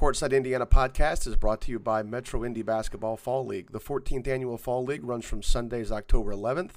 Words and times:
Courtside 0.00 0.34
Indiana 0.34 0.64
podcast 0.64 1.26
is 1.26 1.36
brought 1.36 1.60
to 1.60 1.70
you 1.70 1.78
by 1.78 2.02
Metro 2.02 2.42
Indy 2.42 2.62
Basketball 2.62 3.18
Fall 3.18 3.44
League. 3.44 3.72
The 3.72 3.78
14th 3.78 4.26
annual 4.26 4.56
Fall 4.56 4.82
League 4.82 5.04
runs 5.04 5.26
from 5.26 5.42
Sundays, 5.42 5.92
October 5.92 6.32
11th 6.32 6.76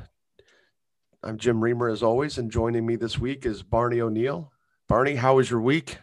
I'm 1.24 1.38
Jim 1.38 1.64
Reamer 1.64 1.88
as 1.88 2.02
always, 2.02 2.38
and 2.38 2.52
joining 2.52 2.86
me 2.86 2.96
this 2.96 3.20
week 3.20 3.46
is 3.46 3.62
Barney 3.62 4.02
O'Neill. 4.02 4.52
Barney, 4.88 5.16
how 5.16 5.36
was 5.36 5.50
your 5.50 5.62
week? 5.62 6.00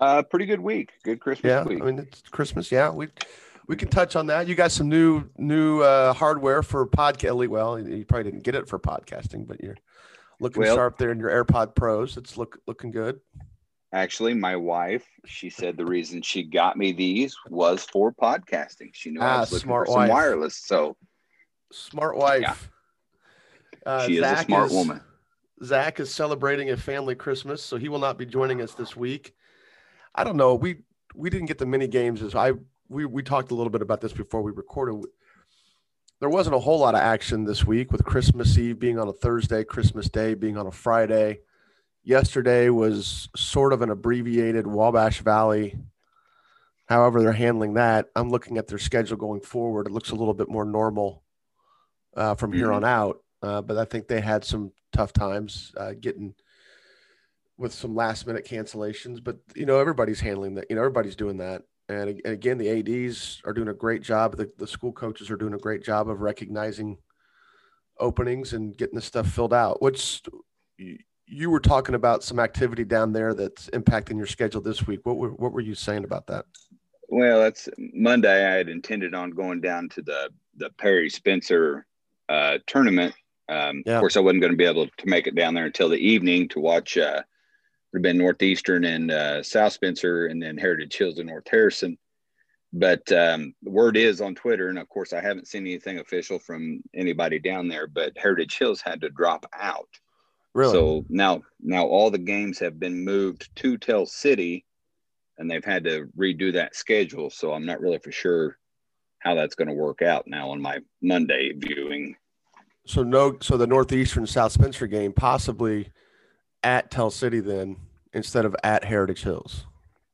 Uh, 0.00 0.22
pretty 0.22 0.46
good 0.46 0.60
week. 0.60 0.94
Good 1.04 1.20
Christmas 1.20 1.48
yeah, 1.48 1.64
week. 1.64 1.80
I 1.80 1.86
mean 1.86 1.98
it's 2.00 2.22
Christmas. 2.22 2.72
Yeah, 2.72 2.90
we 2.90 3.08
we 3.68 3.76
can 3.76 3.88
touch 3.88 4.16
on 4.16 4.26
that. 4.26 4.48
You 4.48 4.54
got 4.54 4.72
some 4.72 4.88
new 4.88 5.24
new 5.38 5.80
uh, 5.80 6.12
hardware 6.12 6.62
for 6.62 6.86
podcast. 6.86 7.48
Well, 7.48 7.78
you 7.78 8.04
probably 8.04 8.30
didn't 8.30 8.44
get 8.44 8.54
it 8.54 8.68
for 8.68 8.78
podcasting, 8.78 9.46
but 9.46 9.62
you're 9.62 9.76
looking 10.40 10.62
Well- 10.62 10.76
sharp 10.76 10.98
there 10.98 11.12
in 11.12 11.18
your 11.18 11.30
AirPod 11.30 11.74
Pros. 11.74 12.16
It's 12.16 12.36
look 12.36 12.58
looking 12.66 12.90
good. 12.90 13.20
Actually, 13.94 14.34
my 14.34 14.56
wife, 14.56 15.06
she 15.24 15.48
said 15.48 15.76
the 15.76 15.86
reason 15.86 16.20
she 16.20 16.42
got 16.42 16.76
me 16.76 16.90
these 16.90 17.36
was 17.48 17.84
for 17.84 18.12
podcasting. 18.12 18.90
She 18.92 19.10
knew 19.10 19.20
Ah, 19.22 19.36
I 19.36 19.40
was 19.40 19.52
looking 19.52 19.68
smart 19.68 19.86
for 19.86 19.92
some 19.92 20.00
wife. 20.00 20.10
wireless. 20.10 20.56
So 20.56 20.96
Smart 21.70 22.16
wife. 22.16 22.70
Uh, 23.86 24.04
she 24.04 24.16
is 24.16 24.24
a 24.24 24.28
Zach 24.28 24.46
smart 24.46 24.72
woman. 24.72 25.00
Zach 25.62 26.00
is 26.00 26.12
celebrating 26.12 26.70
a 26.70 26.76
family 26.76 27.14
Christmas, 27.14 27.62
so 27.62 27.76
he 27.76 27.88
will 27.88 28.00
not 28.00 28.18
be 28.18 28.26
joining 28.26 28.60
us 28.62 28.74
this 28.74 28.96
week. 28.96 29.32
I 30.12 30.24
don't 30.24 30.36
know. 30.36 30.56
We 30.56 30.78
we 31.14 31.30
didn't 31.30 31.46
get 31.46 31.58
the 31.58 31.66
mini 31.66 31.86
games 31.86 32.20
as 32.20 32.34
I 32.34 32.54
we 32.88 33.04
we 33.04 33.22
talked 33.22 33.52
a 33.52 33.54
little 33.54 33.70
bit 33.70 33.82
about 33.82 34.00
this 34.00 34.12
before 34.12 34.42
we 34.42 34.50
recorded. 34.50 35.04
There 36.18 36.28
wasn't 36.28 36.56
a 36.56 36.60
whole 36.60 36.80
lot 36.80 36.96
of 36.96 37.00
action 37.00 37.44
this 37.44 37.64
week 37.64 37.92
with 37.92 38.04
Christmas 38.04 38.58
Eve 38.58 38.80
being 38.80 38.98
on 38.98 39.06
a 39.06 39.12
Thursday, 39.12 39.62
Christmas 39.62 40.08
Day 40.08 40.34
being 40.34 40.56
on 40.56 40.66
a 40.66 40.72
Friday. 40.72 41.40
Yesterday 42.04 42.68
was 42.68 43.28
sort 43.34 43.72
of 43.72 43.80
an 43.82 43.90
abbreviated 43.90 44.66
Wabash 44.66 45.20
Valley. 45.22 45.78
However, 46.86 47.22
they're 47.22 47.32
handling 47.32 47.74
that. 47.74 48.08
I'm 48.14 48.28
looking 48.28 48.58
at 48.58 48.66
their 48.66 48.78
schedule 48.78 49.16
going 49.16 49.40
forward. 49.40 49.86
It 49.86 49.92
looks 49.92 50.10
a 50.10 50.14
little 50.14 50.34
bit 50.34 50.50
more 50.50 50.66
normal 50.66 51.22
uh, 52.14 52.34
from 52.34 52.52
here 52.52 52.68
Mhm. 52.68 52.74
on 52.76 52.84
out. 52.84 53.24
Uh, 53.42 53.62
but 53.62 53.78
I 53.78 53.84
think 53.86 54.06
they 54.06 54.20
had 54.20 54.44
some 54.44 54.70
tough 54.92 55.12
times 55.12 55.72
uh, 55.76 55.94
getting 55.98 56.34
with 57.56 57.72
some 57.72 57.94
last 57.94 58.26
minute 58.26 58.44
cancellations. 58.46 59.22
But 59.24 59.38
you 59.56 59.64
know, 59.66 59.78
everybody's 59.78 60.20
handling 60.20 60.54
that. 60.56 60.66
You 60.68 60.76
know, 60.76 60.82
everybody's 60.82 61.16
doing 61.16 61.38
that. 61.38 61.62
And, 61.88 62.10
and 62.10 62.26
again, 62.26 62.58
the 62.58 62.70
ads 62.70 63.40
are 63.44 63.52
doing 63.52 63.68
a 63.68 63.74
great 63.74 64.02
job. 64.02 64.36
The, 64.36 64.50
the 64.58 64.66
school 64.66 64.92
coaches 64.92 65.30
are 65.30 65.36
doing 65.36 65.54
a 65.54 65.58
great 65.58 65.82
job 65.82 66.08
of 66.08 66.20
recognizing 66.20 66.98
openings 67.98 68.52
and 68.52 68.76
getting 68.76 68.94
the 68.96 69.02
stuff 69.02 69.26
filled 69.28 69.54
out. 69.54 69.80
Which 69.82 70.22
you, 71.26 71.50
were 71.50 71.60
talking 71.60 71.94
about 71.94 72.22
some 72.22 72.38
activity 72.38 72.84
down 72.84 73.12
there 73.12 73.34
that's 73.34 73.68
impacting 73.70 74.16
your 74.16 74.26
schedule 74.26 74.60
this 74.60 74.86
week. 74.86 75.00
What 75.04 75.16
were 75.16 75.30
what 75.30 75.52
were 75.52 75.60
you 75.60 75.74
saying 75.74 76.04
about 76.04 76.26
that? 76.28 76.46
Well, 77.08 77.40
that's 77.40 77.68
Monday. 77.78 78.46
I 78.46 78.54
had 78.54 78.68
intended 78.68 79.14
on 79.14 79.30
going 79.30 79.60
down 79.60 79.88
to 79.90 80.02
the 80.02 80.30
the 80.56 80.70
Perry 80.70 81.10
Spencer 81.10 81.86
uh, 82.28 82.58
tournament. 82.66 83.14
Um, 83.48 83.82
Yeah. 83.84 83.94
Of 83.94 84.00
course, 84.00 84.16
I 84.16 84.20
wasn't 84.20 84.40
going 84.40 84.52
to 84.52 84.56
be 84.56 84.64
able 84.64 84.86
to 84.86 85.06
make 85.06 85.26
it 85.26 85.34
down 85.34 85.54
there 85.54 85.66
until 85.66 85.88
the 85.88 85.98
evening 85.98 86.48
to 86.50 86.60
watch. 86.60 86.96
Uh, 86.96 87.22
would 87.92 87.98
have 87.98 88.02
been 88.02 88.18
Northeastern 88.18 88.84
and 88.84 89.10
uh, 89.12 89.42
South 89.42 89.72
Spencer, 89.72 90.26
and 90.26 90.42
then 90.42 90.58
Heritage 90.58 90.96
Hills 90.96 91.18
and 91.18 91.28
North 91.28 91.46
Harrison. 91.48 91.96
But 92.72 93.10
um, 93.12 93.54
the 93.62 93.70
word 93.70 93.96
is 93.96 94.20
on 94.20 94.34
Twitter, 94.34 94.68
and 94.68 94.78
of 94.80 94.88
course, 94.88 95.12
I 95.12 95.20
haven't 95.20 95.46
seen 95.46 95.62
anything 95.62 96.00
official 96.00 96.40
from 96.40 96.82
anybody 96.92 97.38
down 97.38 97.68
there. 97.68 97.86
But 97.86 98.18
Heritage 98.18 98.58
Hills 98.58 98.80
had 98.80 99.00
to 99.02 99.10
drop 99.10 99.46
out. 99.54 99.88
Really? 100.54 100.72
So 100.72 101.04
now, 101.08 101.42
now 101.60 101.86
all 101.86 102.10
the 102.10 102.18
games 102.18 102.58
have 102.60 102.78
been 102.78 103.04
moved 103.04 103.50
to 103.56 103.76
Tell 103.76 104.06
City, 104.06 104.64
and 105.38 105.50
they've 105.50 105.64
had 105.64 105.84
to 105.84 106.08
redo 106.16 106.52
that 106.52 106.76
schedule. 106.76 107.28
So 107.30 107.52
I'm 107.52 107.66
not 107.66 107.80
really 107.80 107.98
for 107.98 108.12
sure 108.12 108.56
how 109.18 109.34
that's 109.34 109.54
going 109.54 109.68
to 109.68 109.74
work 109.74 110.00
out 110.02 110.26
now 110.26 110.50
on 110.50 110.60
my 110.60 110.78
Monday 111.02 111.52
viewing. 111.56 112.14
So 112.86 113.02
no, 113.02 113.36
so 113.40 113.56
the 113.56 113.66
Northeastern 113.66 114.26
South 114.26 114.52
Spencer 114.52 114.86
game 114.86 115.12
possibly 115.12 115.90
at 116.62 116.90
Tell 116.90 117.10
City 117.10 117.40
then 117.40 117.76
instead 118.12 118.44
of 118.44 118.54
at 118.62 118.84
Heritage 118.84 119.22
Hills. 119.22 119.66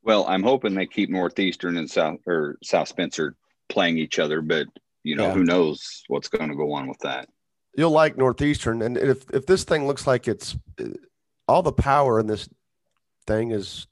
Well, 0.02 0.24
I'm 0.26 0.42
hoping 0.42 0.74
they 0.74 0.86
keep 0.86 1.10
Northeastern 1.10 1.76
and 1.76 1.90
South 1.90 2.20
or 2.26 2.56
South 2.62 2.88
Spencer 2.88 3.34
playing 3.68 3.98
each 3.98 4.18
other, 4.18 4.40
but 4.40 4.66
you 5.02 5.16
know 5.16 5.26
Yeah. 5.26 5.34
who 5.34 5.44
knows 5.44 6.02
what's 6.08 6.28
going 6.28 6.48
to 6.48 6.56
go 6.56 6.72
on 6.72 6.88
with 6.88 6.98
that. 7.00 7.28
You'll 7.76 7.90
like 7.90 8.16
Northeastern, 8.16 8.82
and 8.82 8.96
if 8.96 9.24
if 9.30 9.46
this 9.46 9.64
thing 9.64 9.86
looks 9.86 10.06
like 10.06 10.26
it's 10.26 10.56
uh, 10.80 10.84
all 11.46 11.62
the 11.62 11.72
power 11.72 12.18
in 12.18 12.26
this 12.26 12.48
thing 13.26 13.52
is 13.52 13.86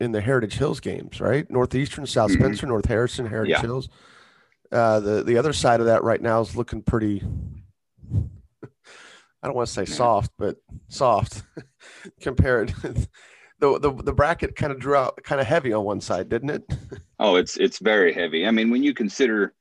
in 0.00 0.10
the 0.12 0.20
Heritage 0.20 0.54
Hills 0.54 0.80
games, 0.80 1.20
right? 1.20 1.48
Northeastern, 1.50 2.04
South 2.06 2.30
Mhm. 2.32 2.34
Spencer, 2.38 2.66
North 2.66 2.86
Harrison, 2.86 3.26
Heritage 3.26 3.52
Yeah. 3.52 3.60
Hills. 3.62 3.88
Uh, 4.72 4.98
the 4.98 5.22
the 5.22 5.38
other 5.38 5.52
side 5.52 5.78
of 5.80 5.86
that 5.86 6.02
right 6.02 6.20
now 6.20 6.40
is 6.40 6.56
looking 6.56 6.82
pretty. 6.82 7.22
I 9.42 9.46
don't 9.46 9.54
want 9.54 9.68
to 9.68 9.72
say 9.74 9.84
soft, 9.84 10.32
but 10.36 10.56
soft 10.88 11.42
compared. 12.20 12.70
the, 13.60 13.78
the 13.78 13.92
the 13.92 14.12
bracket 14.12 14.56
kind 14.56 14.72
of 14.72 14.80
drew 14.80 14.96
out 14.96 15.22
kind 15.22 15.40
of 15.40 15.46
heavy 15.46 15.72
on 15.72 15.84
one 15.84 16.00
side, 16.00 16.28
didn't 16.28 16.50
it? 16.50 16.64
Oh, 17.20 17.36
it's 17.36 17.56
it's 17.56 17.78
very 17.78 18.12
heavy. 18.12 18.46
I 18.46 18.50
mean, 18.50 18.70
when 18.70 18.82
you 18.82 18.92
consider, 18.94 19.54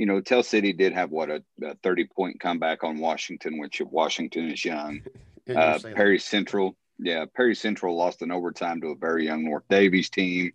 you 0.00 0.06
know, 0.06 0.18
Tell 0.22 0.42
City 0.42 0.72
did 0.72 0.94
have 0.94 1.10
what 1.10 1.28
a, 1.28 1.42
a 1.62 1.74
30 1.82 2.06
point 2.06 2.40
comeback 2.40 2.82
on 2.84 3.00
Washington, 3.00 3.58
which 3.58 3.82
Washington 3.82 4.50
is 4.50 4.64
young. 4.64 5.02
Yeah, 5.46 5.52
you 5.52 5.54
were 5.54 5.60
Uh, 5.60 5.78
saying 5.78 5.92
that. 5.92 5.96
Perry 5.98 6.18
Central, 6.18 6.74
yeah, 6.98 7.26
Perry 7.36 7.54
Central 7.54 7.98
lost 7.98 8.22
in 8.22 8.30
overtime 8.32 8.80
to 8.80 8.86
a 8.88 8.94
very 8.96 9.26
young 9.26 9.44
North 9.44 9.64
Daviess 9.68 10.08
team. 10.10 10.52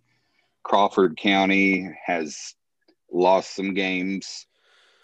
Crawford 0.64 1.16
County 1.16 1.88
has 2.04 2.56
lost 3.12 3.54
some 3.54 3.72
games, 3.72 4.48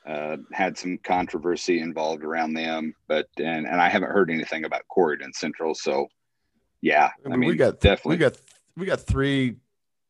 uh, 0.05 0.39
had 0.51 0.77
some 0.77 0.99
controversy 0.99 1.79
involved 1.79 2.25
around 2.25 2.55
them, 2.55 2.97
but 3.07 3.29
and 3.39 3.65
and 3.65 3.81
I 3.81 3.89
haven't 3.89 4.11
heard 4.11 4.29
anything 4.29 4.65
about 4.65 4.83
Corydon 4.91 5.33
Central, 5.37 5.77
so 5.77 6.09
yeah, 6.81 7.11
I 7.25 7.29
I 7.29 7.31
mean, 7.31 7.41
mean, 7.41 7.51
we 7.51 7.55
got 7.55 7.79
definitely 7.79 8.17
we 8.17 8.19
got 8.19 8.37
we 8.77 8.87
got 8.87 9.01
three 9.03 9.59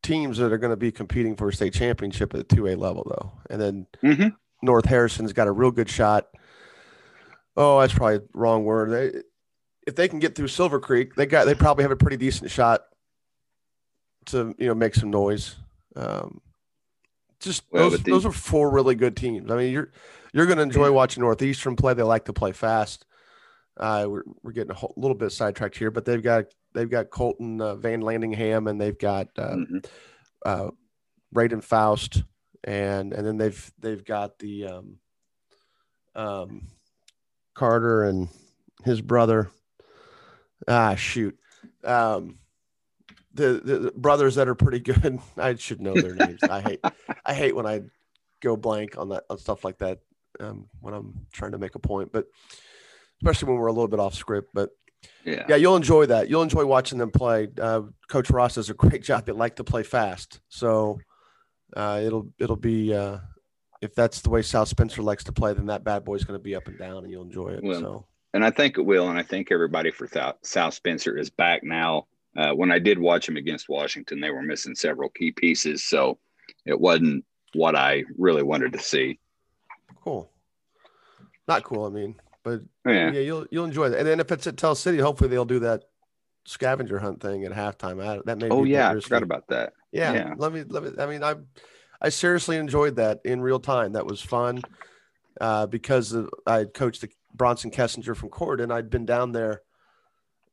teams 0.03 0.37
that 0.37 0.51
are 0.51 0.57
going 0.57 0.71
to 0.71 0.77
be 0.77 0.91
competing 0.91 1.35
for 1.35 1.49
a 1.49 1.53
state 1.53 1.73
championship 1.73 2.33
at 2.35 2.47
the 2.47 2.55
two 2.55 2.67
A 2.67 2.75
level 2.75 3.03
though, 3.09 3.31
and 3.49 3.59
then 3.61 3.87
Mhm. 4.03 4.35
North 4.61 4.85
Harrison's 4.85 5.33
got 5.33 5.47
a 5.47 5.51
real 5.51 5.71
good 5.71 5.89
shot. 5.89 6.27
Oh, 7.57 7.79
that's 7.81 7.93
probably 7.93 8.17
the 8.19 8.27
wrong 8.33 8.63
word. 8.63 8.91
They, 8.91 9.21
if 9.87 9.95
they 9.95 10.07
can 10.07 10.19
get 10.19 10.35
through 10.35 10.47
Silver 10.49 10.79
Creek, 10.79 11.15
they 11.15 11.25
got 11.25 11.45
they 11.45 11.55
probably 11.55 11.83
have 11.83 11.91
a 11.91 11.95
pretty 11.95 12.17
decent 12.17 12.51
shot 12.51 12.81
to 14.27 14.55
you 14.57 14.67
know 14.67 14.75
make 14.75 14.95
some 14.95 15.09
noise. 15.09 15.55
Um, 15.95 16.41
just 17.39 17.63
Well, 17.71 17.89
those 17.89 18.01
the- 18.03 18.11
those 18.11 18.25
are 18.25 18.31
four 18.31 18.69
really 18.71 18.95
good 18.95 19.15
teams. 19.17 19.51
I 19.51 19.55
mean, 19.57 19.71
you're 19.73 19.91
you're 20.33 20.45
going 20.45 20.57
to 20.57 20.63
enjoy 20.63 20.91
watching 20.91 21.21
Northeastern 21.21 21.75
play. 21.75 21.93
They 21.93 22.01
like 22.03 22.25
to 22.25 22.33
play 22.33 22.51
fast. 22.53 23.05
Uh, 23.77 24.05
we're, 24.07 24.23
we're 24.43 24.51
getting 24.51 24.71
a 24.71 24.75
whole, 24.75 24.93
little 24.97 25.15
bit 25.15 25.31
sidetracked 25.31 25.77
here, 25.77 25.89
but 25.91 26.05
they've 26.05 26.21
got 26.23 26.45
they've 26.73 26.89
got 26.89 27.09
Colton 27.09 27.59
uh, 27.61 27.75
Van 27.75 28.01
Landingham 28.01 28.69
and 28.69 28.79
they've 28.79 28.97
got 28.97 29.27
uh, 29.37 29.55
Mhm. 29.55 29.85
uh, 30.45 30.69
Braden 31.31 31.61
Faust, 31.61 32.23
and 32.63 33.13
and 33.13 33.25
then 33.25 33.37
they've 33.37 33.73
they've 33.79 34.05
got 34.05 34.37
the 34.39 34.65
um, 34.67 34.97
um, 36.15 36.67
Carter 37.55 38.03
and 38.03 38.29
his 38.83 39.01
brother. 39.01 39.49
Ah, 40.67 40.95
shoot, 40.95 41.37
um, 41.83 42.37
the, 43.33 43.61
the 43.63 43.79
the 43.79 43.91
brothers 43.91 44.35
that 44.35 44.47
are 44.47 44.55
pretty 44.55 44.79
good. 44.79 45.19
I 45.37 45.55
should 45.55 45.81
know 45.81 45.97
their 45.97 46.13
names. 46.15 46.43
I 46.47 46.61
hate 46.61 46.79
I 47.25 47.33
hate 47.33 47.55
when 47.55 47.65
I 47.65 47.81
go 48.41 48.55
blank 48.55 48.97
on 48.97 49.09
that 49.09 49.23
on 49.29 49.37
stuff 49.39 49.63
like 49.65 49.79
that 49.79 49.99
um, 50.39 50.69
when 50.79 50.93
I'm 50.93 51.25
trying 51.31 51.51
to 51.53 51.57
make 51.57 51.75
a 51.75 51.79
point, 51.79 52.11
but 52.11 52.27
especially 53.23 53.49
when 53.49 53.57
we're 53.57 53.67
a 53.67 53.73
little 53.73 53.87
bit 53.87 53.99
off 53.99 54.13
script. 54.13 54.49
But 54.53 54.69
yeah, 55.23 55.45
yeah, 55.47 55.55
you'll 55.55 55.75
enjoy 55.75 56.05
that. 56.07 56.29
You'll 56.29 56.43
enjoy 56.43 56.65
watching 56.65 56.97
them 56.97 57.11
play. 57.11 57.47
Uh, 57.59 57.83
Coach 58.09 58.29
Ross 58.29 58.55
does 58.55 58.69
a 58.69 58.73
great 58.73 59.03
job. 59.09 59.25
They 59.25 59.31
like 59.31 59.55
to 59.57 59.63
play 59.63 59.83
fast, 59.83 60.39
so 60.49 60.99
uh, 61.75 62.01
it'll 62.03 62.27
it'll 62.39 62.55
be 62.55 62.93
uh, 62.93 63.19
if 63.81 63.95
that's 63.95 64.21
the 64.21 64.29
way 64.29 64.41
South 64.41 64.67
Spencer 64.67 65.01
likes 65.01 65.23
to 65.25 65.31
play, 65.31 65.53
then 65.53 65.67
that 65.67 65.83
bad 65.83 66.03
boy's 66.03 66.23
going 66.23 66.39
to 66.39 66.43
be 66.43 66.55
up 66.55 66.67
and 66.67 66.77
down, 66.77 67.03
and 67.03 67.11
you'll 67.11 67.23
enjoy 67.23 67.49
it. 67.49 67.63
Well, 67.63 67.79
so 67.79 68.05
and 68.33 68.43
I 68.43 68.51
think 68.51 68.77
it 68.77 68.81
will. 68.81 69.09
And 69.09 69.17
I 69.17 69.23
think 69.23 69.51
everybody 69.51 69.91
for 69.91 70.07
South 70.41 70.73
Spencer 70.73 71.17
is 71.17 71.29
back 71.29 71.63
now. 71.63 72.07
Uh, 72.35 72.51
when 72.51 72.71
I 72.71 72.79
did 72.79 72.97
watch 72.97 73.27
them 73.27 73.37
against 73.37 73.69
Washington, 73.69 74.19
they 74.19 74.31
were 74.31 74.41
missing 74.41 74.73
several 74.73 75.09
key 75.09 75.31
pieces, 75.31 75.83
so 75.83 76.17
it 76.65 76.79
wasn't 76.79 77.23
what 77.53 77.75
I 77.75 78.03
really 78.17 78.41
wanted 78.41 78.73
to 78.73 78.79
see. 78.79 79.19
Cool. 80.03 80.29
Not 81.47 81.63
cool, 81.63 81.85
I 81.85 81.89
mean, 81.89 82.15
but 82.43 82.61
yeah, 82.85 83.11
yeah 83.11 83.19
you'll 83.19 83.45
you'll 83.51 83.65
enjoy 83.65 83.89
that. 83.89 83.99
And 83.99 84.07
then 84.07 84.19
if 84.19 84.31
it's 84.31 84.47
at 84.47 84.57
Tell 84.57 84.75
City, 84.75 84.99
hopefully 84.99 85.29
they'll 85.29 85.45
do 85.45 85.59
that 85.59 85.83
scavenger 86.45 86.99
hunt 86.99 87.21
thing 87.21 87.45
at 87.45 87.51
halftime. 87.51 88.05
I, 88.05 88.21
that 88.25 88.37
may. 88.37 88.49
Oh 88.49 88.63
yeah, 88.63 88.91
I 88.91 88.99
forgot 88.99 89.23
about 89.23 89.47
that. 89.47 89.73
Yeah, 89.91 90.13
yeah, 90.13 90.33
let 90.37 90.53
me 90.53 90.63
let 90.67 90.83
me. 90.83 90.91
I 90.99 91.05
mean, 91.05 91.23
I 91.23 91.35
I 92.01 92.09
seriously 92.09 92.57
enjoyed 92.57 92.97
that 92.97 93.21
in 93.23 93.41
real 93.41 93.59
time. 93.59 93.93
That 93.93 94.05
was 94.05 94.21
fun 94.21 94.61
uh, 95.39 95.67
because 95.67 96.11
of, 96.13 96.29
I 96.45 96.65
coached 96.65 97.01
the 97.01 97.09
Bronson 97.33 97.71
Kessinger 97.71 98.15
from 98.15 98.29
Court, 98.29 98.59
and 98.61 98.71
I'd 98.71 98.89
been 98.89 99.05
down 99.05 99.31
there 99.31 99.61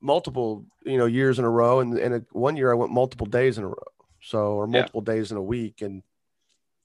multiple 0.01 0.65
you 0.85 0.97
know 0.97 1.07
years 1.07 1.39
in 1.39 1.45
a 1.45 1.51
row, 1.51 1.81
and 1.81 1.99
and 1.99 2.25
one 2.33 2.57
year 2.57 2.71
I 2.71 2.75
went 2.75 2.93
multiple 2.93 3.27
days 3.27 3.59
in 3.59 3.65
a 3.65 3.69
row, 3.69 3.93
so 4.21 4.39
or 4.53 4.67
multiple 4.67 5.03
yeah. 5.07 5.15
days 5.15 5.31
in 5.31 5.37
a 5.37 5.43
week, 5.43 5.83
and 5.83 6.03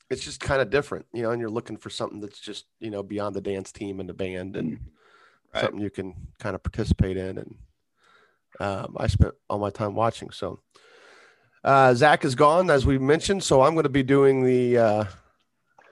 it's 0.09 0.23
just 0.23 0.39
kind 0.39 0.61
of 0.61 0.69
different, 0.69 1.05
you 1.13 1.23
know. 1.23 1.31
And 1.31 1.39
you're 1.39 1.49
looking 1.49 1.77
for 1.77 1.89
something 1.89 2.19
that's 2.19 2.39
just 2.39 2.65
you 2.79 2.89
know 2.89 3.03
beyond 3.03 3.35
the 3.35 3.41
dance 3.41 3.71
team 3.71 3.99
and 3.99 4.09
the 4.09 4.13
band, 4.13 4.55
and 4.55 4.79
right. 5.55 5.63
something 5.63 5.81
you 5.81 5.89
can 5.89 6.13
kind 6.39 6.55
of 6.55 6.63
participate 6.63 7.17
in, 7.17 7.37
and 7.37 7.55
um, 8.59 8.95
I 8.97 9.07
spent 9.07 9.33
all 9.49 9.59
my 9.59 9.69
time 9.69 9.95
watching. 9.95 10.29
So 10.29 10.59
uh, 11.63 11.93
Zach 11.93 12.23
is 12.23 12.35
gone, 12.35 12.69
as 12.69 12.85
we 12.85 12.97
mentioned, 12.97 13.43
so 13.43 13.61
I'm 13.61 13.73
going 13.73 13.83
to 13.83 13.89
be 13.89 14.03
doing 14.03 14.43
the 14.43 14.77
uh, 14.77 15.05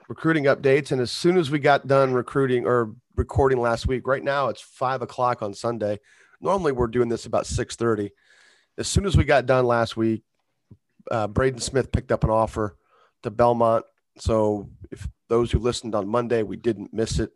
recruiting 0.08 0.44
updates. 0.44 0.92
And 0.92 1.00
as 1.00 1.10
soon 1.10 1.36
as 1.36 1.50
we 1.50 1.58
got 1.58 1.86
done 1.86 2.12
recruiting 2.12 2.66
or 2.66 2.94
recording 3.16 3.60
last 3.60 3.86
week, 3.86 4.06
right 4.06 4.22
now 4.22 4.48
it's 4.48 4.60
five 4.60 5.02
o'clock 5.02 5.42
on 5.42 5.52
Sunday. 5.54 5.98
Normally 6.40 6.72
we're 6.72 6.86
doing 6.86 7.08
this 7.08 7.26
about 7.26 7.46
six 7.46 7.76
thirty. 7.76 8.12
As 8.78 8.86
soon 8.86 9.06
as 9.06 9.16
we 9.16 9.24
got 9.24 9.46
done 9.46 9.66
last 9.66 9.96
week, 9.96 10.22
uh, 11.10 11.26
Braden 11.28 11.60
Smith 11.60 11.92
picked 11.92 12.12
up 12.12 12.24
an 12.24 12.30
offer 12.30 12.76
to 13.22 13.30
Belmont. 13.30 13.84
So 14.18 14.68
if 14.90 15.08
those 15.28 15.50
who 15.50 15.58
listened 15.58 15.94
on 15.94 16.08
Monday, 16.08 16.42
we 16.42 16.56
didn't 16.56 16.92
miss 16.92 17.18
it. 17.18 17.30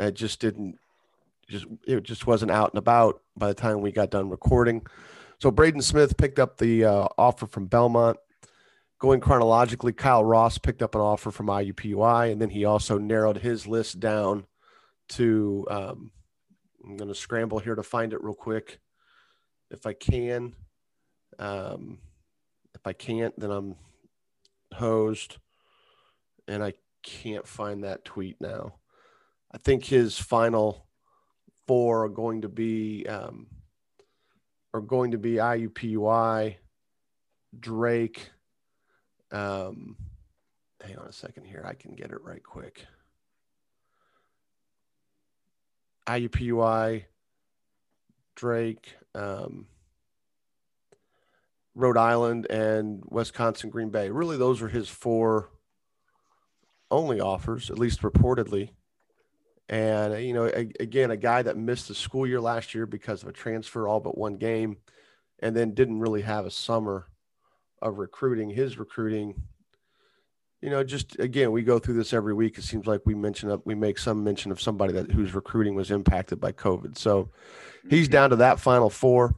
It 0.00 0.14
just 0.14 0.40
didn't 0.40 0.78
just 1.48 1.66
it 1.86 2.02
just 2.02 2.26
wasn't 2.26 2.50
out 2.50 2.72
and 2.72 2.78
about 2.78 3.22
by 3.36 3.48
the 3.48 3.54
time 3.54 3.80
we 3.80 3.92
got 3.92 4.10
done 4.10 4.28
recording. 4.30 4.86
So 5.40 5.50
Braden 5.50 5.82
Smith 5.82 6.16
picked 6.16 6.38
up 6.38 6.58
the 6.58 6.84
uh, 6.84 7.08
offer 7.16 7.46
from 7.46 7.66
Belmont. 7.66 8.18
Going 8.98 9.20
chronologically, 9.20 9.92
Kyle 9.92 10.24
Ross 10.24 10.58
picked 10.58 10.82
up 10.82 10.96
an 10.96 11.00
offer 11.00 11.30
from 11.30 11.46
IUPUI, 11.46 12.32
and 12.32 12.42
then 12.42 12.50
he 12.50 12.64
also 12.64 12.98
narrowed 12.98 13.38
his 13.38 13.66
list 13.66 14.00
down 14.00 14.46
to. 15.10 15.66
Um, 15.70 16.10
I'm 16.84 16.96
going 16.96 17.08
to 17.08 17.14
scramble 17.14 17.58
here 17.58 17.74
to 17.74 17.82
find 17.82 18.12
it 18.12 18.22
real 18.22 18.34
quick, 18.34 18.80
if 19.70 19.86
I 19.86 19.92
can. 19.92 20.54
Um, 21.38 21.98
if 22.74 22.86
I 22.86 22.92
can't, 22.92 23.38
then 23.38 23.50
I'm 23.50 23.76
hosed, 24.74 25.36
and 26.48 26.62
I 26.64 26.74
can't 27.02 27.46
find 27.46 27.84
that 27.84 28.04
tweet 28.04 28.40
now. 28.40 28.74
I 29.52 29.58
think 29.58 29.84
his 29.84 30.18
final 30.18 30.87
four 31.68 32.04
are 32.04 32.08
going 32.08 32.40
to 32.40 32.48
be 32.48 33.06
um, 33.06 33.46
are 34.74 34.80
going 34.80 35.12
to 35.12 35.18
be 35.18 35.34
IUPUI, 35.34 36.56
Drake. 37.60 38.30
Um, 39.30 39.96
hang 40.82 40.96
on 40.96 41.06
a 41.06 41.12
second 41.12 41.44
here. 41.44 41.64
I 41.64 41.74
can 41.74 41.94
get 41.94 42.10
it 42.10 42.22
right 42.22 42.42
quick. 42.42 42.86
IUPUI, 46.08 47.04
Drake, 48.34 48.94
um, 49.14 49.66
Rhode 51.74 51.98
Island, 51.98 52.46
and 52.48 53.02
Wisconsin 53.06 53.68
Green 53.68 53.90
Bay. 53.90 54.08
Really, 54.08 54.38
those 54.38 54.62
are 54.62 54.68
his 54.68 54.88
four 54.88 55.50
only 56.90 57.20
offers, 57.20 57.70
at 57.70 57.78
least 57.78 58.00
reportedly. 58.00 58.70
And, 59.68 60.24
you 60.24 60.32
know, 60.32 60.46
a, 60.46 60.70
again, 60.80 61.10
a 61.10 61.16
guy 61.16 61.42
that 61.42 61.56
missed 61.56 61.88
the 61.88 61.94
school 61.94 62.26
year 62.26 62.40
last 62.40 62.74
year 62.74 62.86
because 62.86 63.22
of 63.22 63.28
a 63.28 63.32
transfer, 63.32 63.86
all 63.86 64.00
but 64.00 64.16
one 64.16 64.36
game, 64.36 64.78
and 65.40 65.54
then 65.54 65.74
didn't 65.74 66.00
really 66.00 66.22
have 66.22 66.46
a 66.46 66.50
summer 66.50 67.06
of 67.82 67.98
recruiting. 67.98 68.48
His 68.48 68.78
recruiting, 68.78 69.42
you 70.62 70.70
know, 70.70 70.82
just 70.82 71.18
again, 71.18 71.52
we 71.52 71.62
go 71.62 71.78
through 71.78 71.94
this 71.94 72.14
every 72.14 72.32
week. 72.32 72.56
It 72.56 72.64
seems 72.64 72.86
like 72.86 73.02
we 73.04 73.14
mention 73.14 73.50
up, 73.50 73.66
we 73.66 73.74
make 73.74 73.98
some 73.98 74.24
mention 74.24 74.50
of 74.50 74.60
somebody 74.60 74.94
that 74.94 75.12
whose 75.12 75.34
recruiting 75.34 75.74
was 75.74 75.90
impacted 75.90 76.40
by 76.40 76.52
COVID. 76.52 76.96
So 76.96 77.30
he's 77.90 78.06
mm-hmm. 78.06 78.12
down 78.12 78.30
to 78.30 78.36
that 78.36 78.60
final 78.60 78.88
four. 78.88 79.36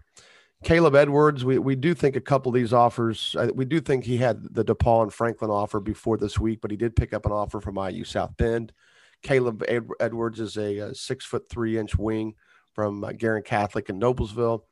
Caleb 0.62 0.94
Edwards, 0.94 1.42
we, 1.42 1.58
we 1.58 1.74
do 1.74 1.94
think 1.94 2.16
a 2.16 2.20
couple 2.20 2.50
of 2.50 2.54
these 2.54 2.74
offers, 2.74 3.34
we 3.54 3.64
do 3.64 3.80
think 3.80 4.04
he 4.04 4.18
had 4.18 4.42
the 4.54 4.62
DePaul 4.62 5.02
and 5.02 5.12
Franklin 5.12 5.50
offer 5.50 5.80
before 5.80 6.18
this 6.18 6.38
week, 6.38 6.60
but 6.60 6.70
he 6.70 6.76
did 6.76 6.94
pick 6.94 7.14
up 7.14 7.24
an 7.24 7.32
offer 7.32 7.60
from 7.60 7.78
IU 7.78 8.04
South 8.04 8.36
Bend. 8.36 8.72
Caleb 9.22 9.64
Ed- 9.68 9.88
Edwards 10.00 10.40
is 10.40 10.56
a, 10.56 10.78
a, 10.78 10.94
six 10.94 11.24
foot 11.24 11.48
three 11.48 11.78
inch 11.78 11.96
wing 11.96 12.34
from 12.72 13.04
uh, 13.04 13.12
Guerin 13.12 13.42
Catholic 13.42 13.88
in 13.88 14.00
Noblesville. 14.00 14.62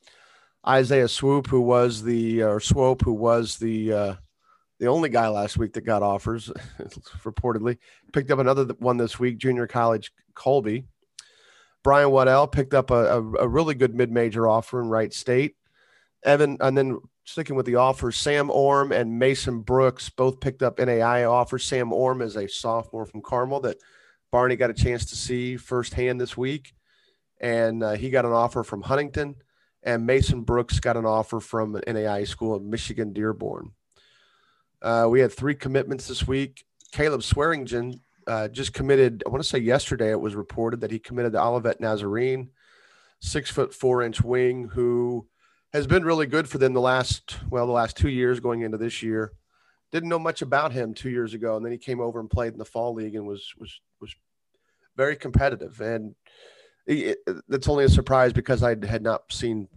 Isaiah 0.67 1.09
Swoop, 1.09 1.47
who 1.47 1.61
was 1.61 2.03
the 2.03 2.43
or 2.43 2.61
Swope, 2.61 3.03
who 3.03 3.13
was 3.13 3.57
the 3.59 3.93
uh, 3.93 4.15
the 4.79 4.87
only 4.87 5.09
guy 5.09 5.29
last 5.29 5.57
week 5.57 5.73
that 5.73 5.83
got 5.83 6.03
offers, 6.03 6.51
reportedly 7.25 7.79
picked 8.13 8.31
up 8.31 8.39
another 8.39 8.65
one 8.79 8.97
this 8.97 9.19
week. 9.19 9.39
Junior 9.39 9.67
college 9.67 10.13
Colby. 10.35 10.85
Brian 11.85 12.11
Waddell 12.11 12.47
picked 12.47 12.75
up 12.75 12.91
a, 12.91 13.19
a, 13.19 13.33
a 13.37 13.49
really 13.49 13.75
good 13.75 13.95
mid 13.95 14.11
major 14.11 14.49
offer 14.49 14.81
in 14.81 14.89
Wright 14.89 15.13
State. 15.13 15.57
Evan, 16.25 16.57
and 16.61 16.77
then 16.77 16.99
sticking 17.25 17.57
with 17.57 17.67
the 17.67 17.77
offers, 17.77 18.17
Sam 18.17 18.51
Orme 18.51 18.93
and 18.93 19.19
Mason 19.19 19.61
Brooks 19.61 20.09
both 20.11 20.41
picked 20.41 20.63
up 20.63 20.79
NAI 20.79 21.25
offers. 21.25 21.65
Sam 21.65 21.93
Orme 21.93 22.23
is 22.23 22.37
a 22.37 22.49
sophomore 22.49 23.07
from 23.07 23.23
Carmel 23.23 23.61
that 23.61 23.77
Barney 24.31 24.57
got 24.57 24.71
a 24.71 24.75
chance 24.75 25.07
to 25.07 25.17
see 25.17 25.57
firsthand 25.57 26.21
this 26.21 26.37
week, 26.37 26.75
and 27.41 27.83
uh, 27.83 27.93
he 27.93 28.11
got 28.11 28.25
an 28.25 28.33
offer 28.33 28.63
from 28.63 28.83
Huntington, 28.83 29.37
and 29.83 30.07
Mason 30.07 30.43
Brooks 30.43 30.81
got 30.81 30.97
an 30.97 31.07
offer 31.07 31.41
from 31.41 31.77
an 31.77 31.83
NAI 31.87 32.25
school 32.25 32.57
in 32.57 32.69
Michigan 32.69 33.13
Dearborn. 33.13 33.73
Uh, 34.83 35.07
we 35.11 35.21
had 35.21 35.33
three 35.33 35.55
commitments 35.55 36.07
this 36.07 36.27
week. 36.27 36.65
Caleb 36.93 37.23
Swearingen 37.23 38.01
uh, 38.27 38.49
just 38.49 38.75
committed. 38.75 39.23
I 39.27 39.31
want 39.31 39.43
to 39.43 39.49
say 39.49 39.59
yesterday 39.59 40.11
it 40.11 40.21
was 40.21 40.35
reported 40.35 40.81
that 40.83 40.91
he 40.91 40.99
committed 40.99 41.33
to 41.33 41.43
Olivet 41.43 41.81
Nazarene, 41.81 42.51
six 43.21 43.51
foot 43.51 43.75
four 43.75 44.03
inch 44.03 44.23
wing, 44.23 44.69
who 44.69 45.27
has 45.73 45.87
been 45.87 46.05
really 46.05 46.27
good 46.27 46.49
for 46.49 46.59
them 46.59 46.75
the 46.75 46.81
last 46.81 47.39
well 47.51 47.67
the 47.67 47.73
last 47.73 47.97
two 47.97 48.09
years 48.09 48.41
going 48.41 48.61
into 48.61 48.79
this 48.79 49.03
year 49.03 49.33
didn't 49.93 50.09
know 50.09 50.19
much 50.19 50.43
about 50.43 50.73
him 50.73 50.95
two 50.95 51.11
years 51.11 51.35
ago, 51.35 51.57
and 51.57 51.65
then 51.65 51.73
he 51.73 51.79
came 51.79 52.01
over 52.01 52.21
and 52.21 52.31
played 52.31 52.53
in 52.53 52.59
the 52.59 52.65
fall 52.65 52.95
league 52.95 53.15
and 53.15 53.27
was 53.27 53.53
was 53.59 53.81
was 54.01 54.15
very 54.97 55.17
competitive. 55.17 55.81
And 55.81 56.15
it, 56.87 57.19
that's 57.49 57.69
only 57.69 57.85
a 57.85 57.89
surprise 57.89 58.33
because 58.33 58.63
I 58.63 58.71
had 58.87 59.03
not 59.03 59.33
seen 59.33 59.69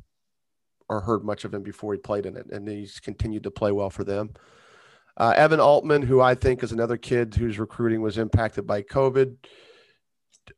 or 0.90 1.00
heard 1.02 1.24
much 1.24 1.46
of 1.46 1.54
him 1.54 1.64
before 1.64 1.94
he 1.94 2.00
played 2.00 2.26
in 2.26 2.36
it, 2.36 2.48
and 2.52 2.68
he's 2.68 3.00
continued 3.00 3.44
to 3.44 3.52
play 3.52 3.72
well 3.72 3.90
for 3.90 4.04
them. 4.04 4.32
Uh, 5.18 5.34
Evan 5.36 5.60
Altman, 5.60 6.02
who 6.02 6.22
I 6.22 6.36
think 6.36 6.64
is 6.64 6.72
another 6.72 6.98
kid 6.98 7.36
whose 7.36 7.60
recruiting 7.60 8.02
was 8.02 8.18
impacted 8.18 8.66
by 8.66 8.82
COVID, 8.82 9.36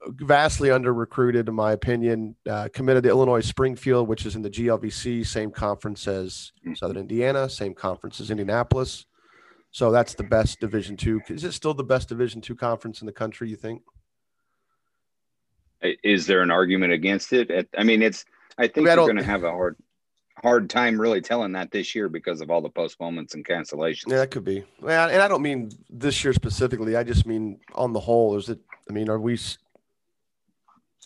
vastly 0.07 0.71
under 0.71 0.93
recruited 0.93 1.49
in 1.49 1.55
my 1.55 1.73
opinion. 1.73 2.35
Uh, 2.49 2.69
committed 2.73 3.03
to 3.03 3.09
Illinois 3.09 3.41
Springfield, 3.41 4.07
which 4.07 4.25
is 4.25 4.35
in 4.35 4.41
the 4.41 4.49
GLVC, 4.49 5.25
same 5.25 5.51
conference 5.51 6.07
as 6.07 6.51
mm-hmm. 6.61 6.73
Southern 6.75 6.97
Indiana, 6.97 7.49
same 7.49 7.73
conference 7.73 8.19
as 8.19 8.31
Indianapolis. 8.31 9.05
So 9.73 9.91
that's 9.91 10.13
the 10.13 10.23
best 10.23 10.59
Division 10.59 10.95
two. 10.95 11.19
Is 11.27 11.43
it 11.43 11.51
still 11.53 11.73
the 11.73 11.83
best 11.83 12.07
Division 12.07 12.41
two 12.41 12.55
conference 12.55 13.01
in 13.01 13.07
the 13.07 13.11
country? 13.11 13.49
You 13.49 13.55
think? 13.55 13.81
Is 15.81 16.27
there 16.27 16.41
an 16.41 16.51
argument 16.51 16.93
against 16.93 17.33
it? 17.33 17.67
I 17.75 17.83
mean, 17.83 18.03
it's. 18.03 18.23
I 18.55 18.67
think 18.67 18.87
I 18.87 18.91
mean, 18.91 18.99
are 18.99 19.07
going 19.07 19.17
to 19.17 19.23
have 19.23 19.43
a 19.43 19.49
hard, 19.49 19.75
hard 20.37 20.69
time 20.69 21.01
really 21.01 21.21
telling 21.21 21.53
that 21.53 21.71
this 21.71 21.95
year 21.95 22.07
because 22.07 22.39
of 22.39 22.51
all 22.51 22.61
the 22.61 22.69
postponements 22.69 23.33
and 23.33 23.43
cancellations. 23.43 24.11
Yeah, 24.11 24.17
that 24.17 24.29
could 24.29 24.45
be. 24.45 24.63
Well, 24.79 25.09
and 25.09 25.19
I 25.19 25.27
don't 25.27 25.41
mean 25.41 25.71
this 25.89 26.23
year 26.23 26.33
specifically. 26.33 26.95
I 26.95 27.03
just 27.03 27.25
mean 27.25 27.59
on 27.73 27.93
the 27.93 27.99
whole. 27.99 28.37
Is 28.37 28.49
it? 28.49 28.59
I 28.87 28.93
mean, 28.93 29.09
are 29.09 29.19
we? 29.19 29.39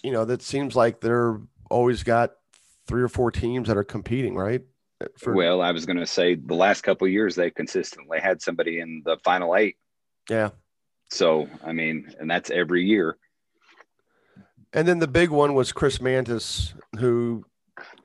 You 0.03 0.11
know, 0.11 0.25
that 0.25 0.41
seems 0.41 0.75
like 0.75 0.99
they're 0.99 1.39
always 1.71 2.03
got 2.03 2.33
three 2.85 3.01
or 3.01 3.07
four 3.07 3.31
teams 3.31 3.69
that 3.69 3.77
are 3.77 3.85
competing, 3.85 4.35
right? 4.35 4.61
For, 5.17 5.33
well, 5.33 5.61
I 5.61 5.71
was 5.71 5.85
going 5.85 5.97
to 5.97 6.07
say 6.07 6.35
the 6.35 6.55
last 6.55 6.81
couple 6.81 7.07
years 7.07 7.35
they 7.35 7.51
consistently 7.51 8.19
had 8.19 8.41
somebody 8.41 8.79
in 8.79 9.03
the 9.05 9.17
final 9.23 9.55
eight. 9.55 9.77
Yeah. 10.29 10.49
So 11.09 11.47
I 11.63 11.71
mean, 11.71 12.13
and 12.19 12.29
that's 12.29 12.49
every 12.49 12.83
year. 12.83 13.17
And 14.73 14.87
then 14.87 14.99
the 14.99 15.07
big 15.07 15.29
one 15.29 15.53
was 15.53 15.71
Chris 15.71 16.01
Mantis, 16.01 16.73
who 16.99 17.45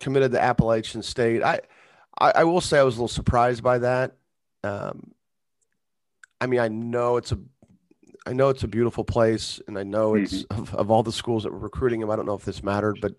committed 0.00 0.32
to 0.32 0.40
Appalachian 0.40 1.02
State. 1.02 1.42
I, 1.42 1.60
I, 2.18 2.32
I 2.36 2.44
will 2.44 2.60
say 2.60 2.78
I 2.78 2.82
was 2.82 2.96
a 2.96 2.98
little 2.98 3.08
surprised 3.08 3.62
by 3.62 3.78
that. 3.78 4.16
Um, 4.62 5.12
I 6.40 6.46
mean, 6.46 6.60
I 6.60 6.68
know 6.68 7.16
it's 7.16 7.32
a, 7.32 7.38
I 8.26 8.32
know 8.32 8.50
it's 8.50 8.62
a 8.62 8.68
beautiful 8.68 9.04
place, 9.04 9.60
and 9.66 9.78
I 9.78 9.82
know 9.82 10.14
it's 10.14 10.44
mm-hmm. 10.44 10.62
of, 10.62 10.74
of, 10.74 10.90
all 10.90 11.02
the 11.02 11.12
schools 11.12 11.42
that 11.42 11.52
were 11.52 11.58
recruiting 11.58 12.00
him. 12.00 12.10
I 12.10 12.16
don't 12.16 12.26
know 12.26 12.34
if 12.34 12.44
this 12.44 12.62
mattered, 12.62 12.98
but 13.00 13.14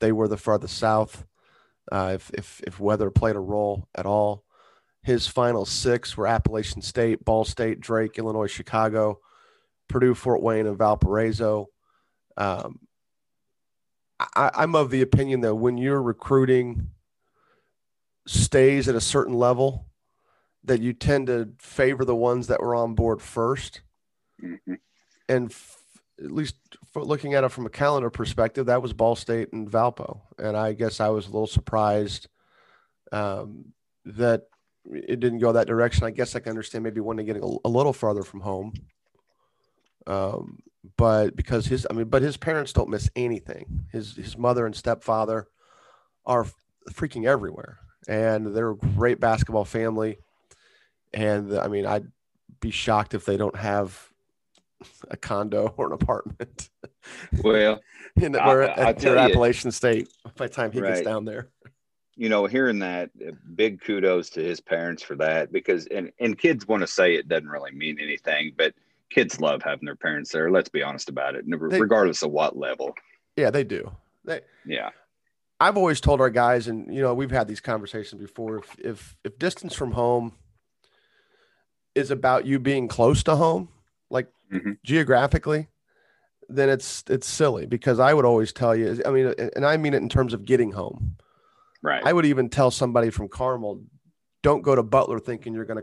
they 0.00 0.12
were 0.12 0.28
the 0.28 0.36
farthest 0.36 0.78
south. 0.78 1.24
Uh, 1.90 2.12
if 2.14 2.30
if 2.34 2.60
if 2.66 2.80
weather 2.80 3.10
played 3.10 3.36
a 3.36 3.40
role 3.40 3.88
at 3.94 4.06
all, 4.06 4.44
his 5.02 5.26
final 5.26 5.64
six 5.64 6.16
were 6.16 6.26
Appalachian 6.26 6.82
State, 6.82 7.24
Ball 7.24 7.44
State, 7.44 7.80
Drake, 7.80 8.18
Illinois, 8.18 8.46
Chicago, 8.46 9.20
Purdue, 9.88 10.14
Fort 10.14 10.42
Wayne, 10.42 10.66
and 10.66 10.78
Valparaiso. 10.78 11.68
Um, 12.36 12.80
I, 14.18 14.50
I'm 14.54 14.74
of 14.74 14.90
the 14.90 15.02
opinion 15.02 15.40
that 15.42 15.54
when 15.54 15.76
you're 15.76 16.02
recruiting 16.02 16.90
stays 18.26 18.88
at 18.88 18.94
a 18.94 19.00
certain 19.00 19.34
level, 19.34 19.86
that 20.64 20.80
you 20.80 20.92
tend 20.92 21.26
to 21.26 21.50
favor 21.58 22.04
the 22.04 22.16
ones 22.16 22.46
that 22.46 22.60
were 22.60 22.74
on 22.74 22.94
board 22.94 23.18
1st 23.18 23.80
mm-hmm. 24.42 24.74
And 25.28 25.50
f- 25.50 25.78
at 26.22 26.30
least 26.30 26.56
looking 26.94 27.34
at 27.34 27.44
it 27.44 27.50
from 27.50 27.66
a 27.66 27.70
calendar 27.70 28.10
perspective, 28.10 28.66
that 28.66 28.82
was 28.82 28.92
Ball 28.92 29.16
State 29.16 29.52
and 29.52 29.70
Valpo. 29.70 30.20
And 30.38 30.56
I 30.56 30.72
guess 30.72 31.00
I 31.00 31.08
was 31.08 31.26
a 31.26 31.30
little 31.30 31.46
surprised 31.46 32.28
um, 33.12 33.72
that 34.04 34.42
it 34.86 35.20
didn't 35.20 35.38
go 35.38 35.52
that 35.52 35.66
direction. 35.66 36.04
I 36.04 36.10
guess 36.10 36.36
I 36.36 36.40
can 36.40 36.50
understand 36.50 36.84
maybe 36.84 37.00
wanting 37.00 37.26
to 37.26 37.32
get 37.32 37.42
a, 37.42 37.58
a 37.64 37.68
little 37.68 37.92
farther 37.92 38.22
from 38.22 38.40
home. 38.40 38.74
Um, 40.06 40.60
but 40.96 41.34
because 41.34 41.66
his, 41.66 41.86
I 41.88 41.94
mean, 41.94 42.08
but 42.08 42.22
his 42.22 42.36
parents 42.36 42.72
don't 42.72 42.90
miss 42.90 43.08
anything. 43.16 43.86
His 43.90 44.16
his 44.16 44.36
mother 44.36 44.66
and 44.66 44.76
stepfather 44.76 45.48
are 46.26 46.46
freaking 46.92 47.26
everywhere, 47.26 47.78
and 48.06 48.54
they're 48.54 48.72
a 48.72 48.76
great 48.76 49.18
basketball 49.18 49.64
family. 49.64 50.18
And 51.14 51.56
I 51.58 51.68
mean, 51.68 51.86
I'd 51.86 52.06
be 52.60 52.70
shocked 52.70 53.14
if 53.14 53.24
they 53.24 53.38
don't 53.38 53.56
have 53.56 54.10
a 55.10 55.16
condo 55.16 55.74
or 55.76 55.86
an 55.86 55.92
apartment. 55.92 56.70
Well, 57.42 57.80
in 58.16 58.32
the, 58.32 58.42
I, 58.42 58.94
your 58.98 59.18
Appalachian 59.18 59.70
State 59.70 60.08
by 60.36 60.46
the 60.46 60.54
time 60.54 60.72
he 60.72 60.80
right. 60.80 60.94
gets 60.94 61.02
down 61.02 61.24
there. 61.24 61.48
You 62.16 62.28
know, 62.28 62.46
hearing 62.46 62.78
that, 62.78 63.10
uh, 63.26 63.32
big 63.54 63.80
kudos 63.80 64.30
to 64.30 64.42
his 64.42 64.60
parents 64.60 65.02
for 65.02 65.16
that 65.16 65.52
because, 65.52 65.86
and, 65.86 66.12
and 66.20 66.38
kids 66.38 66.66
want 66.66 66.82
to 66.82 66.86
say 66.86 67.14
it 67.14 67.28
doesn't 67.28 67.48
really 67.48 67.72
mean 67.72 67.98
anything, 68.00 68.52
but 68.56 68.72
kids 69.10 69.40
love 69.40 69.62
having 69.62 69.84
their 69.84 69.96
parents 69.96 70.30
there. 70.30 70.50
Let's 70.50 70.68
be 70.68 70.82
honest 70.82 71.08
about 71.08 71.34
it, 71.34 71.44
they, 71.48 71.56
regardless 71.56 72.22
of 72.22 72.30
what 72.30 72.56
level. 72.56 72.94
Yeah, 73.36 73.50
they 73.50 73.64
do. 73.64 73.90
They, 74.24 74.40
yeah. 74.64 74.90
I've 75.60 75.76
always 75.76 76.00
told 76.00 76.20
our 76.20 76.30
guys, 76.30 76.68
and 76.68 76.92
you 76.92 77.00
know, 77.00 77.14
we've 77.14 77.30
had 77.30 77.48
these 77.48 77.60
conversations 77.60 78.20
before. 78.20 78.58
If 78.58 78.76
if 78.78 79.16
if 79.24 79.38
distance 79.38 79.74
from 79.74 79.92
home 79.92 80.32
is 81.94 82.10
about 82.10 82.44
you 82.44 82.58
being 82.58 82.88
close 82.88 83.22
to 83.24 83.36
home, 83.36 83.68
mm-hmm. 84.52 84.72
geographically, 84.84 85.68
then 86.48 86.68
it's 86.68 87.04
it's 87.08 87.26
silly 87.26 87.66
because 87.66 87.98
I 87.98 88.14
would 88.14 88.24
always 88.24 88.52
tell 88.52 88.74
you. 88.74 89.00
I 89.04 89.10
mean, 89.10 89.34
and 89.56 89.64
I 89.64 89.76
mean 89.76 89.94
it 89.94 90.02
in 90.02 90.08
terms 90.08 90.32
of 90.32 90.44
getting 90.44 90.72
home. 90.72 91.16
Right. 91.82 92.02
I 92.04 92.12
would 92.12 92.26
even 92.26 92.48
tell 92.48 92.70
somebody 92.70 93.10
from 93.10 93.28
Carmel, 93.28 93.82
don't 94.42 94.62
go 94.62 94.74
to 94.74 94.82
Butler 94.82 95.18
thinking 95.18 95.52
you're 95.52 95.66
gonna 95.66 95.82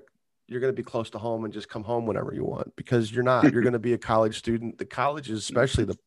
you're 0.51 0.59
going 0.59 0.73
to 0.73 0.75
be 0.75 0.83
close 0.83 1.09
to 1.11 1.17
home 1.17 1.45
and 1.45 1.53
just 1.53 1.69
come 1.69 1.83
home 1.83 2.05
whenever 2.05 2.33
you 2.33 2.43
want 2.43 2.75
because 2.75 3.09
you're 3.09 3.23
not. 3.23 3.51
you're 3.53 3.61
going 3.61 3.71
to 3.71 3.79
be 3.79 3.93
a 3.93 3.97
college 3.97 4.37
student. 4.37 4.77
The 4.77 4.85
colleges, 4.85 5.39
especially 5.39 5.85
the 5.85 5.97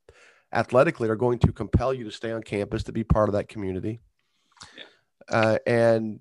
athletically, 0.52 1.08
are 1.08 1.16
going 1.16 1.38
to 1.40 1.52
compel 1.52 1.94
you 1.94 2.04
to 2.04 2.10
stay 2.10 2.30
on 2.30 2.42
campus 2.42 2.82
to 2.84 2.92
be 2.92 3.04
part 3.04 3.30
of 3.30 3.32
that 3.32 3.48
community. 3.48 4.00
Uh, 5.30 5.56
and 5.66 6.20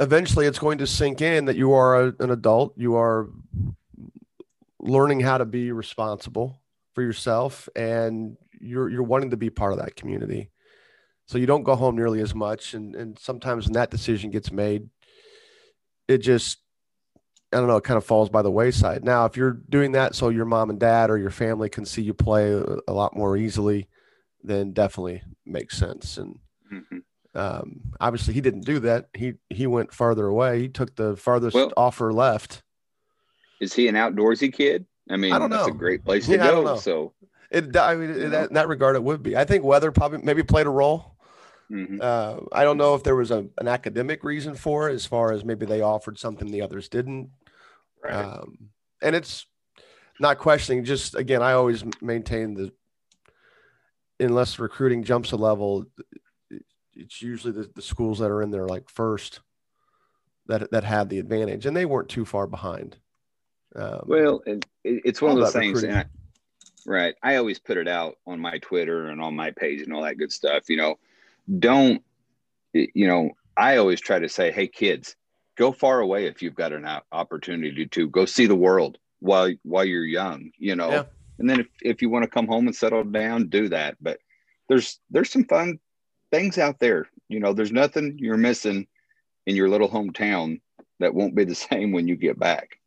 eventually, 0.00 0.46
it's 0.46 0.58
going 0.58 0.78
to 0.78 0.86
sink 0.86 1.20
in 1.20 1.44
that 1.44 1.54
you 1.54 1.72
are 1.72 2.08
a, 2.08 2.14
an 2.18 2.32
adult. 2.32 2.74
You 2.76 2.96
are 2.96 3.28
learning 4.82 5.20
how 5.20 5.38
to 5.38 5.44
be 5.44 5.72
responsible 5.72 6.60
for 6.94 7.02
yourself, 7.02 7.68
and 7.74 8.36
you're 8.60 8.88
you're 8.88 9.02
wanting 9.02 9.30
to 9.30 9.36
be 9.36 9.50
part 9.50 9.72
of 9.72 9.78
that 9.78 9.96
community. 9.96 10.50
So 11.26 11.38
you 11.38 11.46
don't 11.46 11.62
go 11.62 11.76
home 11.76 11.96
nearly 11.96 12.20
as 12.20 12.34
much, 12.34 12.74
and 12.74 12.94
and 12.94 13.18
sometimes 13.18 13.66
when 13.66 13.74
that 13.74 13.90
decision 13.90 14.30
gets 14.30 14.52
made, 14.52 14.88
it 16.08 16.18
just 16.18 16.58
I 17.52 17.58
don't 17.58 17.68
know, 17.68 17.76
it 17.76 17.84
kind 17.84 17.98
of 17.98 18.04
falls 18.04 18.30
by 18.30 18.42
the 18.42 18.50
wayside. 18.50 19.04
Now, 19.04 19.26
if 19.26 19.36
you're 19.36 19.60
doing 19.68 19.92
that 19.92 20.14
so 20.14 20.30
your 20.30 20.46
mom 20.46 20.70
and 20.70 20.80
dad 20.80 21.10
or 21.10 21.18
your 21.18 21.30
family 21.30 21.68
can 21.68 21.84
see 21.84 22.02
you 22.02 22.14
play 22.14 22.50
a, 22.50 22.92
lot 22.92 23.14
more 23.14 23.36
easily, 23.36 23.88
then 24.42 24.72
definitely 24.72 25.22
makes 25.44 25.76
sense. 25.76 26.16
And 26.16 26.38
mm-hmm. 26.72 27.38
um, 27.38 27.82
obviously, 28.00 28.32
he 28.32 28.40
didn't 28.40 28.64
do 28.64 28.78
that. 28.80 29.08
He 29.14 29.34
he 29.50 29.66
went 29.66 29.92
farther 29.92 30.26
away. 30.26 30.60
He 30.60 30.68
took 30.68 30.96
the 30.96 31.14
farthest 31.16 31.54
well, 31.54 31.72
offer 31.76 32.12
left. 32.12 32.62
Is 33.62 33.72
he 33.72 33.86
an 33.86 33.94
outdoorsy 33.94 34.52
kid? 34.52 34.86
I 35.08 35.16
mean, 35.16 35.32
I 35.32 35.38
don't 35.38 35.50
that's 35.50 35.68
a 35.68 35.70
great 35.72 36.04
place 36.04 36.26
to 36.26 36.32
yeah, 36.32 36.48
go. 36.48 36.76
So, 36.76 37.12
it, 37.48 37.76
I 37.76 37.94
mean, 37.94 38.10
in 38.10 38.30
that, 38.32 38.48
in 38.48 38.54
that 38.54 38.66
regard, 38.66 38.96
it 38.96 39.04
would 39.04 39.22
be. 39.22 39.36
I 39.36 39.44
think 39.44 39.62
weather 39.62 39.92
probably 39.92 40.18
maybe 40.18 40.42
played 40.42 40.66
a 40.66 40.70
role. 40.70 41.14
Mm-hmm. 41.70 41.98
Uh, 42.00 42.38
I 42.52 42.64
don't 42.64 42.76
know 42.76 42.96
if 42.96 43.04
there 43.04 43.14
was 43.14 43.30
a, 43.30 43.46
an 43.58 43.68
academic 43.68 44.24
reason 44.24 44.56
for 44.56 44.90
it, 44.90 44.94
as 44.94 45.06
far 45.06 45.32
as 45.32 45.44
maybe 45.44 45.64
they 45.64 45.80
offered 45.80 46.18
something 46.18 46.50
the 46.50 46.62
others 46.62 46.88
didn't. 46.88 47.30
Right. 48.02 48.14
Um, 48.14 48.70
and 49.00 49.14
it's 49.14 49.46
not 50.18 50.38
questioning. 50.38 50.84
Just 50.84 51.14
again, 51.14 51.40
I 51.40 51.52
always 51.52 51.84
maintain 52.00 52.54
that 52.54 52.72
unless 54.18 54.58
recruiting 54.58 55.04
jumps 55.04 55.30
a 55.30 55.36
level, 55.36 55.86
it's 56.94 57.22
usually 57.22 57.52
the, 57.52 57.70
the 57.76 57.82
schools 57.82 58.18
that 58.18 58.30
are 58.30 58.42
in 58.42 58.50
there 58.50 58.66
like 58.66 58.90
first 58.90 59.40
that 60.46 60.68
that 60.72 60.82
had 60.82 61.08
the 61.08 61.20
advantage, 61.20 61.64
and 61.64 61.76
they 61.76 61.86
weren't 61.86 62.08
too 62.08 62.24
far 62.24 62.48
behind. 62.48 62.96
Um, 63.74 64.02
well, 64.06 64.42
it, 64.46 64.66
it's 64.84 65.22
one 65.22 65.32
of 65.32 65.38
those 65.38 65.52
things. 65.52 65.84
I, 65.84 66.04
right. 66.86 67.14
I 67.22 67.36
always 67.36 67.58
put 67.58 67.76
it 67.76 67.88
out 67.88 68.16
on 68.26 68.40
my 68.40 68.58
Twitter 68.58 69.06
and 69.06 69.20
on 69.20 69.34
my 69.34 69.50
page 69.50 69.82
and 69.82 69.92
all 69.92 70.02
that 70.02 70.18
good 70.18 70.32
stuff. 70.32 70.68
You 70.68 70.76
know, 70.76 70.98
don't 71.58 72.02
you 72.72 73.06
know? 73.06 73.30
I 73.56 73.76
always 73.76 74.00
try 74.00 74.18
to 74.18 74.28
say, 74.28 74.50
"Hey, 74.50 74.66
kids, 74.66 75.16
go 75.56 75.72
far 75.72 76.00
away 76.00 76.26
if 76.26 76.42
you've 76.42 76.54
got 76.54 76.72
an 76.72 76.86
opportunity 77.12 77.86
to 77.86 78.08
go 78.08 78.24
see 78.24 78.46
the 78.46 78.54
world 78.54 78.98
while 79.20 79.52
while 79.62 79.84
you're 79.84 80.04
young 80.04 80.50
you 80.58 80.74
know 80.74 80.90
yeah. 80.90 81.04
and 81.38 81.48
then 81.48 81.60
if, 81.60 81.66
if 81.80 82.02
you 82.02 82.10
want 82.10 82.22
to 82.22 82.30
come 82.30 82.46
home 82.46 82.66
and 82.66 82.74
settle 82.74 83.04
down 83.04 83.48
do 83.48 83.68
that 83.68 83.96
but 84.00 84.18
there's 84.68 84.98
there's 85.10 85.30
some 85.30 85.44
fun 85.44 85.78
things 86.30 86.58
out 86.58 86.78
there 86.80 87.08
you 87.28 87.38
know 87.38 87.52
there's 87.52 87.72
nothing 87.72 88.16
you're 88.18 88.36
missing 88.36 88.86
in 89.46 89.54
your 89.54 89.68
little 89.68 89.88
hometown 89.88 90.60
that 90.98 91.14
won't 91.14 91.34
be 91.34 91.44
the 91.44 91.54
same 91.70 91.92
when 91.92 92.08
you 92.08 92.16
get 92.16 92.38
back 92.38 92.78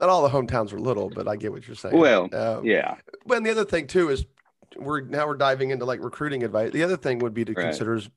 not 0.00 0.08
all 0.08 0.22
the 0.22 0.28
hometowns 0.28 0.72
are 0.72 0.78
little 0.78 1.10
but 1.10 1.26
i 1.28 1.36
get 1.36 1.52
what 1.52 1.66
you're 1.66 1.76
saying 1.76 1.96
well 1.96 2.28
um, 2.34 2.64
yeah 2.64 2.96
but 3.26 3.42
the 3.42 3.50
other 3.50 3.64
thing 3.64 3.86
too 3.86 4.10
is 4.10 4.24
we're 4.76 5.00
now 5.00 5.26
we're 5.26 5.36
diving 5.36 5.70
into 5.70 5.84
like 5.84 6.02
recruiting 6.02 6.42
advice 6.42 6.72
the 6.72 6.82
other 6.82 6.96
thing 6.96 7.18
would 7.18 7.34
be 7.34 7.44
to 7.44 7.52
right. 7.52 7.64
consider 7.64 7.94
is 7.94 8.08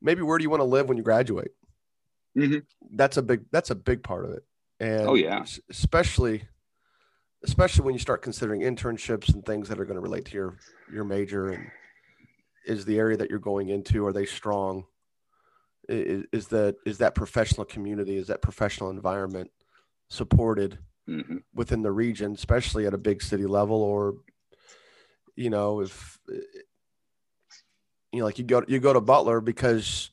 maybe 0.00 0.22
where 0.22 0.38
do 0.38 0.42
you 0.42 0.50
want 0.50 0.60
to 0.60 0.64
live 0.64 0.88
when 0.88 0.96
you 0.96 1.02
graduate? 1.02 1.50
Mm-hmm. 2.36 2.58
That's 2.92 3.16
a 3.16 3.22
big 3.22 3.42
that's 3.50 3.70
a 3.70 3.74
big 3.74 4.02
part 4.02 4.24
of 4.24 4.32
it. 4.32 4.44
And 4.80 5.08
oh 5.08 5.14
yeah, 5.14 5.44
especially 5.70 6.44
especially 7.44 7.84
when 7.84 7.94
you 7.94 8.00
start 8.00 8.22
considering 8.22 8.60
internships 8.60 9.32
and 9.32 9.44
things 9.44 9.68
that 9.68 9.80
are 9.80 9.84
going 9.84 9.96
to 9.96 10.00
relate 10.00 10.26
to 10.26 10.32
your 10.32 10.58
your 10.92 11.04
major 11.04 11.50
and 11.50 11.70
is 12.66 12.84
the 12.84 12.98
area 12.98 13.16
that 13.16 13.30
you're 13.30 13.38
going 13.38 13.68
into 13.68 14.04
are 14.04 14.12
they 14.12 14.26
strong 14.26 14.84
is, 15.88 16.24
is 16.32 16.48
that 16.48 16.76
is 16.84 16.98
that 16.98 17.14
professional 17.14 17.64
community 17.64 18.16
is 18.16 18.26
that 18.26 18.42
professional 18.42 18.90
environment 18.90 19.50
supported 20.08 20.78
mm-hmm. 21.08 21.38
within 21.54 21.82
the 21.82 21.92
region 21.92 22.32
especially 22.32 22.86
at 22.86 22.94
a 22.94 22.98
big 22.98 23.22
city 23.22 23.46
level 23.46 23.82
or 23.82 24.14
you 25.34 25.50
know 25.50 25.80
if 25.80 26.18
you 28.16 28.20
know, 28.20 28.24
like 28.24 28.38
you 28.38 28.44
go 28.44 28.62
you 28.66 28.78
go 28.78 28.94
to 28.94 29.00
Butler 29.00 29.42
because 29.42 30.10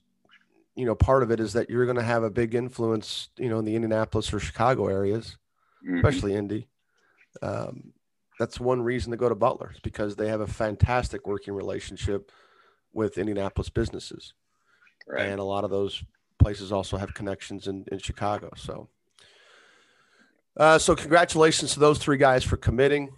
you 0.75 0.85
know 0.85 0.93
part 0.93 1.23
of 1.23 1.31
it 1.31 1.39
is 1.39 1.53
that 1.53 1.69
you're 1.69 1.85
going 1.85 1.97
to 1.97 2.03
have 2.03 2.23
a 2.23 2.29
big 2.29 2.53
influence, 2.53 3.29
you 3.37 3.47
know, 3.47 3.59
in 3.59 3.65
the 3.65 3.75
Indianapolis 3.75 4.33
or 4.33 4.41
Chicago 4.41 4.87
areas, 4.87 5.37
mm-hmm. 5.85 5.97
especially 5.97 6.33
Indy. 6.33 6.67
Um, 7.41 7.93
that's 8.39 8.59
one 8.59 8.81
reason 8.81 9.11
to 9.11 9.17
go 9.17 9.29
to 9.29 9.35
Butler 9.35 9.71
is 9.73 9.79
because 9.79 10.17
they 10.17 10.27
have 10.27 10.41
a 10.41 10.47
fantastic 10.47 11.25
working 11.27 11.53
relationship 11.53 12.29
with 12.91 13.17
Indianapolis 13.17 13.69
businesses, 13.69 14.33
right. 15.07 15.27
and 15.27 15.39
a 15.39 15.43
lot 15.43 15.63
of 15.63 15.69
those 15.69 16.03
places 16.39 16.73
also 16.73 16.97
have 16.97 17.13
connections 17.13 17.67
in 17.67 17.85
in 17.91 17.99
Chicago. 17.99 18.51
So. 18.57 18.89
Uh, 20.55 20.77
so 20.77 20.95
congratulations 20.95 21.73
to 21.73 21.79
those 21.79 21.97
three 21.97 22.17
guys 22.17 22.43
for 22.43 22.57
committing. 22.57 23.09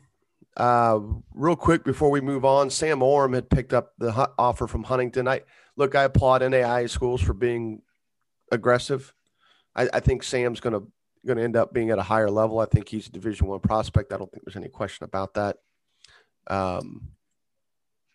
Uh, 0.56 1.00
real 1.34 1.56
quick 1.56 1.84
before 1.84 2.10
we 2.10 2.22
move 2.22 2.46
on, 2.46 2.70
Sam 2.70 3.04
Orme 3.04 3.34
had 3.34 3.50
picked 3.50 3.74
up 3.74 3.94
the 3.98 4.30
offer 4.38 4.68
from 4.68 4.84
Huntington. 4.84 5.28
I 5.28 5.42
look, 5.76 5.96
I 5.96 6.04
applaud 6.04 6.42
NAIA 6.42 6.90
schools 6.90 7.22
for 7.22 7.34
being 7.34 7.82
aggressive. 8.52 9.14
I, 9.76 9.90
I 9.94 10.00
think 10.00 10.24
Sam's 10.24 10.62
going 10.62 10.74
to 10.74 10.88
going 11.26 11.38
to 11.38 11.44
end 11.44 11.58
up 11.58 11.74
being 11.74 11.90
at 11.90 11.98
a 11.98 12.04
higher 12.04 12.30
level. 12.30 12.60
I 12.60 12.66
think 12.66 12.88
he's 12.88 13.08
a 13.08 13.12
Division 13.12 13.48
One 13.48 13.60
prospect. 13.60 14.14
I 14.14 14.18
don't 14.18 14.32
think 14.32 14.46
there's 14.46 14.56
any 14.56 14.70
question 14.70 15.04
about 15.04 15.34
that. 15.34 15.58
Um, 16.48 17.10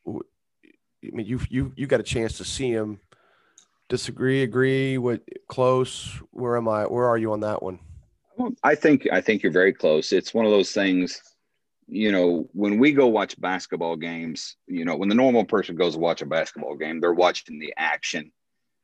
I 0.06 1.10
mean, 1.12 1.26
you 1.26 1.40
you 1.50 1.72
you 1.76 1.86
got 1.86 2.00
a 2.00 2.04
chance 2.04 2.38
to 2.38 2.44
see 2.44 2.70
him. 2.70 3.00
Disagree? 3.90 4.44
Agree? 4.44 4.96
What? 4.96 5.22
Close? 5.48 6.20
Where 6.30 6.56
am 6.56 6.68
I? 6.68 6.84
Where 6.84 7.06
are 7.06 7.18
you 7.18 7.32
on 7.32 7.40
that 7.40 7.62
one? 7.62 7.80
I 8.62 8.75
think 8.75 9.09
I 9.12 9.20
think 9.20 9.42
you're 9.42 9.52
very 9.52 9.73
close. 9.73 10.12
It's 10.12 10.35
one 10.35 10.44
of 10.44 10.50
those 10.50 10.73
things, 10.73 11.20
you 11.88 12.12
know, 12.12 12.49
when 12.52 12.78
we 12.78 12.92
go 12.92 13.06
watch 13.09 13.40
basketball 13.40 13.97
games, 13.97 14.56
you 14.66 14.85
know, 14.85 14.97
when 14.97 15.09
the 15.09 15.14
normal 15.14 15.44
person 15.44 15.76
goes 15.76 15.94
to 15.94 15.99
watch 16.00 16.23
a 16.23 16.26
basketball 16.26 16.76
game, 16.76 17.00
they're 17.00 17.12
watching 17.12 17.59
the 17.59 17.75
action, 17.76 18.32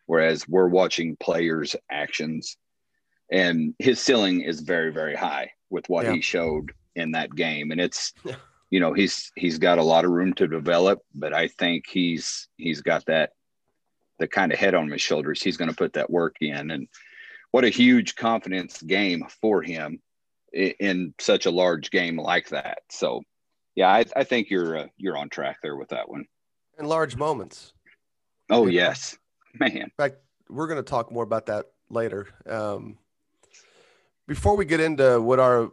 whereas 0.07 0.49
we're 0.49 0.69
watching 0.69 1.17
players' 1.17 1.77
actions. 1.91 2.57
And 3.31 3.75
his 3.79 4.01
ceiling 4.01 4.43
is 4.43 4.61
very, 4.61 4.93
very 4.93 5.17
high 5.17 5.51
with 5.71 5.89
what 5.89 6.05
Yeah. 6.07 6.13
he 6.13 6.21
showed 6.21 6.73
in 6.95 7.13
that 7.13 7.35
game. 7.35 7.73
And 7.73 7.81
it's 7.81 8.13
you 8.71 8.81
know, 8.81 8.93
he's 8.93 9.31
he's 9.37 9.59
got 9.59 9.79
a 9.79 9.83
lot 9.83 10.05
of 10.05 10.11
room 10.11 10.33
to 10.35 10.47
develop, 10.49 11.01
but 11.15 11.33
I 11.33 11.49
think 11.49 11.85
he's 11.89 12.49
he's 12.57 12.83
got 12.83 13.05
that 13.07 13.31
the 14.19 14.27
kind 14.27 14.53
of 14.53 14.59
head 14.59 14.75
on 14.75 14.91
his 14.91 15.03
shoulders. 15.03 15.43
He's 15.43 15.57
going 15.57 15.71
to 15.71 15.77
put 15.77 15.93
that 15.93 16.11
work 16.11 16.37
in 16.41 16.71
and 16.71 16.89
what 17.57 17.65
a 17.65 17.71
huge 17.71 18.17
confidence 18.17 18.83
game 18.83 19.25
for 19.41 19.63
him 19.63 19.99
i- 20.55 20.75
in 20.79 21.15
such 21.19 21.47
a 21.47 21.51
large 21.51 21.91
game 21.91 22.19
like 22.19 22.51
that. 22.51 22.81
So, 22.91 23.23
yeah, 23.75 23.89
I, 23.89 24.05
I 24.15 24.25
think 24.25 24.51
you're 24.51 24.77
uh, 24.77 24.87
you're 24.99 25.17
on 25.17 25.31
track 25.31 25.57
there 25.63 25.75
with 25.77 25.89
that 25.89 26.07
one. 26.07 26.27
In 26.79 26.85
large 26.85 27.17
moments. 27.17 27.73
Oh 28.51 28.67
yes, 28.67 29.17
man. 29.59 29.75
In 29.79 29.91
fact, 29.97 30.17
we're 30.51 30.67
going 30.67 30.77
to 30.85 30.91
talk 30.91 31.11
more 31.11 31.25
about 31.25 31.47
that 31.47 31.65
later. 31.89 32.27
Um, 32.47 32.99
before 34.29 34.55
we 34.55 34.67
get 34.67 34.81
into 34.81 35.19
what 35.23 35.41
our 35.41 35.71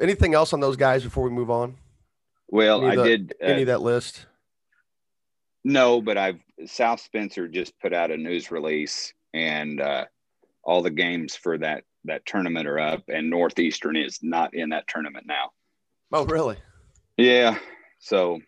anything 0.00 0.34
else 0.34 0.52
on 0.52 0.58
those 0.58 0.76
guys 0.76 1.04
before 1.04 1.22
we 1.22 1.30
move 1.30 1.48
on, 1.48 1.76
Well, 2.48 2.84
Any 2.84 2.90
I 2.90 2.96
the- 2.96 3.04
did 3.04 3.34
uh, 3.40 3.46
any 3.46 3.62
of 3.62 3.68
that 3.68 3.82
list. 3.82 4.26
no, 5.62 6.00
but 6.02 6.18
I've 6.18 6.40
South 6.66 7.00
Spencer 7.00 7.46
just 7.46 7.78
put 7.78 7.92
out 7.92 8.10
a 8.10 8.16
news 8.16 8.50
release, 8.50 9.12
and 9.32 9.80
uh, 9.80 10.06
all 10.64 10.82
the 10.82 10.90
games 10.90 11.34
for 11.36 11.58
that 11.58 11.84
that 12.04 12.26
tournament 12.26 12.66
are 12.66 12.78
up, 12.78 13.02
and 13.08 13.30
Northeastern 13.30 13.96
is 13.96 14.18
not 14.22 14.54
in 14.54 14.70
that 14.70 14.86
tournament 14.88 15.26
now. 15.26 15.50
Oh, 16.12 16.24
really? 16.26 16.56
Yeah, 17.16 17.58
so 17.98 18.40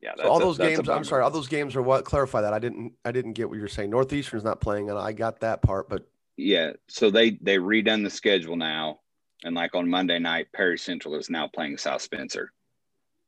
yeah, 0.00 0.12
So 0.16 0.28
all 0.28 0.36
a- 0.38 0.40
those 0.40 0.58
games. 0.58 0.88
I'm 0.88 1.04
sorry. 1.04 1.22
All 1.22 1.30
those 1.30 1.48
games 1.48 1.76
are 1.76 1.82
what? 1.82 2.04
Clarify 2.04 2.42
that. 2.42 2.52
I 2.52 2.58
didn't. 2.58 2.92
I 3.04 3.12
didn't 3.12 3.32
get 3.34 3.48
what 3.48 3.58
you're 3.58 3.68
saying. 3.68 3.90
Northeastern's 3.90 4.44
not 4.44 4.60
playing, 4.60 4.90
and 4.90 4.98
I 4.98 5.12
got 5.12 5.40
that 5.40 5.62
part. 5.62 5.88
But 5.88 6.08
Yeah, 6.36 6.72
so 6.88 7.10
they 7.10 7.30
they 7.30 7.56
redone 7.56 8.04
the 8.04 8.10
schedule 8.10 8.56
now, 8.56 9.00
and 9.44 9.54
like 9.54 9.74
on 9.74 9.88
Monday 9.88 10.18
night, 10.18 10.48
Perry 10.52 10.78
Central 10.78 11.14
is 11.16 11.30
now 11.30 11.48
playing 11.48 11.78
South 11.78 12.02
Spencer, 12.02 12.52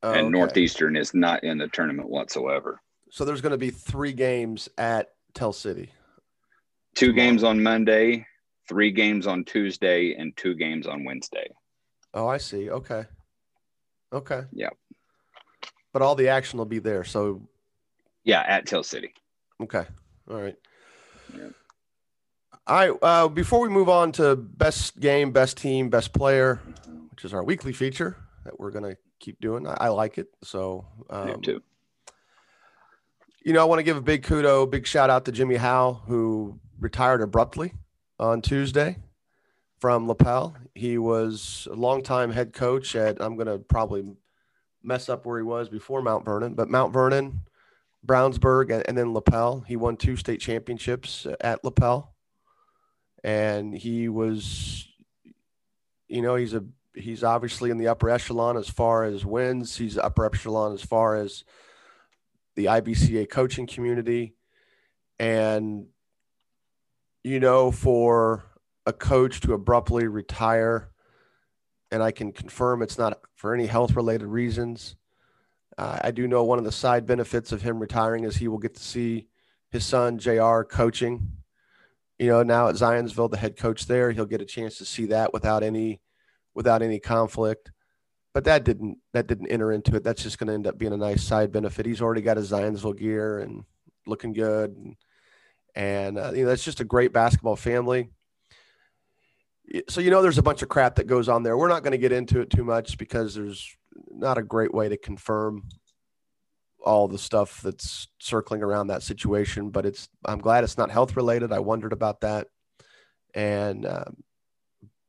oh, 0.02 0.12
and 0.12 0.26
okay. 0.26 0.30
Northeastern 0.30 0.96
is 0.96 1.12
not 1.12 1.44
in 1.44 1.58
the 1.58 1.68
tournament 1.68 2.08
whatsoever. 2.08 2.80
So 3.10 3.24
there's 3.24 3.40
going 3.40 3.50
to 3.50 3.58
be 3.58 3.70
three 3.70 4.12
games 4.12 4.68
at 4.78 5.10
Tell 5.34 5.52
City. 5.52 5.90
Two 6.94 7.12
games 7.12 7.44
on 7.44 7.62
Monday, 7.62 8.26
three 8.68 8.90
games 8.90 9.26
on 9.26 9.44
Tuesday, 9.44 10.14
and 10.14 10.36
two 10.36 10.54
games 10.54 10.86
on 10.86 11.04
Wednesday. 11.04 11.48
Oh, 12.14 12.26
I 12.26 12.38
see. 12.38 12.68
Okay. 12.70 13.04
Okay. 14.12 14.42
Yeah. 14.52 14.70
But 15.92 16.02
all 16.02 16.14
the 16.14 16.28
action 16.28 16.58
will 16.58 16.66
be 16.66 16.78
there. 16.80 17.04
So 17.04 17.42
Yeah, 18.24 18.42
at 18.46 18.66
Tell 18.66 18.82
City. 18.82 19.14
okay. 19.62 19.84
All 20.28 20.40
right. 20.40 20.56
Yeah. 21.36 21.48
All 22.66 22.76
right. 22.76 22.92
Uh, 23.02 23.28
before 23.28 23.60
we 23.60 23.68
move 23.68 23.88
on 23.88 24.12
to 24.12 24.36
best 24.36 24.98
game, 25.00 25.32
best 25.32 25.56
team, 25.56 25.88
best 25.90 26.12
player, 26.12 26.60
which 27.10 27.24
is 27.24 27.32
our 27.34 27.42
weekly 27.44 27.72
feature 27.72 28.16
that 28.44 28.58
we're 28.58 28.70
going 28.70 28.84
to 28.84 28.96
keep 29.18 29.40
doing. 29.40 29.66
I, 29.66 29.76
I 29.80 29.88
like 29.88 30.18
it. 30.18 30.28
So, 30.42 30.86
um, 31.08 31.40
too. 31.40 31.62
you 33.44 33.52
know, 33.52 33.60
I 33.60 33.64
want 33.64 33.78
to 33.78 33.82
give 33.84 33.96
a 33.96 34.02
big 34.02 34.22
kudo, 34.22 34.68
big 34.70 34.86
shout 34.86 35.10
out 35.10 35.24
to 35.26 35.32
Jimmy 35.32 35.56
Howell, 35.56 36.02
who 36.06 36.58
retired 36.80 37.22
abruptly 37.22 37.74
on 38.18 38.42
Tuesday 38.42 38.96
from 39.78 40.06
Lapel. 40.06 40.56
He 40.74 40.98
was 40.98 41.66
a 41.70 41.74
longtime 41.74 42.30
head 42.32 42.52
coach 42.52 42.94
at, 42.96 43.20
I'm 43.20 43.36
going 43.36 43.46
to 43.46 43.58
probably 43.58 44.04
mess 44.82 45.08
up 45.08 45.26
where 45.26 45.38
he 45.38 45.44
was 45.44 45.68
before 45.68 46.02
Mount 46.02 46.24
Vernon, 46.24 46.54
but 46.54 46.68
Mount 46.68 46.92
Vernon, 46.92 47.42
Brownsburg, 48.06 48.72
and, 48.72 48.84
and 48.88 48.96
then 48.96 49.12
Lapel. 49.12 49.60
He 49.60 49.76
won 49.76 49.96
two 49.96 50.16
state 50.16 50.40
championships 50.40 51.26
at 51.40 51.64
Lapel. 51.64 52.14
And 53.22 53.74
he 53.74 54.08
was, 54.08 54.88
you 56.08 56.22
know, 56.22 56.36
he's 56.36 56.54
a, 56.54 56.64
he's 56.94 57.22
obviously 57.22 57.70
in 57.70 57.76
the 57.76 57.88
upper 57.88 58.08
echelon 58.08 58.56
as 58.56 58.68
far 58.68 59.04
as 59.04 59.26
wins. 59.26 59.76
He's 59.76 59.98
upper 59.98 60.24
echelon 60.24 60.72
as 60.72 60.82
far 60.82 61.16
as 61.16 61.44
the 62.56 62.66
IBCA 62.66 63.28
coaching 63.28 63.66
community. 63.66 64.34
And, 65.18 65.86
you 67.24 67.40
know, 67.40 67.70
for 67.70 68.44
a 68.86 68.92
coach 68.92 69.40
to 69.40 69.52
abruptly 69.52 70.06
retire, 70.06 70.90
and 71.90 72.02
I 72.02 72.10
can 72.10 72.32
confirm 72.32 72.82
it's 72.82 72.98
not 72.98 73.20
for 73.34 73.54
any 73.54 73.66
health 73.66 73.94
related 73.94 74.26
reasons. 74.26 74.96
Uh, 75.76 75.98
I 76.02 76.10
do 76.10 76.28
know 76.28 76.44
one 76.44 76.58
of 76.58 76.64
the 76.64 76.72
side 76.72 77.06
benefits 77.06 77.52
of 77.52 77.62
him 77.62 77.78
retiring 77.78 78.24
is 78.24 78.36
he 78.36 78.48
will 78.48 78.58
get 78.58 78.74
to 78.74 78.82
see 78.82 79.28
his 79.70 79.84
son, 79.84 80.18
JR, 80.18 80.62
coaching. 80.62 81.32
You 82.18 82.28
know, 82.28 82.42
now 82.42 82.68
at 82.68 82.74
Zionsville, 82.74 83.30
the 83.30 83.38
head 83.38 83.56
coach 83.56 83.86
there, 83.86 84.10
he'll 84.10 84.26
get 84.26 84.42
a 84.42 84.46
chance 84.46 84.76
to 84.78 84.84
see 84.84 85.06
that 85.06 85.32
without 85.32 85.62
any 85.62 86.00
without 86.54 86.82
any 86.82 86.98
conflict 86.98 87.70
but 88.32 88.44
that 88.44 88.64
didn't 88.64 88.98
that 89.12 89.26
didn't 89.26 89.48
enter 89.48 89.72
into 89.72 89.96
it. 89.96 90.04
That's 90.04 90.22
just 90.22 90.38
going 90.38 90.48
to 90.48 90.54
end 90.54 90.66
up 90.66 90.78
being 90.78 90.92
a 90.92 90.96
nice 90.96 91.22
side 91.22 91.52
benefit. 91.52 91.86
He's 91.86 92.02
already 92.02 92.22
got 92.22 92.36
his 92.36 92.50
Zionsville 92.50 92.98
gear 92.98 93.40
and 93.40 93.64
looking 94.06 94.32
good, 94.32 94.70
and, 94.70 94.96
and 95.74 96.18
uh, 96.18 96.32
you 96.34 96.42
know 96.42 96.48
that's 96.48 96.64
just 96.64 96.80
a 96.80 96.84
great 96.84 97.12
basketball 97.12 97.56
family. 97.56 98.10
So 99.88 100.00
you 100.00 100.10
know 100.10 100.22
there's 100.22 100.38
a 100.38 100.42
bunch 100.42 100.62
of 100.62 100.68
crap 100.68 100.96
that 100.96 101.06
goes 101.06 101.28
on 101.28 101.42
there. 101.42 101.56
We're 101.56 101.68
not 101.68 101.82
going 101.82 101.92
to 101.92 101.98
get 101.98 102.12
into 102.12 102.40
it 102.40 102.50
too 102.50 102.64
much 102.64 102.98
because 102.98 103.34
there's 103.34 103.76
not 104.10 104.38
a 104.38 104.42
great 104.42 104.74
way 104.74 104.88
to 104.88 104.96
confirm 104.96 105.68
all 106.84 107.08
the 107.08 107.18
stuff 107.18 107.60
that's 107.60 108.08
circling 108.18 108.62
around 108.62 108.88
that 108.88 109.02
situation. 109.02 109.70
But 109.70 109.86
it's 109.86 110.08
I'm 110.24 110.40
glad 110.40 110.64
it's 110.64 110.78
not 110.78 110.90
health 110.90 111.16
related. 111.16 111.52
I 111.52 111.60
wondered 111.60 111.92
about 111.92 112.20
that, 112.22 112.48
and. 113.34 113.86
Um, 113.86 114.16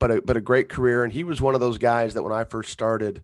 but 0.02 0.10
a, 0.10 0.20
but 0.20 0.36
a 0.36 0.40
great 0.40 0.68
career. 0.68 1.04
And 1.04 1.12
he 1.12 1.22
was 1.22 1.40
one 1.40 1.54
of 1.54 1.60
those 1.60 1.78
guys 1.78 2.14
that 2.14 2.24
when 2.24 2.32
I 2.32 2.42
first 2.42 2.72
started, 2.72 3.22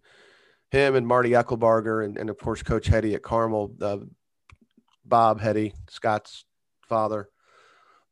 him 0.70 0.94
and 0.94 1.06
Marty 1.06 1.30
Eckelbarger 1.30 2.04
and, 2.04 2.16
and 2.16 2.30
of 2.30 2.38
course 2.38 2.62
Coach 2.62 2.86
Heady 2.86 3.16
at 3.16 3.22
Carmel, 3.22 3.72
uh, 3.80 3.98
Bob 5.04 5.40
Heady, 5.40 5.74
Scott's 5.88 6.44
father, 6.88 7.28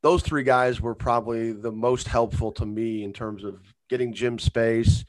those 0.03 0.23
three 0.23 0.43
guys 0.43 0.81
were 0.81 0.95
probably 0.95 1.53
the 1.53 1.73
most 1.73 2.09
helpful 2.09 2.53
to 2.53 2.67
me 2.67 3.03
in 3.03 3.13
terms 3.13 3.45
of 3.45 3.61
getting 3.89 4.13
gym 4.13 4.39
space, 4.39 5.05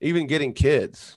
even 0.00 0.26
getting 0.26 0.52
kids. 0.52 1.16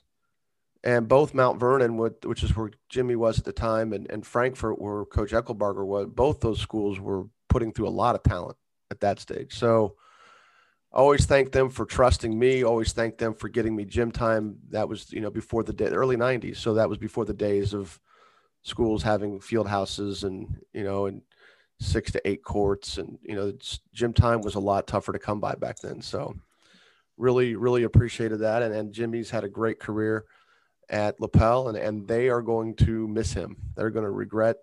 And 0.82 1.08
both 1.08 1.32
Mount 1.32 1.58
Vernon, 1.58 1.96
which 1.96 2.42
is 2.42 2.54
where 2.54 2.70
Jimmy 2.90 3.16
was 3.16 3.38
at 3.38 3.46
the 3.46 3.52
time, 3.52 3.94
and, 3.94 4.10
and 4.10 4.26
Frankfort, 4.26 4.80
where 4.80 5.06
Coach 5.06 5.30
Eckelbarger 5.30 5.84
was, 5.84 6.08
both 6.08 6.40
those 6.40 6.60
schools 6.60 7.00
were 7.00 7.24
putting 7.48 7.72
through 7.72 7.88
a 7.88 7.90
lot 7.90 8.14
of 8.14 8.22
talent 8.22 8.58
at 8.90 9.00
that 9.00 9.18
stage. 9.18 9.58
So, 9.58 9.96
I 10.94 10.98
always 10.98 11.26
thank 11.26 11.50
them 11.50 11.70
for 11.70 11.84
trusting 11.84 12.38
me 12.38 12.62
always 12.62 12.92
thank 12.92 13.18
them 13.18 13.34
for 13.34 13.48
getting 13.48 13.74
me 13.74 13.84
gym 13.84 14.12
time 14.12 14.58
that 14.70 14.88
was 14.88 15.12
you 15.12 15.20
know 15.20 15.30
before 15.30 15.64
the 15.64 15.72
day 15.72 15.86
early 15.86 16.16
90s 16.16 16.58
so 16.58 16.74
that 16.74 16.88
was 16.88 16.98
before 16.98 17.24
the 17.24 17.34
days 17.34 17.74
of 17.74 17.98
schools 18.62 19.02
having 19.02 19.40
field 19.40 19.66
houses 19.66 20.22
and 20.22 20.56
you 20.72 20.84
know 20.84 21.06
and 21.06 21.22
six 21.84 22.10
to 22.12 22.28
eight 22.28 22.42
courts 22.42 22.98
and 22.98 23.18
you 23.22 23.34
know 23.34 23.52
gym 23.92 24.12
time 24.12 24.40
was 24.40 24.54
a 24.54 24.60
lot 24.60 24.86
tougher 24.86 25.12
to 25.12 25.18
come 25.18 25.40
by 25.40 25.54
back 25.54 25.78
then 25.80 26.00
so 26.00 26.34
really 27.16 27.54
really 27.54 27.84
appreciated 27.84 28.38
that 28.38 28.62
and, 28.62 28.74
and 28.74 28.92
jimmy's 28.92 29.30
had 29.30 29.44
a 29.44 29.48
great 29.48 29.78
career 29.78 30.24
at 30.88 31.20
lapel 31.20 31.68
and, 31.68 31.78
and 31.78 32.08
they 32.08 32.28
are 32.28 32.42
going 32.42 32.74
to 32.74 33.06
miss 33.08 33.32
him 33.32 33.56
they're 33.76 33.90
going 33.90 34.04
to 34.04 34.10
regret 34.10 34.56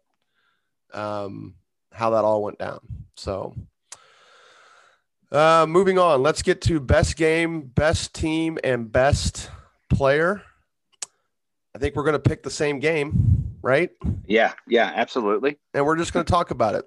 um, 0.94 1.56
how 1.94 2.10
that 2.10 2.26
all 2.26 2.44
went 2.44 2.60
down 2.60 2.80
so 3.16 3.56
uh, 5.32 5.66
moving 5.68 5.98
on, 5.98 6.22
let's 6.22 6.42
get 6.42 6.62
to 6.62 6.82
best 6.82 7.16
game, 7.16 7.62
best 7.62 8.14
team, 8.14 8.60
and 8.66 8.92
best 8.92 9.50
player. 9.90 10.42
I 11.74 11.80
think 11.80 11.96
we're 11.96 12.04
going 12.04 12.14
to 12.14 12.20
pick 12.20 12.44
the 12.44 12.52
same 12.52 12.80
game, 12.80 13.56
right? 13.62 13.92
Yeah, 14.26 14.52
yeah, 14.68 14.92
absolutely. 14.94 15.58
And 15.74 15.86
we're 15.86 15.96
just 15.96 16.12
going 16.12 16.26
to 16.26 16.30
talk 16.32 16.52
about 16.52 16.76
it. 16.76 16.84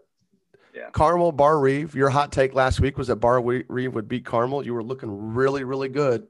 Yeah. 0.74 0.90
Carmel, 0.90 1.30
Barr-Reeve. 1.30 1.94
Your 1.94 2.10
hot 2.10 2.32
take 2.32 2.52
last 2.52 2.80
week 2.80 2.98
was 2.98 3.06
that 3.06 3.16
Barr-Reeve 3.16 3.94
would 3.94 4.08
beat 4.08 4.24
Carmel. 4.24 4.64
You 4.66 4.74
were 4.74 4.82
looking 4.82 5.34
really, 5.34 5.62
really 5.62 5.88
good, 5.88 6.26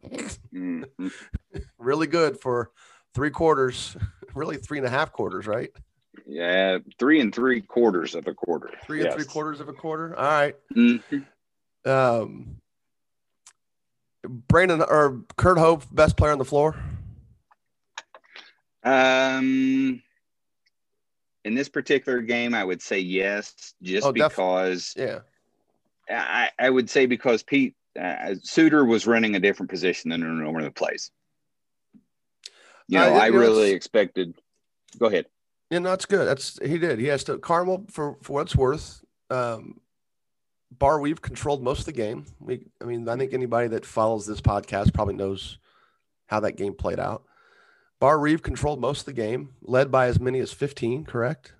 Mhm. 0.52 0.84
really 1.78 2.06
good 2.06 2.38
for 2.38 2.70
three 3.14 3.30
quarters, 3.30 3.96
really 4.34 4.58
three 4.58 4.76
and 4.78 4.86
a 4.86 4.90
half 4.90 5.12
quarters, 5.12 5.46
right? 5.46 5.70
Yeah, 6.26 6.78
three 6.98 7.20
and 7.20 7.34
three 7.34 7.62
quarters 7.62 8.14
of 8.14 8.26
a 8.26 8.34
quarter. 8.34 8.70
Three 8.84 8.98
and 9.00 9.06
Yes. 9.06 9.14
three 9.14 9.24
quarters 9.24 9.60
of 9.60 9.68
a 9.68 9.72
quarter. 9.72 10.14
All 10.16 10.24
right. 10.24 10.56
Mhm. 10.74 11.26
Um, 11.86 12.60
Brandon 14.22 14.82
or 14.82 15.22
Kurt 15.36 15.58
Hope, 15.58 15.84
best 15.90 16.16
player 16.18 16.32
on 16.32 16.38
the 16.38 16.44
floor. 16.44 16.76
Um, 18.82 20.02
in 21.44 21.54
this 21.54 21.68
particular 21.68 22.20
game, 22.20 22.54
I 22.54 22.64
would 22.64 22.80
say 22.82 22.98
yes, 22.98 23.74
just 23.82 24.06
Oh, 24.06 24.12
def- 24.12 24.30
because 24.30 24.94
Yeah. 24.96 25.20
I, 26.08 26.50
I 26.58 26.70
would 26.70 26.90
say 26.90 27.06
because 27.06 27.42
Pete 27.42 27.74
uh, 27.98 28.34
Suder 28.42 28.86
was 28.86 29.06
running 29.06 29.36
a 29.36 29.40
different 29.40 29.70
position 29.70 30.10
than 30.10 30.20
he 30.20 30.26
normally 30.26 30.70
plays. 30.70 31.10
You 32.88 32.98
know, 32.98 33.14
you 33.14 33.20
I 33.20 33.26
really 33.28 33.70
expected. 33.70 34.34
Go 34.98 35.06
ahead. 35.06 35.26
Yeah, 35.70 35.78
no, 35.78 35.90
that's 35.90 36.04
good. 36.04 36.26
That's 36.28 36.58
he 36.62 36.76
did. 36.78 36.98
He 36.98 37.06
has 37.06 37.24
to 37.24 37.38
Carmel 37.38 37.86
for 37.90 38.18
for 38.22 38.34
what 38.34 38.42
it's 38.42 38.56
worth. 38.56 39.02
Um, 39.30 39.80
Barr-Reeve 40.78 41.22
controlled 41.22 41.62
most 41.62 41.80
of 41.80 41.86
the 41.86 41.92
game. 41.92 42.26
We, 42.40 42.66
I 42.82 42.84
mean, 42.84 43.08
I 43.08 43.16
think 43.16 43.32
anybody 43.32 43.68
that 43.68 43.86
follows 43.86 44.26
this 44.26 44.40
podcast 44.40 44.92
probably 44.92 45.14
knows 45.14 45.58
how 46.26 46.40
that 46.40 46.56
game 46.56 46.74
played 46.74 46.98
out. 46.98 47.22
Barr-Reeve 48.04 48.42
controlled 48.42 48.82
most 48.82 49.00
of 49.00 49.06
the 49.06 49.14
game, 49.14 49.54
led 49.62 49.90
by 49.90 50.08
as 50.08 50.20
many 50.20 50.38
as 50.38 50.52
15, 50.52 51.06
correct? 51.06 51.54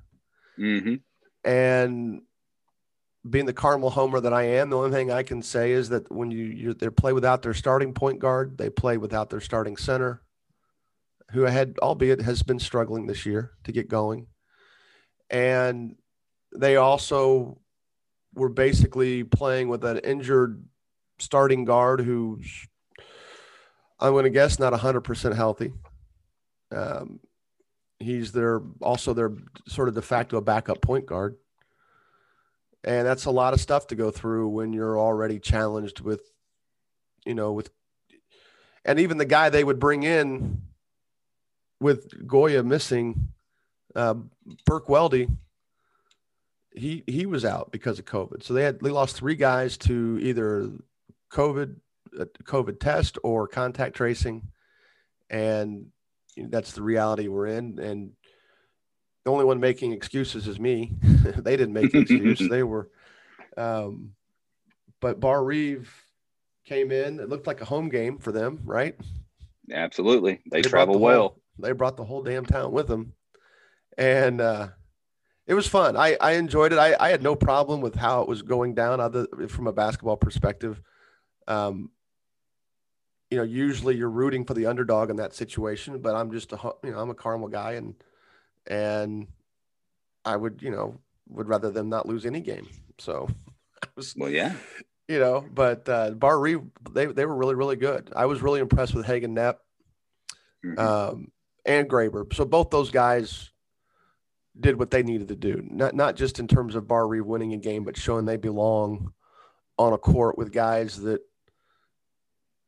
hmm 0.59 0.96
And 1.42 2.20
being 3.26 3.46
the 3.46 3.54
Carmel 3.54 3.88
homer 3.88 4.20
that 4.20 4.35
I 4.35 4.42
am, 4.42 4.68
the 4.68 4.76
only 4.76 4.90
thing 4.90 5.11
I 5.11 5.22
can 5.22 5.40
say 5.40 5.72
is 5.72 5.88
that 5.88 6.12
when 6.12 6.30
you 6.30 6.44
you 6.44 6.74
they 6.74 6.90
play 6.90 7.14
without 7.14 7.40
their 7.40 7.54
starting 7.54 7.94
point 7.94 8.18
guard, 8.18 8.59
they 8.59 8.68
play 8.68 8.98
without 8.98 9.30
their 9.30 9.40
starting 9.40 9.78
center, 9.78 10.20
who 11.30 11.44
had 11.44 11.78
albeit 11.78 12.20
has 12.20 12.42
been 12.42 12.59
struggling 12.59 13.07
this 13.07 13.24
year 13.24 13.52
to 13.64 13.72
get 13.72 13.88
going, 13.88 14.26
and 15.30 15.96
they 16.54 16.76
also 16.76 17.59
were 18.35 18.50
basically 18.50 19.24
playing 19.24 19.68
with 19.68 19.83
an 19.83 19.96
injured 20.00 20.62
starting 21.18 21.64
guard 21.64 22.00
who's 22.02 22.68
I'm 23.98 24.12
going 24.12 24.24
to 24.24 24.30
guess 24.30 24.59
not 24.59 24.74
100% 24.74 25.35
healthy. 25.35 25.72
Um, 26.74 27.20
he's 27.98 28.32
their 28.32 28.60
also 28.80 29.14
their 29.14 29.32
sort 29.66 29.88
of 29.88 29.94
de 29.94 30.02
facto 30.02 30.40
backup 30.40 30.80
point 30.80 31.06
guard. 31.06 31.37
And 32.82 33.06
that's 33.06 33.24
a 33.24 33.30
lot 33.30 33.54
of 33.54 33.60
stuff 33.60 33.87
to 33.88 33.94
go 33.94 34.10
through 34.10 34.48
when 34.48 34.72
you're 34.74 34.98
already 34.98 35.38
challenged 35.38 36.00
with, 36.00 36.20
you 37.24 37.34
know, 37.34 37.52
with, 37.52 37.70
and 38.84 39.00
even 39.00 39.16
the 39.16 39.24
guy 39.24 39.48
they 39.48 39.64
would 39.64 39.78
bring 39.78 40.02
in 40.02 40.60
with 41.80 42.26
Goya 42.26 42.62
missing, 42.62 43.28
uh, 43.94 44.14
Burke 44.66 44.88
Weldy, 44.88 45.34
he 46.72 47.04
he 47.06 47.24
was 47.24 47.44
out 47.44 47.72
because 47.72 47.98
of 47.98 48.04
COVID. 48.04 48.42
So 48.42 48.52
they 48.52 48.64
had 48.64 48.80
they 48.80 48.90
lost 48.90 49.16
three 49.16 49.37
guys 49.37 49.78
to 49.78 50.18
either 50.20 50.70
COVID, 51.32 51.76
a 52.18 52.26
COVID 52.26 52.80
test 52.80 53.16
or 53.22 53.46
contact 53.46 53.96
tracing, 53.96 54.48
and 55.30 55.87
that's 56.37 56.73
the 56.73 56.83
reality 56.83 57.29
we're 57.29 57.47
in. 57.47 57.79
And 57.79 58.12
the 59.25 59.31
only 59.31 59.44
one 59.44 59.61
making 59.61 59.92
excuses 59.92 60.47
is 60.47 60.59
me. 60.61 60.92
they 61.03 61.57
didn't 61.57 61.73
make 61.73 61.94
an 61.94 62.03
excuse. 62.23 62.49
they 62.49 62.62
were, 62.62 62.90
um, 63.57 64.11
but 65.01 65.20
Barr-Reeve 65.20 65.92
came 66.66 66.90
in. 66.92 67.20
It 67.20 67.29
looked 67.29 67.47
like 67.47 67.61
a 67.61 67.64
home 67.66 67.88
game 67.88 68.18
for 68.18 68.33
them, 68.33 68.61
right? 68.64 68.97
Absolutely, 69.73 70.40
they, 70.51 70.61
brought 70.61 70.70
travel 70.70 70.94
the 70.94 70.99
whole- 70.99 71.07
well. 71.07 71.40
they 71.59 71.73
brought 71.73 71.97
the 71.97 72.05
whole 72.05 72.23
damn 72.23 72.44
town 72.44 72.73
with 72.73 72.87
them, 72.87 73.14
and 73.97 74.40
uh, 74.40 74.68
it 75.47 75.55
was 75.55 75.66
fun. 75.66 75.97
I, 75.97 76.16
I 76.20 76.33
enjoyed 76.33 76.73
it. 76.73 76.79
I, 76.79 76.94
I 77.01 77.09
had 77.11 77.23
no 77.23 77.35
problem 77.35 77.81
with 77.81 77.94
how 77.94 78.20
it 78.23 78.29
was 78.29 78.42
going 78.42 78.75
down, 78.75 79.01
other 79.01 79.27
from 79.49 79.66
a 79.66 79.73
basketball 79.73 80.16
perspective. 80.18 80.81
Um, 81.49 81.90
you 83.35 83.40
know, 83.40 83.44
usually 83.44 83.97
you're 83.97 84.09
rooting 84.09 84.44
for 84.44 84.55
the 84.55 84.66
underdog 84.66 85.11
in 85.11 85.16
that 85.16 85.35
situation, 85.35 85.99
but 85.99 86.14
I'm 86.14 86.31
just 86.31 86.53
a 86.53 86.59
you 86.85 86.92
know 86.92 87.01
I'm 87.01 87.11
a 87.11 87.14
Carmel 87.14 87.49
guy, 87.49 87.73
and 87.73 87.94
and 88.66 89.27
I 90.25 90.37
would 90.37 90.62
you 90.62 90.70
know 90.70 91.01
would 91.29 91.49
rather 91.49 91.70
them 91.70 91.88
not 91.88 92.07
lose 92.07 92.25
any 92.27 92.40
game. 92.40 92.68
So 92.99 93.29
was 93.97 94.14
Well, 94.16 94.31
yeah, 94.31 94.55
you 95.09 95.18
know, 95.18 95.44
but 95.53 95.88
uh, 95.88 96.11
Barr-Reeve, 96.12 96.62
they 96.92 97.07
they 97.07 97.27
were 97.27 97.35
really 97.35 97.57
really 97.57 97.75
good. 97.77 98.12
I 98.14 98.27
was 98.27 98.40
really 98.40 98.61
impressed 98.61 98.94
with 98.94 99.05
Hagen 99.07 99.35
Knepp 99.35 99.57
Mhm. 100.64 100.79
um, 100.79 101.33
and 101.66 101.90
Graber. 101.90 102.33
So 102.33 102.44
both 102.44 102.70
those 102.70 102.90
guys 102.92 103.51
did 104.59 104.79
what 104.79 104.92
they 104.92 105.03
needed 105.03 105.27
to 105.29 105.37
do. 105.37 105.61
Not 105.68 105.94
not 105.97 106.14
just 106.14 106.38
in 106.38 106.47
terms 106.47 106.77
of 106.77 106.87
Barr-Reeve 106.87 107.27
winning 107.27 107.53
a 107.53 107.59
game, 107.59 107.83
but 107.83 107.97
showing 107.97 108.27
they 108.27 108.37
belong 108.37 109.12
on 109.77 109.92
a 109.92 109.99
court 109.99 110.38
with 110.38 110.53
guys 110.53 111.01
that 111.01 111.20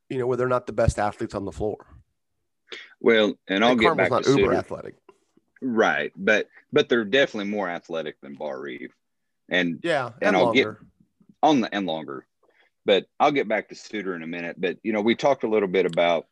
you 0.09 0.19
know 0.19 0.27
where 0.27 0.37
they're 0.37 0.49
not 0.49 0.67
the 0.67 0.73
best 0.73 0.99
athletes 0.99 1.35
on 1.35 1.45
the 1.45 1.53
floor. 1.53 1.87
well, 3.01 3.35
and 3.49 3.65
I'll 3.65 3.73
And 3.73 3.81
get 3.81 3.87
Carmel's 3.87 4.05
back 4.05 4.11
not 4.11 4.25
to 4.25 4.31
uber 4.39 4.53
Suder. 4.53 4.59
athletic. 4.59 4.95
Right, 5.63 6.13
but 6.17 6.49
but 6.73 6.89
they're 6.89 7.05
definitely 7.05 7.51
more 7.51 7.69
athletic 7.69 8.21
than 8.21 8.35
Barr-Reeve, 8.35 8.93
and 9.49 9.81
Yeah, 9.83 10.07
and, 10.07 10.15
And 10.23 10.37
I'll 10.37 10.53
get- 10.53 10.67
longer. 10.67 10.81
on 11.43 11.61
the 11.61 11.75
and 11.75 11.87
longer. 11.87 12.27
But 12.85 13.07
I'll 13.19 13.33
get 13.33 13.49
back 13.49 13.69
to 13.71 13.75
Suder 13.75 14.15
in 14.15 14.23
a 14.23 14.27
minute. 14.29 14.57
But 14.61 14.79
you 14.85 14.93
know, 14.93 15.01
we 15.01 15.15
talked 15.17 15.43
a 15.45 15.49
little 15.49 15.69
bit 15.69 15.87
about 15.87 16.27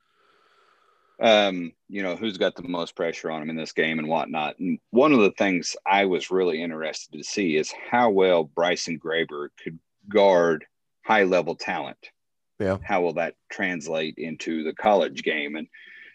um, 1.20 1.72
you 1.88 2.02
know, 2.02 2.16
who's 2.16 2.38
got 2.38 2.56
the 2.56 2.62
most 2.64 2.96
pressure 2.96 3.30
on 3.30 3.40
him 3.40 3.48
in 3.50 3.54
this 3.56 3.72
game 3.72 4.00
and 4.00 4.08
whatnot. 4.08 4.58
And 4.58 4.80
one 4.90 5.12
of 5.12 5.20
the 5.20 5.30
things 5.30 5.76
I 5.86 6.06
was 6.06 6.30
really 6.32 6.60
interested 6.60 7.12
to 7.16 7.22
see 7.22 7.56
is 7.56 7.72
how 7.90 8.10
well 8.10 8.42
Bryson 8.44 8.98
Graber 8.98 9.48
could 9.62 9.78
guard 10.08 10.64
high 11.04 11.22
level 11.22 11.54
talent. 11.54 12.10
Yeah. 12.58 12.78
How 12.82 13.00
will 13.00 13.14
that 13.14 13.34
translate 13.50 14.14
into 14.16 14.64
the 14.64 14.74
college 14.74 15.22
game? 15.22 15.56
And 15.56 15.68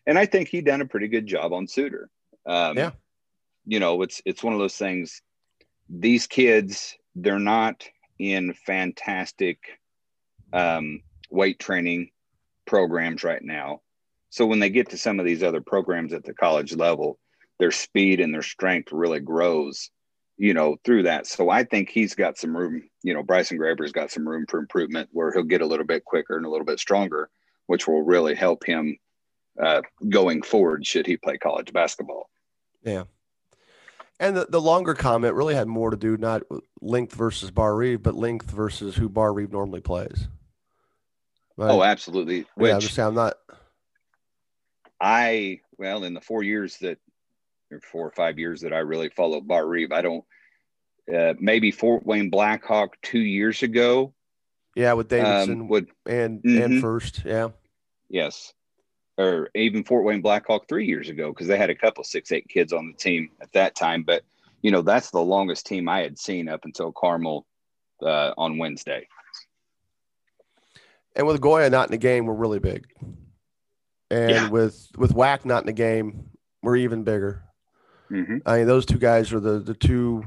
and 0.05 0.17
I 0.17 0.25
think 0.25 0.47
he 0.47 0.61
done 0.61 0.81
a 0.81 0.87
pretty 0.87 1.07
good 1.07 1.27
job 1.27 1.53
on 1.53 1.67
Suder. 1.67 2.05
Um, 2.45 2.77
Yeah. 2.77 2.91
You 3.65 3.79
know, 3.79 4.01
it's 4.01 4.21
it's 4.25 4.43
one 4.43 4.53
of 4.53 4.59
those 4.59 4.77
things. 4.77 5.21
These 5.89 6.27
kids, 6.27 6.95
they're 7.15 7.39
not 7.39 7.87
in 8.17 8.53
fantastic 8.53 9.59
um, 10.53 11.01
weight 11.29 11.59
training 11.59 12.11
programs 12.65 13.23
right 13.23 13.43
now. 13.43 13.81
So 14.29 14.45
when 14.45 14.59
they 14.59 14.69
get 14.69 14.89
to 14.89 14.97
some 14.97 15.19
of 15.19 15.25
these 15.25 15.43
other 15.43 15.61
programs 15.61 16.13
at 16.13 16.23
the 16.23 16.33
college 16.33 16.75
level, 16.75 17.19
their 17.57 17.71
speed 17.71 18.19
and 18.19 18.33
their 18.33 18.43
strength 18.43 18.91
really 18.91 19.19
grows, 19.19 19.89
you 20.39 20.53
know, 20.53 20.77
through 20.85 21.03
that. 21.03 21.27
So 21.27 21.49
I 21.49 21.65
think 21.65 21.89
he's 21.89 22.15
got 22.15 22.37
some 22.37 22.55
room, 22.55 22.89
you 23.03 23.13
know, 23.13 23.21
Bryson 23.21 23.59
Graber's 23.59 23.91
got 23.91 24.09
some 24.09 24.27
room 24.27 24.45
for 24.47 24.57
improvement 24.57 25.09
where 25.11 25.33
he'll 25.33 25.43
get 25.43 25.61
a 25.61 25.65
little 25.65 25.85
bit 25.85 26.05
quicker 26.05 26.37
and 26.37 26.45
a 26.45 26.49
little 26.49 26.65
bit 26.65 26.79
stronger, 26.79 27.29
which 27.67 27.87
will 27.87 28.03
really 28.03 28.35
help 28.35 28.65
him 28.65 28.97
uh, 29.61 29.81
going 30.07 30.41
forward 30.41 30.87
should 30.87 31.05
he 31.05 31.17
play 31.17 31.37
college 31.37 31.73
basketball. 31.73 32.29
Yeah. 32.83 33.03
And 34.21 34.35
the, 34.35 34.47
the 34.49 34.61
longer 34.61 34.93
comment 34.93 35.35
really 35.35 35.55
had 35.55 35.67
more 35.67 35.91
to 35.91 35.97
do 35.97 36.15
not 36.15 36.43
length 36.81 37.15
versus 37.15 37.51
Barr-Reeve, 37.51 38.01
but 38.01 38.15
length 38.15 38.49
versus 38.49 38.95
who 38.95 39.09
Barr-Reeve 39.09 39.51
normally 39.51 39.81
plays. 39.81 40.29
Right? 41.57 41.69
Oh, 41.69 41.83
absolutely. 41.83 42.37
yeah, 42.37 42.45
Which 42.55 42.71
I'm 42.71 42.79
just 42.79 42.93
saying 42.93 43.09
I'm 43.09 43.15
not. 43.15 43.33
I 45.01 45.59
well, 45.77 46.05
in 46.05 46.13
the 46.13 46.21
four 46.21 46.43
years 46.43 46.77
that 46.77 46.97
four 47.79 48.07
or 48.07 48.11
five 48.11 48.39
years 48.39 48.61
that 48.61 48.73
I 48.73 48.79
really 48.79 49.09
followed 49.09 49.47
Barr-Reeve, 49.47 49.91
I 49.91 50.01
don't 50.01 50.25
uh, 51.13 51.33
maybe 51.39 51.71
Fort 51.71 52.05
Wayne 52.05 52.29
Blackhawk 52.29 52.95
two 53.01 53.19
years 53.19 53.63
ago 53.63 54.13
Yeah, 54.75 54.93
with 54.93 55.07
Davidson 55.09 55.61
um, 55.61 55.67
would 55.67 55.89
and 56.05 56.41
Mhm. 56.43 56.65
and 56.65 56.81
first, 56.81 57.23
yeah, 57.25 57.49
yes, 58.09 58.53
or 59.17 59.49
even 59.55 59.83
Fort 59.83 60.05
Wayne 60.05 60.21
Blackhawk 60.21 60.67
three 60.67 60.85
years 60.85 61.09
ago 61.09 61.29
because 61.31 61.47
they 61.47 61.57
had 61.57 61.69
a 61.71 61.75
couple 61.75 62.03
six 62.03 62.31
eight 62.31 62.47
kids 62.47 62.73
on 62.73 62.87
the 62.91 62.97
team 62.97 63.31
at 63.41 63.51
that 63.53 63.75
time. 63.75 64.03
But 64.03 64.23
you 64.61 64.69
know 64.71 64.81
that's 64.83 65.09
the 65.11 65.21
longest 65.21 65.65
team 65.65 65.89
I 65.89 66.01
had 66.01 66.19
seen 66.19 66.47
up 66.47 66.65
until 66.65 66.91
Carmel 66.91 67.45
uh, 68.03 68.33
on 68.37 68.57
Wednesday. 68.57 69.07
and 71.15 71.25
with 71.25 71.41
Goya 71.41 71.69
not 71.69 71.87
in 71.87 71.91
the 71.91 71.97
game, 71.97 72.25
we're 72.27 72.33
really 72.35 72.59
big, 72.59 72.85
and 74.11 74.29
Yeah. 74.29 74.49
with 74.49 74.87
with 74.95 75.11
Whack 75.13 75.43
not 75.43 75.63
in 75.63 75.67
the 75.67 75.73
game, 75.73 76.29
we're 76.61 76.75
even 76.77 77.03
bigger. 77.03 77.43
Hmm 78.09 78.37
I 78.45 78.57
mean, 78.57 78.67
those 78.67 78.85
two 78.85 78.97
guys 78.97 79.31
are 79.33 79.39
the 79.39 79.59
the 79.59 79.73
two. 79.73 80.25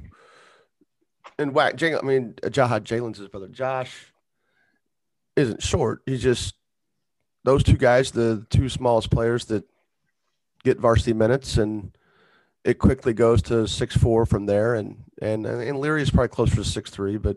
And 1.38 1.55
Whack, 1.55 1.77
Jay, 1.77 1.95
I 1.95 2.03
mean, 2.03 2.35
Jahad 2.42 2.83
Jalen's 2.83 3.18
his 3.18 3.29
brother. 3.29 3.49
Josh 3.49 4.12
isn't 5.37 5.62
short. 5.62 6.03
He's 6.07 6.23
just 6.23 6.55
those 7.45 7.62
two 7.62 7.77
guys, 7.77 8.11
the 8.11 8.47
two 8.51 8.68
smallest 8.68 9.11
players 9.11 9.47
that 9.47 9.64
get 10.62 10.79
varsity 10.79 11.12
minutes, 11.12 11.57
and 11.59 11.97
it 12.64 12.75
quickly 12.75 13.12
goes 13.12 13.42
to 13.42 13.66
six 13.66 13.97
four 13.97 14.27
from 14.27 14.47
there. 14.47 14.75
And 14.75 15.05
and 15.21 15.47
and 15.47 15.79
Leary 15.79 16.03
is 16.03 16.11
probably 16.11 16.29
closer 16.29 16.57
to 16.57 16.64
six 16.64 16.90
three, 16.90 17.16
but 17.16 17.37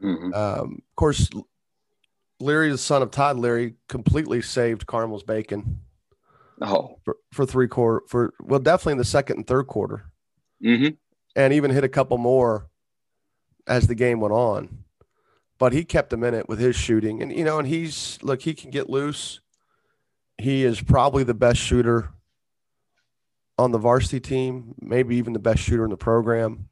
hmm 0.00 0.34
um, 0.34 0.82
of 0.90 0.96
course, 0.96 1.30
Leary, 2.40 2.70
the 2.70 2.78
son 2.78 3.02
of 3.02 3.10
Todd 3.10 3.38
Leary, 3.38 3.74
completely 3.88 4.42
saved 4.42 4.86
Carmel's 4.86 5.22
bacon 5.22 5.80
Oh, 6.60 6.98
for, 7.04 7.16
for 7.32 7.44
three 7.46 7.68
quarter 7.68 8.04
for 8.08 8.32
well, 8.40 8.60
definitely 8.60 8.92
in 8.92 8.98
the 8.98 9.04
second 9.04 9.36
and 9.38 9.46
third 9.46 9.66
quarter. 9.66 10.10
hmm 10.62 10.88
and 11.36 11.52
even 11.52 11.72
hit 11.72 11.82
a 11.82 11.88
couple 11.88 12.16
more 12.16 12.68
as 13.66 13.88
the 13.88 13.94
game 13.96 14.20
went 14.20 14.32
on. 14.32 14.84
But 15.58 15.72
he 15.72 15.84
kept 15.84 16.10
them 16.10 16.22
in 16.22 16.32
it 16.32 16.48
with 16.48 16.60
his 16.60 16.76
shooting. 16.76 17.20
And, 17.22 17.32
you 17.32 17.42
know, 17.42 17.58
and 17.58 17.66
he's, 17.66 18.18
look, 18.22 18.42
he 18.42 18.54
can 18.54 18.70
get 18.70 18.88
loose. 18.88 19.40
He 20.38 20.62
is 20.62 20.80
probably 20.80 21.24
the 21.24 21.34
best 21.34 21.58
shooter 21.60 22.10
on 23.58 23.72
the 23.72 23.78
varsity 23.78 24.20
team, 24.20 24.76
maybe 24.80 25.16
even 25.16 25.32
the 25.32 25.40
best 25.40 25.60
shooter 25.60 25.82
in 25.84 25.90
the 25.90 25.96
program. 25.96 26.68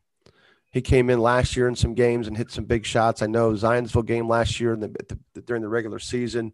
he 0.70 0.80
came 0.80 1.10
in 1.10 1.18
last 1.18 1.56
year 1.56 1.66
in 1.66 1.74
some 1.74 1.94
games 1.94 2.28
and 2.28 2.36
hit 2.36 2.50
some 2.52 2.64
big 2.64 2.86
shots. 2.86 3.20
I 3.20 3.26
know 3.26 3.52
Zionsville 3.52 4.06
game 4.06 4.28
last 4.28 4.60
year 4.60 4.76
the, 4.76 5.18
the, 5.34 5.40
during 5.42 5.62
the 5.62 5.68
regular 5.68 5.98
season. 5.98 6.52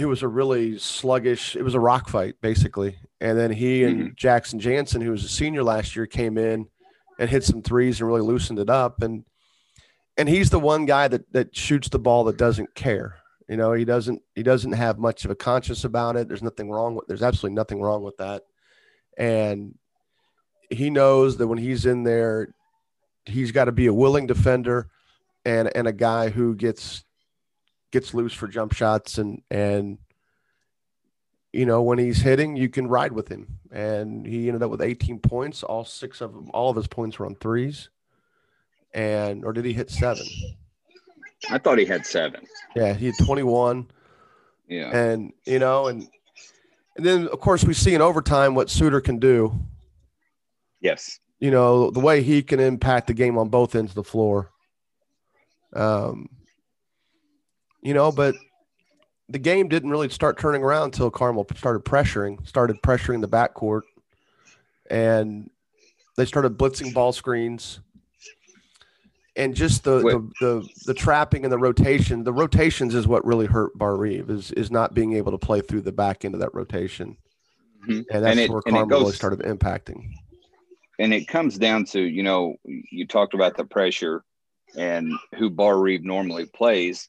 It 0.00 0.06
was 0.06 0.22
a 0.22 0.28
really 0.28 0.78
sluggish. 0.78 1.56
It 1.56 1.62
was 1.62 1.74
a 1.74 1.80
rock 1.80 2.08
fight 2.08 2.40
basically, 2.40 2.96
and 3.20 3.38
then 3.38 3.50
he 3.50 3.84
and 3.84 3.98
mm-hmm. 3.98 4.08
Jackson 4.16 4.58
Jansen, 4.58 5.02
who 5.02 5.10
was 5.10 5.24
a 5.24 5.28
senior 5.28 5.62
last 5.62 5.94
year, 5.94 6.06
came 6.06 6.38
in 6.38 6.66
and 7.18 7.28
hit 7.28 7.44
some 7.44 7.60
threes 7.60 8.00
and 8.00 8.08
really 8.08 8.22
loosened 8.22 8.58
it 8.58 8.70
up. 8.70 9.02
And 9.02 9.24
and 10.16 10.26
he's 10.26 10.48
the 10.48 10.58
one 10.58 10.86
guy 10.86 11.06
that 11.08 11.30
that 11.32 11.54
shoots 11.54 11.90
the 11.90 11.98
ball 11.98 12.24
that 12.24 12.38
doesn't 12.38 12.74
care. 12.74 13.16
You 13.46 13.58
know, 13.58 13.74
he 13.74 13.84
doesn't 13.84 14.22
he 14.34 14.42
doesn't 14.42 14.72
have 14.72 14.98
much 14.98 15.26
of 15.26 15.30
a 15.30 15.34
conscience 15.34 15.84
about 15.84 16.16
it. 16.16 16.28
There's 16.28 16.42
nothing 16.42 16.70
wrong 16.70 16.94
with 16.94 17.06
there's 17.06 17.22
absolutely 17.22 17.56
nothing 17.56 17.82
wrong 17.82 18.02
with 18.02 18.16
that. 18.16 18.44
And 19.18 19.74
he 20.70 20.88
knows 20.88 21.36
that 21.36 21.46
when 21.46 21.58
he's 21.58 21.84
in 21.84 22.04
there, 22.04 22.54
he's 23.26 23.52
got 23.52 23.66
to 23.66 23.72
be 23.72 23.86
a 23.86 23.94
willing 23.94 24.26
defender 24.26 24.88
and 25.44 25.70
and 25.76 25.86
a 25.86 25.92
guy 25.92 26.30
who 26.30 26.54
gets 26.54 27.04
gets 27.90 28.14
loose 28.14 28.32
for 28.32 28.48
jump 28.48 28.72
shots 28.72 29.18
and 29.18 29.42
and 29.50 29.98
you 31.52 31.66
know 31.66 31.82
when 31.82 31.98
he's 31.98 32.18
hitting 32.18 32.56
you 32.56 32.68
can 32.68 32.86
ride 32.86 33.12
with 33.12 33.28
him. 33.28 33.58
And 33.72 34.26
he 34.26 34.48
ended 34.48 34.62
up 34.62 34.70
with 34.70 34.82
18 34.82 35.20
points. 35.20 35.62
All 35.62 35.84
six 35.84 36.20
of 36.20 36.32
them 36.32 36.50
all 36.52 36.70
of 36.70 36.76
his 36.76 36.86
points 36.86 37.18
were 37.18 37.26
on 37.26 37.34
threes. 37.36 37.88
And 38.92 39.44
or 39.44 39.52
did 39.52 39.64
he 39.64 39.72
hit 39.72 39.90
seven? 39.90 40.26
I 41.50 41.58
thought 41.58 41.78
he 41.78 41.84
had 41.84 42.06
seven. 42.06 42.44
Yeah 42.74 42.94
he 42.94 43.06
had 43.06 43.14
21 43.24 43.90
yeah. 44.68 44.96
And 44.96 45.32
you 45.44 45.58
know 45.58 45.88
and 45.88 46.08
and 46.96 47.06
then 47.06 47.28
of 47.28 47.40
course 47.40 47.64
we 47.64 47.74
see 47.74 47.94
in 47.94 48.02
overtime 48.02 48.54
what 48.54 48.68
suder 48.68 49.02
can 49.02 49.18
do. 49.18 49.58
Yes. 50.80 51.18
You 51.38 51.50
know, 51.50 51.90
the 51.90 52.00
way 52.00 52.22
he 52.22 52.42
can 52.42 52.60
impact 52.60 53.06
the 53.06 53.14
game 53.14 53.38
on 53.38 53.48
both 53.48 53.74
ends 53.74 53.92
of 53.92 53.94
the 53.94 54.04
floor. 54.04 54.50
Um, 55.72 56.28
you 57.82 57.94
know, 57.94 58.12
but 58.12 58.34
the 59.28 59.38
game 59.38 59.68
didn't 59.68 59.90
really 59.90 60.08
start 60.08 60.38
turning 60.38 60.62
around 60.62 60.86
until 60.86 61.10
Carmel 61.10 61.46
started 61.56 61.84
pressuring, 61.84 62.46
started 62.46 62.82
pressuring 62.82 63.20
the 63.20 63.28
backcourt, 63.28 63.82
and 64.90 65.50
they 66.16 66.24
started 66.24 66.58
blitzing 66.58 66.92
ball 66.92 67.12
screens. 67.12 67.80
And 69.36 69.54
just 69.54 69.84
the, 69.84 70.00
the, 70.00 70.30
the 70.40 70.68
the 70.86 70.94
trapping 70.94 71.44
and 71.44 71.52
the 71.52 71.58
rotation, 71.58 72.24
the 72.24 72.32
rotations 72.32 72.94
is 72.94 73.06
what 73.06 73.24
really 73.24 73.46
hurt 73.46 73.78
Barr-Reeve 73.78 74.28
is 74.28 74.50
is 74.52 74.70
not 74.70 74.92
being 74.92 75.14
able 75.14 75.30
to 75.30 75.38
play 75.38 75.60
through 75.60 75.82
the 75.82 75.92
back 75.92 76.24
end 76.24 76.34
of 76.34 76.40
that 76.40 76.52
rotation, 76.52 77.16
mm-hmm. 77.88 78.02
and 78.10 78.24
that's 78.24 78.32
and 78.32 78.40
it, 78.40 78.50
where 78.50 78.60
Carmel 78.60 78.86
goes, 78.86 79.00
really 79.00 79.12
started 79.12 79.38
impacting. 79.40 80.10
And 80.98 81.14
it 81.14 81.28
comes 81.28 81.56
down 81.56 81.84
to 81.86 82.00
you 82.00 82.24
know 82.24 82.56
you 82.64 83.06
talked 83.06 83.32
about 83.32 83.56
the 83.56 83.64
pressure 83.64 84.24
and 84.76 85.12
who 85.36 85.48
Barr-Reeve 85.48 86.04
normally 86.04 86.46
plays, 86.46 87.08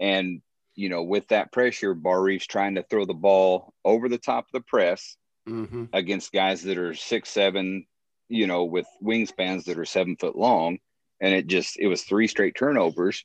and 0.00 0.40
you 0.74 0.88
know 0.88 1.02
with 1.02 1.28
that 1.28 1.52
pressure, 1.52 1.94
Barr-Reeve's 1.94 2.46
trying 2.46 2.74
to 2.76 2.82
throw 2.82 3.04
the 3.04 3.14
ball 3.14 3.74
over 3.84 4.08
the 4.08 4.18
top 4.18 4.46
of 4.46 4.52
the 4.52 4.60
press 4.62 5.16
mm-hmm. 5.48 5.84
against 5.92 6.32
guys 6.32 6.62
that 6.62 6.78
are 6.78 6.94
six 6.94 7.28
seven, 7.28 7.86
you 8.28 8.46
know, 8.46 8.64
with 8.64 8.86
wingspans 9.02 9.64
that 9.64 9.78
are 9.78 9.84
seven 9.84 10.16
foot 10.16 10.36
long, 10.36 10.78
and 11.20 11.34
it 11.34 11.46
just 11.46 11.78
it 11.78 11.86
was 11.86 12.02
three 12.02 12.26
straight 12.26 12.54
turnovers 12.56 13.24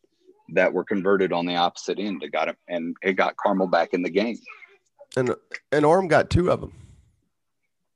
that 0.53 0.73
were 0.73 0.83
converted 0.83 1.33
on 1.33 1.45
the 1.45 1.55
opposite 1.55 1.99
end. 1.99 2.21
It 2.23 2.31
got 2.31 2.49
him, 2.49 2.55
and 2.67 2.95
it 3.01 3.13
got 3.13 3.38
Carmel 3.38 3.67
back 3.67 3.93
in 3.93 4.01
the 4.01 4.09
game. 4.09 4.38
And 5.15 5.33
and 5.71 5.85
Orme 5.85 6.07
got 6.07 6.29
two 6.29 6.51
of 6.51 6.61
them. 6.61 6.73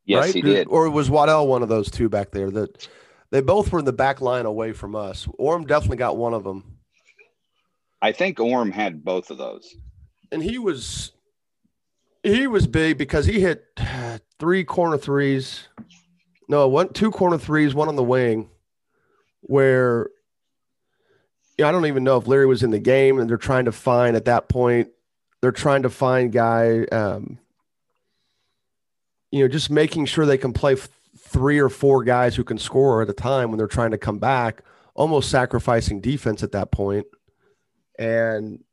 Yes, 0.06 0.26
right? 0.26 0.34
he 0.34 0.42
did. 0.42 0.68
Or 0.70 0.90
was 0.90 1.10
Waddell 1.10 1.48
one 1.48 1.62
of 1.62 1.70
those 1.70 1.92
two 1.92 2.10
back 2.10 2.32
there? 2.32 2.50
That 2.50 2.88
they 3.30 3.42
both 3.42 3.72
were 3.72 3.80
in 3.80 3.86
the 3.86 3.94
back 3.94 4.22
line 4.22 4.46
away 4.46 4.72
from 4.72 4.96
us. 4.96 5.28
Orme 5.38 5.66
definitely 5.66 5.98
got 5.98 6.18
one 6.18 6.34
of 6.34 6.44
them. 6.44 6.79
I 8.02 8.12
think 8.12 8.40
Orme 8.40 8.72
had 8.72 9.04
both 9.04 9.30
of 9.30 9.38
those. 9.38 9.76
And 10.32 10.42
he 10.42 10.58
was 10.58 11.12
he 12.24 12.48
was 12.48 12.68
big 12.68 12.98
because 12.98 13.26
he 13.26 13.40
hit 13.40 13.66
three 14.40 14.64
corner 14.64 14.98
threes. 14.98 15.68
No, 16.48 16.68
one 16.68 16.94
two 16.94 17.12
corner 17.12 17.38
threes, 17.38 17.74
one 17.74 17.88
on 17.88 17.96
the 17.96 18.04
wing, 18.04 18.50
where 19.42 20.10
I 21.64 21.72
don't 21.72 21.86
even 21.86 22.04
know 22.04 22.18
if 22.18 22.28
Larry 22.28 22.46
was 22.46 22.64
in 22.64 22.72
the 22.72 22.80
game, 22.80 23.20
and 23.20 23.30
they're 23.30 23.38
trying 23.38 23.66
to 23.66 23.72
find 23.72 24.16
at 24.16 24.26
that 24.26 24.50
point. 24.50 24.90
They're 25.42 25.52
trying 25.52 25.84
to 25.84 25.90
find 25.90 26.32
guy. 26.32 26.84
Um, 26.86 27.40
you 29.32 29.44
know, 29.44 29.48
just 29.48 29.70
making 29.70 30.06
sure 30.06 30.26
they 30.26 30.38
can 30.38 30.54
play 30.54 30.76
three 31.18 31.60
or 31.60 31.70
four 31.70 32.04
guys 32.04 32.36
who 32.36 32.44
can 32.44 32.58
score 32.58 33.02
at 33.02 33.10
a 33.10 33.14
time 33.14 33.50
when 33.50 33.58
they're 33.58 33.68
trying 33.68 33.92
to 33.92 33.98
come 33.98 34.18
back, 34.18 34.64
almost 34.96 35.30
sacrificing 35.30 36.02
defense 36.02 36.42
at 36.42 36.52
that 36.54 36.72
point. 36.72 37.06
And, 38.00 38.64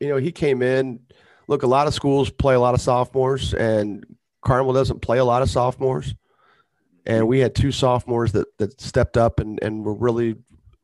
you 0.00 0.08
know, 0.08 0.16
he 0.16 0.32
came 0.32 0.62
in. 0.62 1.00
Look, 1.46 1.62
a 1.62 1.66
lot 1.66 1.86
of 1.86 1.94
schools 1.94 2.30
play 2.30 2.54
a 2.54 2.60
lot 2.60 2.74
of 2.74 2.80
sophomores, 2.80 3.52
and 3.52 4.04
Carmel 4.42 4.72
doesn't 4.72 5.02
play 5.02 5.18
a 5.18 5.24
lot 5.24 5.42
of 5.42 5.50
sophomores. 5.50 6.14
And 7.04 7.26
we 7.26 7.40
had 7.40 7.54
two 7.54 7.72
sophomores 7.72 8.32
that 8.32 8.46
that 8.58 8.80
stepped 8.80 9.16
up 9.16 9.40
and, 9.40 9.58
and 9.62 9.84
were 9.84 9.94
really 9.94 10.36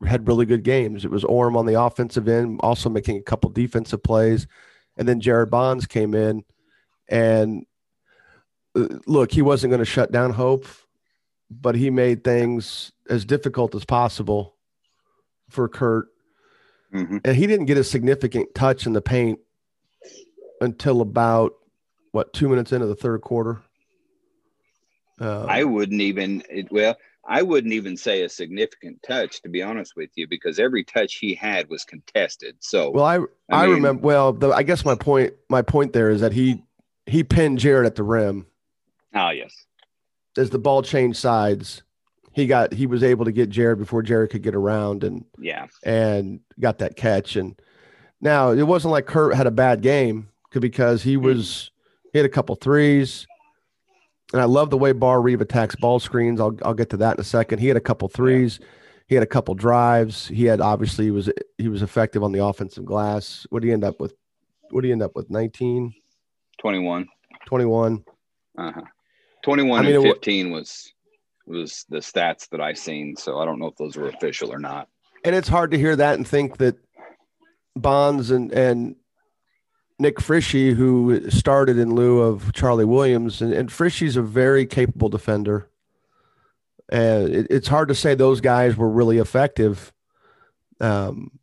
had 0.06 0.26
really 0.26 0.46
good 0.46 0.64
games. 0.64 1.04
It 1.04 1.10
was 1.10 1.24
Orme 1.24 1.56
on 1.56 1.66
the 1.66 1.80
offensive 1.80 2.28
end, 2.28 2.60
also 2.62 2.88
making 2.90 3.16
a 3.18 3.22
couple 3.22 3.50
defensive 3.50 4.02
plays. 4.02 4.46
And 4.96 5.08
then 5.08 5.20
Jared 5.20 5.50
Bonds 5.50 5.86
came 5.86 6.14
in 6.14 6.44
and 7.08 7.64
uh, 8.74 8.88
look, 9.06 9.32
he 9.32 9.42
wasn't 9.42 9.70
going 9.70 9.80
to 9.80 9.84
shut 9.84 10.12
down 10.12 10.32
Hope, 10.32 10.66
but 11.50 11.74
he 11.74 11.90
made 11.90 12.24
things 12.24 12.92
as 13.08 13.24
difficult 13.24 13.74
as 13.74 13.84
possible 13.84 14.56
for 15.50 15.68
Kurt. 15.68 16.08
Mm-hmm. 16.94 17.18
And 17.24 17.36
he 17.36 17.46
didn't 17.46 17.66
get 17.66 17.76
a 17.76 17.84
significant 17.84 18.54
touch 18.54 18.86
in 18.86 18.92
the 18.92 19.02
paint 19.02 19.40
until 20.60 21.00
about 21.00 21.54
what 22.12 22.32
two 22.32 22.48
minutes 22.48 22.72
into 22.72 22.86
the 22.86 22.94
third 22.94 23.20
quarter. 23.20 23.60
Uh, 25.20 25.44
I 25.44 25.64
wouldn't 25.64 26.00
even 26.00 26.42
well, 26.70 26.96
I 27.26 27.42
wouldn't 27.42 27.72
even 27.72 27.96
say 27.96 28.22
a 28.22 28.28
significant 28.28 29.02
touch 29.02 29.42
to 29.42 29.48
be 29.48 29.62
honest 29.62 29.94
with 29.96 30.10
you, 30.14 30.28
because 30.28 30.58
every 30.58 30.84
touch 30.84 31.16
he 31.16 31.34
had 31.34 31.68
was 31.68 31.84
contested. 31.84 32.56
So 32.60 32.90
well, 32.90 33.04
I 33.04 33.16
I, 33.50 33.64
I 33.64 33.66
mean, 33.66 33.76
remember 33.76 34.02
well. 34.02 34.32
The, 34.32 34.50
I 34.50 34.62
guess 34.62 34.84
my 34.84 34.94
point 34.94 35.34
my 35.48 35.62
point 35.62 35.92
there 35.92 36.10
is 36.10 36.20
that 36.20 36.32
he 36.32 36.62
he 37.06 37.24
pinned 37.24 37.58
Jared 37.58 37.86
at 37.86 37.96
the 37.96 38.02
rim 38.02 38.46
Oh 39.14 39.30
yes. 39.30 39.66
As 40.36 40.50
the 40.50 40.58
ball 40.58 40.82
changed 40.82 41.18
sides, 41.18 41.82
he 42.34 42.46
got 42.46 42.72
he 42.72 42.86
was 42.86 43.02
able 43.02 43.24
to 43.24 43.32
get 43.32 43.48
Jared 43.48 43.78
before 43.78 44.02
Jared 44.02 44.30
could 44.30 44.42
get 44.42 44.54
around 44.54 45.04
and 45.04 45.24
yeah 45.38 45.66
and 45.84 46.40
got 46.60 46.78
that 46.78 46.96
catch 46.96 47.36
and 47.36 47.60
now 48.20 48.50
it 48.50 48.62
wasn't 48.62 48.92
like 48.92 49.06
Kurt 49.06 49.34
had 49.34 49.46
a 49.46 49.52
bad 49.52 49.80
game 49.80 50.28
because 50.52 51.02
he 51.02 51.16
mm-hmm. 51.16 51.26
was 51.26 51.70
he 52.12 52.18
had 52.18 52.26
a 52.26 52.30
couple 52.30 52.54
threes 52.56 53.26
and 54.32 54.40
I 54.40 54.46
love 54.46 54.70
the 54.70 54.78
way 54.78 54.92
Barr-Reeve 54.92 55.40
attacks 55.40 55.76
ball 55.76 56.00
screens. 56.00 56.40
I'll 56.40 56.56
I'll 56.64 56.74
get 56.74 56.90
to 56.90 56.96
that 56.98 57.16
in 57.16 57.20
a 57.20 57.24
second. 57.24 57.60
He 57.60 57.68
had 57.68 57.76
a 57.76 57.80
couple 57.80 58.08
threes. 58.08 58.58
Yeah. 58.60 58.66
He 59.06 59.14
had 59.14 59.22
a 59.22 59.28
couple 59.28 59.54
drives. 59.54 60.26
He 60.28 60.44
had 60.44 60.60
obviously 60.60 61.04
he 61.04 61.10
was 61.10 61.30
he 61.58 61.68
was 61.68 61.82
effective 61.82 62.22
on 62.22 62.32
the 62.32 62.44
offensive 62.44 62.84
glass. 62.84 63.46
What 63.50 63.60
did 63.60 63.68
he 63.68 63.72
end 63.72 63.84
up 63.84 64.00
with? 64.00 64.14
What 64.70 64.80
did 64.80 64.88
he 64.88 64.92
end 64.92 65.02
up 65.02 65.14
with? 65.14 65.30
19? 65.30 65.94
21. 66.58 67.06
21. 67.46 68.04
Uh-huh. 68.56 68.80
21 69.44 69.78
I 69.78 69.86
mean, 69.86 69.96
and 69.96 70.04
15 70.04 70.50
was 70.50 70.93
was 71.46 71.84
the 71.88 71.98
stats 71.98 72.48
that 72.50 72.60
I 72.60 72.72
seen. 72.72 73.16
So 73.16 73.38
I 73.38 73.44
don't 73.44 73.58
know 73.58 73.66
if 73.66 73.76
those 73.76 73.96
were 73.96 74.08
official 74.08 74.52
or 74.52 74.58
not. 74.58 74.88
And 75.24 75.34
it's 75.34 75.48
hard 75.48 75.70
to 75.70 75.78
hear 75.78 75.96
that 75.96 76.16
and 76.16 76.26
think 76.26 76.58
that 76.58 76.76
Bonds 77.76 78.30
and 78.30 78.52
and 78.52 78.96
Nick 79.98 80.16
Frischi, 80.16 80.74
who 80.74 81.30
started 81.30 81.78
in 81.78 81.94
lieu 81.94 82.20
of 82.20 82.52
Charlie 82.52 82.84
Williams, 82.84 83.40
and, 83.40 83.52
and 83.52 83.68
Frischi's 83.68 84.16
a 84.16 84.22
very 84.22 84.66
capable 84.66 85.08
defender. 85.08 85.70
And 86.88 87.34
it, 87.34 87.46
it's 87.50 87.68
hard 87.68 87.88
to 87.88 87.94
say 87.94 88.14
those 88.14 88.40
guys 88.40 88.76
were 88.76 88.88
really 88.88 89.18
effective 89.18 89.92
um, 90.80 91.38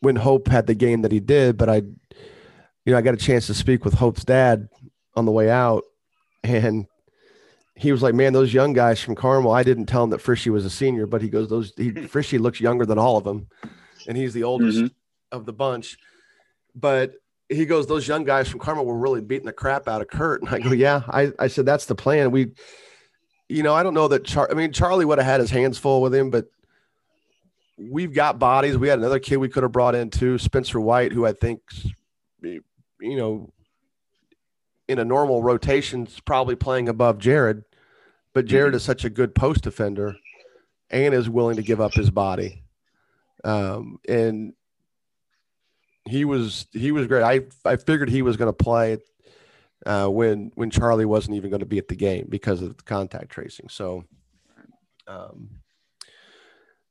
when 0.00 0.16
Hope 0.16 0.48
had 0.48 0.66
the 0.66 0.74
game 0.74 1.02
that 1.02 1.12
he 1.12 1.20
did. 1.20 1.56
But 1.56 1.68
I, 1.68 1.76
you 1.76 2.92
know, 2.92 2.96
I 2.96 3.02
got 3.02 3.14
a 3.14 3.18
chance 3.18 3.46
to 3.46 3.54
speak 3.54 3.84
with 3.84 3.94
Hope's 3.94 4.24
dad 4.24 4.68
on 5.14 5.24
the 5.24 5.32
way 5.32 5.50
out, 5.50 5.84
and 6.42 6.86
he 7.76 7.92
was 7.92 8.02
like, 8.02 8.14
"Man, 8.14 8.32
those 8.32 8.54
young 8.54 8.72
guys 8.72 9.00
from 9.00 9.14
Carmel. 9.14 9.52
I 9.52 9.62
didn't 9.62 9.86
tell 9.86 10.02
him 10.02 10.10
that 10.10 10.22
Frischi 10.22 10.50
was 10.50 10.64
a 10.64 10.70
senior, 10.70 11.06
but 11.06 11.20
he 11.20 11.28
goes, 11.28 11.48
those 11.48 11.72
he, 11.76 11.90
Frischi 11.92 12.40
looks 12.40 12.60
younger 12.60 12.86
than 12.86 12.98
all 12.98 13.16
of 13.18 13.24
them, 13.24 13.48
and 14.08 14.16
he's 14.16 14.32
the 14.32 14.44
oldest 14.44 14.78
mm-hmm. 14.78 14.86
of 15.30 15.44
the 15.44 15.52
bunch. 15.52 15.98
But 16.74 17.14
he 17.48 17.66
goes, 17.66 17.86
those 17.86 18.08
young 18.08 18.24
guys 18.24 18.48
from 18.48 18.60
Carmel 18.60 18.86
were 18.86 18.98
really 18.98 19.20
beating 19.20 19.46
the 19.46 19.52
crap 19.52 19.88
out 19.88 20.00
of 20.00 20.08
Kurt. 20.08 20.42
And 20.46 20.50
I 20.50 20.58
go, 20.58 20.72
yeah. 20.72 21.02
I, 21.08 21.32
I 21.38 21.46
said 21.48 21.66
that's 21.66 21.86
the 21.86 21.94
plan. 21.94 22.30
We, 22.30 22.52
you 23.48 23.62
know, 23.62 23.74
I 23.74 23.82
don't 23.82 23.94
know 23.94 24.08
that. 24.08 24.24
Char- 24.24 24.50
I 24.50 24.54
mean, 24.54 24.72
Charlie 24.72 25.04
would 25.04 25.18
have 25.18 25.26
had 25.26 25.40
his 25.40 25.50
hands 25.50 25.78
full 25.78 26.02
with 26.02 26.14
him, 26.14 26.30
but 26.30 26.46
we've 27.78 28.12
got 28.12 28.38
bodies. 28.38 28.76
We 28.76 28.88
had 28.88 28.98
another 28.98 29.20
kid 29.20 29.36
we 29.36 29.48
could 29.48 29.62
have 29.62 29.72
brought 29.72 29.94
in 29.94 30.10
too, 30.10 30.38
Spencer 30.38 30.80
White, 30.80 31.12
who 31.12 31.26
I 31.26 31.32
think, 31.32 31.60
you 32.42 32.62
know, 33.00 33.52
in 34.88 34.98
a 34.98 35.04
normal 35.04 35.42
rotation 35.42 36.06
is 36.06 36.20
probably 36.20 36.56
playing 36.56 36.88
above 36.88 37.18
Jared, 37.18 37.64
but 38.32 38.46
Jared 38.46 38.70
mm-hmm. 38.70 38.76
is 38.76 38.82
such 38.82 39.04
a 39.04 39.10
good 39.10 39.34
post 39.34 39.62
defender 39.62 40.16
and 40.90 41.14
is 41.14 41.28
willing 41.28 41.56
to 41.56 41.62
give 41.62 41.80
up 41.80 41.92
his 41.94 42.10
body. 42.10 42.62
Um, 43.44 43.98
and 44.08 44.54
he 46.04 46.24
was 46.24 46.66
he 46.72 46.92
was 46.92 47.06
great. 47.06 47.22
I 47.22 47.42
I 47.64 47.76
figured 47.76 48.08
he 48.08 48.22
was 48.22 48.36
going 48.36 48.48
to 48.48 48.64
play 48.64 48.98
uh, 49.84 50.08
when 50.08 50.52
when 50.54 50.70
Charlie 50.70 51.04
wasn't 51.04 51.36
even 51.36 51.50
going 51.50 51.60
to 51.60 51.66
be 51.66 51.78
at 51.78 51.88
the 51.88 51.96
game 51.96 52.26
because 52.28 52.62
of 52.62 52.76
the 52.76 52.82
contact 52.84 53.30
tracing. 53.30 53.68
So, 53.68 54.04
um, 55.06 55.50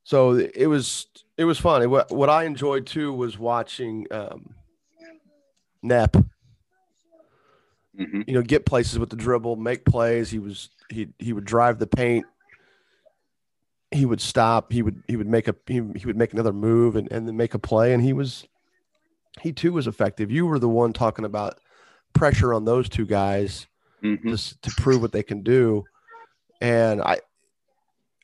so 0.04 0.32
it 0.34 0.66
was 0.66 1.06
it 1.36 1.44
was 1.44 1.58
fun. 1.58 1.82
It, 1.82 1.90
what 1.90 2.10
what 2.12 2.30
I 2.30 2.44
enjoyed 2.44 2.86
too 2.86 3.12
was 3.12 3.38
watching 3.38 4.06
um, 4.10 4.54
Knepp. 5.84 6.28
Mm-hmm. 7.98 8.22
You 8.26 8.34
know, 8.34 8.42
get 8.42 8.66
places 8.66 8.98
with 8.98 9.10
the 9.10 9.16
dribble, 9.16 9.56
make 9.56 9.84
plays. 9.84 10.30
He 10.30 10.38
was 10.38 10.70
he 10.90 11.08
he 11.18 11.32
would 11.32 11.44
drive 11.44 11.78
the 11.78 11.86
paint. 11.86 12.26
He 13.90 14.04
would 14.04 14.20
stop. 14.20 14.72
He 14.72 14.82
would 14.82 15.02
he 15.08 15.16
would 15.16 15.28
make 15.28 15.48
a 15.48 15.54
he, 15.66 15.82
he 15.96 16.06
would 16.06 16.16
make 16.16 16.32
another 16.32 16.52
move 16.52 16.96
and 16.96 17.10
and 17.10 17.26
then 17.26 17.36
make 17.36 17.54
a 17.54 17.58
play. 17.58 17.92
And 17.94 18.02
he 18.02 18.12
was 18.12 18.44
he 19.40 19.52
too 19.52 19.72
was 19.72 19.86
effective. 19.86 20.30
You 20.30 20.46
were 20.46 20.58
the 20.58 20.68
one 20.68 20.92
talking 20.92 21.24
about 21.24 21.58
pressure 22.12 22.52
on 22.54 22.64
those 22.64 22.88
two 22.88 23.06
guys 23.06 23.66
Mm-hmm. 24.02 24.34
to, 24.34 24.60
to 24.60 24.70
prove 24.82 25.00
what 25.00 25.10
they 25.12 25.22
can 25.22 25.42
do. 25.42 25.84
And 26.60 27.00
I, 27.00 27.18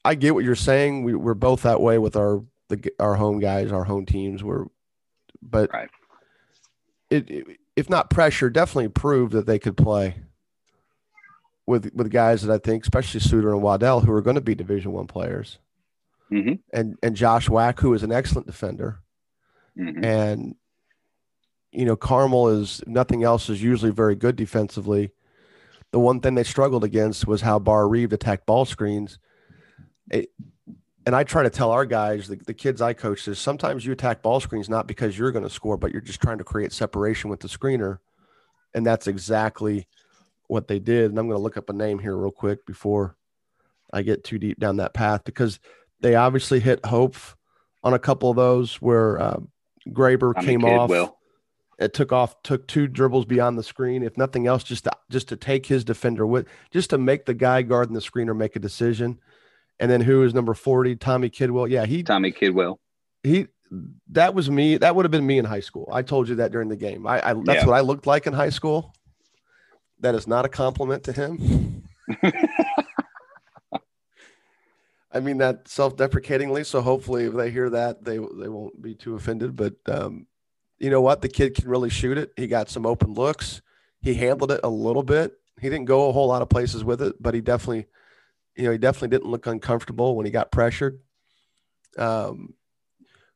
I 0.05 0.15
get 0.15 0.35
what 0.35 0.45
you're 0.45 0.55
saying. 0.55 1.03
We, 1.03 1.15
we're 1.15 1.33
both 1.35 1.63
that 1.63 1.81
way 1.81 1.97
with 1.99 2.15
our 2.15 2.45
the 2.69 2.93
our 3.01 3.15
home 3.15 3.41
guys, 3.41 3.73
our 3.73 3.83
home 3.83 4.05
teams. 4.05 4.45
We're, 4.45 4.67
but 5.41 5.73
Right. 5.73 5.89
it, 7.11 7.31
it 7.31 7.59
if 7.77 7.89
not 7.89 8.11
pressure, 8.11 8.51
definitely 8.51 8.89
proved 8.89 9.33
that 9.33 9.47
they 9.47 9.59
could 9.59 9.77
play 9.77 10.17
with 11.67 11.91
with 11.95 12.11
guys 12.11 12.43
that 12.43 12.53
I 12.53 12.59
think, 12.59 12.83
especially 12.83 13.21
Suder 13.21 13.53
and 13.53 13.63
Waddell, 13.63 14.01
who 14.01 14.13
are 14.13 14.21
going 14.23 14.35
to 14.37 14.41
be 14.43 14.55
Division 14.55 14.93
One 14.93 15.07
players, 15.07 15.59
Mhm. 16.31 16.61
and 16.73 16.99
and 17.03 17.17
Josh 17.17 17.49
Wack, 17.49 17.81
who 17.81 17.95
is 17.95 18.03
an 18.03 18.13
excellent 18.13 18.47
defender, 18.47 19.01
Mhm. 19.79 20.05
and 20.05 20.57
you 21.71 21.85
know 21.85 21.97
Carmel 21.97 22.49
is 22.49 22.83
nothing 22.87 23.23
else 23.23 23.49
is 23.49 23.63
usually 23.63 23.93
very 23.93 24.15
good 24.17 24.37
defensively. 24.37 25.13
The 25.93 26.01
one 26.01 26.21
thing 26.21 26.35
they 26.35 26.43
struggled 26.43 26.85
against 26.85 27.27
was 27.27 27.43
how 27.43 27.59
Barr-Reeve 27.59 28.13
attacked 28.13 28.47
ball 28.47 28.65
screens. 28.65 29.19
It, 30.11 30.31
and 31.05 31.17
I 31.17 31.25
try 31.25 31.43
to 31.43 31.51
tell 31.51 31.71
our 31.71 31.85
guys, 31.85 32.29
the, 32.29 32.37
the 32.37 32.55
kids 32.55 32.81
I 32.81 32.93
coach, 32.93 33.27
is 33.27 33.39
sometimes 33.39 33.85
you 33.85 33.93
attack 33.93 34.23
ball 34.23 34.41
screens 34.41 34.69
not 34.69 34.87
because 34.87 35.19
you're 35.19 35.33
going 35.33 35.45
to 35.45 35.51
score, 35.51 35.77
but 35.77 35.93
you're 35.93 36.01
just 36.01 36.21
trying 36.21 36.39
to 36.39 36.45
create 36.45 36.73
separation 36.73 37.31
with 37.31 37.41
the 37.41 37.49
screener, 37.49 37.99
and 38.75 38.87
that's 38.87 39.07
exactly 39.07 39.87
what 40.47 40.69
they 40.69 40.79
did. 40.79 41.11
And 41.11 41.19
I'm 41.19 41.27
going 41.27 41.39
to 41.39 41.43
look 41.43 41.57
up 41.57 41.71
a 41.71 41.73
name 41.73 41.99
here 41.99 42.17
real 42.17 42.31
quick 42.31 42.67
before 42.67 43.17
I 43.93 44.03
get 44.03 44.25
too 44.25 44.39
deep 44.39 44.59
down 44.59 44.77
that 44.77 44.95
path 44.95 45.25
because 45.25 45.59
they 46.01 46.15
obviously 46.15 46.61
hit 46.61 46.85
Hope 46.87 47.17
on 47.83 47.95
a 47.95 47.99
couple 47.99 48.31
of 48.31 48.37
those 48.37 48.77
where 48.77 49.21
uh, 49.21 49.41
Graber 49.89 50.35
Tommy 50.35 50.47
came 50.47 50.65
off 50.65 50.91
Kidwell. 50.91 51.15
it 51.79 51.93
took 51.95 52.13
off 52.13 52.43
took 52.43 52.67
two 52.67 52.87
dribbles 52.87 53.25
beyond 53.25 53.59
the 53.59 53.63
screen 53.63 54.03
if 54.03 54.17
nothing 54.17 54.47
else 54.47 54.63
just 54.63 54.85
to, 54.85 54.93
just 55.11 55.29
to 55.29 55.37
take 55.37 55.67
his 55.67 55.85
defender 55.85 56.27
with 56.27 56.47
just 56.71 56.91
to 56.91 56.99
make 56.99 57.27
the 57.27 57.35
guy 57.35 57.63
guarding 57.63 57.95
the 57.95 58.01
screener 58.01 58.37
make 58.37 58.55
a 58.57 58.61
decision 58.61 59.19
and 59.81 59.91
then 59.91 60.01
who 60.01 60.23
is 60.23 60.35
number 60.35 60.55
40 60.55 60.97
tommy 60.97 61.31
kidwell. 61.31 61.69
Yeah 61.69 61.85
he 61.87 62.03
Tommy 62.03 62.33
Kidwell. 62.33 62.79
he 63.23 63.47
that 64.11 64.35
was 64.35 64.51
me 64.51 64.77
that 64.79 64.95
would 64.95 65.05
have 65.05 65.11
been 65.13 65.27
me 65.27 65.39
in 65.39 65.45
high 65.45 65.61
school. 65.61 65.89
I 65.93 66.03
told 66.03 66.29
you 66.29 66.35
that 66.37 66.53
during 66.53 66.69
the 66.69 66.77
game. 66.77 67.07
I, 67.07 67.31
I 67.31 67.35
that's 67.35 67.63
Yeah. 67.63 67.67
what 67.67 67.75
i 67.75 67.81
looked 67.81 68.07
like 68.07 68.27
in 68.27 68.33
high 68.33 68.51
school. 68.51 68.95
That 70.01 70.15
is 70.15 70.27
not 70.27 70.45
a 70.45 70.49
compliment 70.49 71.05
to 71.05 71.13
him. 71.13 71.85
I 75.15 75.21
mean 75.21 75.39
that 75.39 75.69
self-deprecatingly 75.69 76.65
so 76.65 76.81
hopefully 76.81 77.25
if 77.25 77.35
they 77.35 77.51
hear 77.51 77.69
that 77.71 78.03
they 78.05 78.17
they 78.17 78.49
won't 78.49 78.81
be 78.81 78.95
too 78.95 79.15
offended 79.15 79.55
but 79.57 79.75
um 79.89 80.27
you 80.79 80.91
know 80.91 81.01
what? 81.03 81.23
The 81.23 81.29
kid 81.29 81.55
can 81.55 81.69
really 81.69 81.91
shoot 81.91 82.19
it. 82.19 82.33
He 82.37 82.49
got 82.49 82.69
some 82.69 82.87
open 82.87 83.15
looks. 83.15 83.63
He 84.01 84.15
handled 84.15 84.51
it 84.51 84.59
a 84.65 84.69
little 84.69 85.05
bit. 85.05 85.33
He 85.61 85.69
didn't 85.69 85.85
go 85.85 86.09
a 86.09 86.13
whole 86.13 86.27
lot 86.27 86.43
of 86.43 86.49
places 86.49 86.83
with 86.83 87.01
it 87.03 87.23
but 87.23 87.35
he 87.35 87.41
definitely 87.41 87.87
you 88.57 88.65
know 88.65 88.73
he 88.73 88.79
definitely 88.79 89.09
didn't 89.09 89.31
look 89.31 89.47
uncomfortable 89.47 90.17
when 90.17 90.27
he 90.27 90.33
got 90.33 90.53
pressured 90.53 91.01
um 91.99 92.55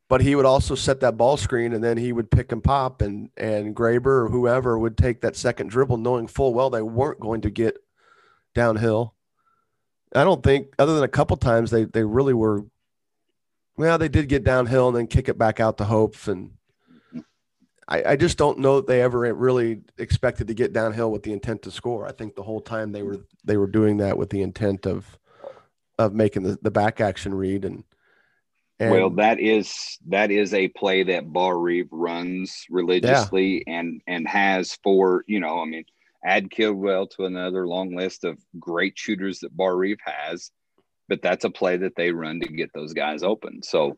but 0.08 0.20
he 0.20 0.34
would 0.34 0.46
also 0.46 0.74
set 0.74 1.00
that 1.00 1.16
ball 1.16 1.36
screen 1.36 1.72
and 1.72 1.82
then 1.82 1.96
he 1.96 2.12
would 2.12 2.30
pick 2.30 2.52
and 2.52 2.62
pop 2.62 3.02
and 3.02 3.30
and 3.36 3.74
Graber 3.74 4.06
or 4.06 4.28
whoever 4.28 4.78
would 4.78 4.96
take 4.96 5.20
that 5.20 5.36
second 5.36 5.68
dribble 5.68 5.96
knowing 5.96 6.26
full 6.26 6.54
well 6.54 6.70
they 6.70 6.82
weren't 6.82 7.20
going 7.20 7.40
to 7.42 7.50
get 7.50 7.76
downhill. 8.54 9.14
I 10.14 10.24
don't 10.24 10.42
think 10.42 10.68
other 10.78 10.94
than 10.94 11.04
a 11.04 11.08
couple 11.08 11.36
times 11.36 11.70
they 11.70 11.84
they 11.84 12.04
really 12.04 12.34
were 12.34 12.64
well 13.76 13.98
they 13.98 14.08
did 14.08 14.28
get 14.28 14.44
downhill 14.44 14.88
and 14.88 14.96
then 14.96 15.06
kick 15.06 15.28
it 15.28 15.38
back 15.38 15.60
out 15.60 15.78
to 15.78 15.84
Hopes 15.84 16.28
and 16.28 16.52
I, 17.88 18.02
I 18.04 18.16
just 18.16 18.36
don't 18.36 18.58
know 18.58 18.76
that 18.76 18.86
they 18.86 19.00
ever 19.00 19.32
really 19.34 19.82
expected 19.98 20.48
to 20.48 20.54
get 20.54 20.72
downhill 20.72 21.10
with 21.10 21.22
the 21.22 21.32
intent 21.32 21.62
to 21.62 21.70
score. 21.70 22.06
I 22.06 22.12
think 22.12 22.34
the 22.34 22.42
whole 22.42 22.60
time 22.60 22.92
they 22.92 23.02
were 23.02 23.24
they 23.44 23.56
were 23.56 23.68
doing 23.68 23.98
that 23.98 24.18
with 24.18 24.30
the 24.30 24.42
intent 24.42 24.86
of 24.86 25.18
of 25.98 26.12
making 26.12 26.42
the, 26.42 26.58
the 26.62 26.70
back 26.70 27.00
action 27.00 27.32
read 27.32 27.64
and, 27.64 27.84
and 28.78 28.90
well, 28.90 29.10
that 29.10 29.40
is 29.40 29.98
that 30.08 30.30
is 30.30 30.52
a 30.52 30.68
play 30.68 31.02
that 31.04 31.32
Barr-Reeve 31.32 31.88
runs 31.90 32.66
religiously 32.68 33.64
and 33.66 34.02
and 34.06 34.28
has 34.28 34.78
for 34.82 35.24
you 35.26 35.40
know 35.40 35.60
I 35.60 35.64
mean 35.64 35.84
add 36.24 36.50
Kidwell 36.50 37.08
to 37.10 37.24
another 37.24 37.66
long 37.66 37.94
list 37.94 38.24
of 38.24 38.38
great 38.58 38.98
shooters 38.98 39.38
that 39.40 39.56
Barr-Reeve 39.56 40.00
has, 40.04 40.50
but 41.08 41.22
that's 41.22 41.44
a 41.44 41.50
play 41.50 41.76
that 41.76 41.94
they 41.96 42.10
run 42.10 42.40
to 42.40 42.48
get 42.48 42.72
those 42.74 42.92
guys 42.92 43.22
open. 43.22 43.62
So 43.62 43.96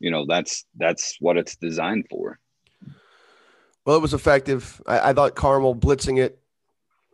you 0.00 0.10
know 0.10 0.26
that's 0.26 0.66
that's 0.76 1.16
what 1.20 1.38
it's 1.38 1.56
designed 1.56 2.06
for. 2.10 2.38
Well, 3.90 3.98
it 3.98 4.02
was 4.02 4.14
effective. 4.14 4.80
I, 4.86 5.10
I 5.10 5.12
thought 5.12 5.34
Carmel 5.34 5.74
blitzing 5.74 6.20
it 6.20 6.38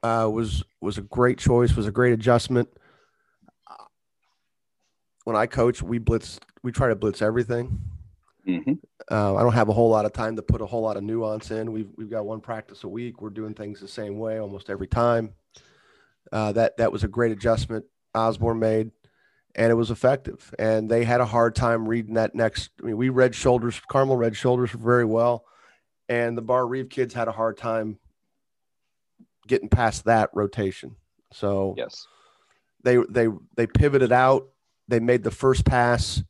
uh, 0.02 0.28
was 0.30 0.62
was 0.82 0.98
a 0.98 1.00
great 1.00 1.38
choice. 1.38 1.74
Was 1.74 1.86
a 1.86 1.90
great 1.90 2.12
adjustment. 2.12 2.68
When 5.24 5.36
I 5.36 5.46
coach, 5.46 5.82
we 5.82 5.96
blitz. 5.96 6.38
We 6.62 6.72
try 6.72 6.88
to 6.88 6.94
blitz 6.94 7.22
everything. 7.22 7.80
hmm 8.44 8.74
Uh, 9.10 9.36
I 9.36 9.42
don't 9.42 9.54
have 9.54 9.70
a 9.70 9.72
whole 9.72 9.88
lot 9.88 10.04
of 10.04 10.12
time 10.12 10.36
to 10.36 10.42
put 10.42 10.60
a 10.60 10.66
whole 10.66 10.82
lot 10.82 10.98
of 10.98 11.02
nuance 11.02 11.50
in. 11.50 11.72
We've 11.72 11.88
we've 11.96 12.10
got 12.10 12.26
one 12.26 12.42
practice 12.42 12.84
a 12.84 12.88
week. 12.88 13.22
We're 13.22 13.30
doing 13.30 13.54
things 13.54 13.80
the 13.80 13.88
same 13.88 14.18
way 14.18 14.38
almost 14.38 14.68
every 14.68 14.86
time. 14.86 15.32
Uh, 16.30 16.52
that 16.52 16.76
that 16.76 16.92
was 16.92 17.04
a 17.04 17.08
great 17.08 17.32
adjustment 17.32 17.86
Osborne 18.14 18.58
made, 18.58 18.90
and 19.54 19.70
it 19.70 19.76
was 19.76 19.90
effective. 19.90 20.54
And 20.58 20.90
they 20.90 21.04
had 21.04 21.22
a 21.22 21.24
hard 21.24 21.54
time 21.54 21.88
reading 21.88 22.16
that 22.16 22.34
next. 22.34 22.68
I 22.82 22.84
mean, 22.84 22.98
we 22.98 23.08
read 23.08 23.34
shoulders. 23.34 23.80
Carmel 23.88 24.18
read 24.18 24.36
shoulders 24.36 24.72
very 24.72 25.06
well, 25.06 25.46
and 26.08 26.36
the 26.36 26.42
Barr-Reeve 26.42 26.88
kids 26.88 27.14
had 27.14 27.28
a 27.28 27.32
hard 27.32 27.56
time 27.56 27.98
getting 29.46 29.68
past 29.68 30.04
that 30.04 30.30
rotation. 30.32 30.96
So 31.32 31.74
Yes. 31.76 32.06
they 32.82 32.98
they 33.08 33.28
they 33.56 33.66
pivoted 33.66 34.12
out. 34.12 34.48
They 34.88 35.00
made 35.00 35.22
the 35.22 35.30
first 35.30 35.64
pass 35.64 36.22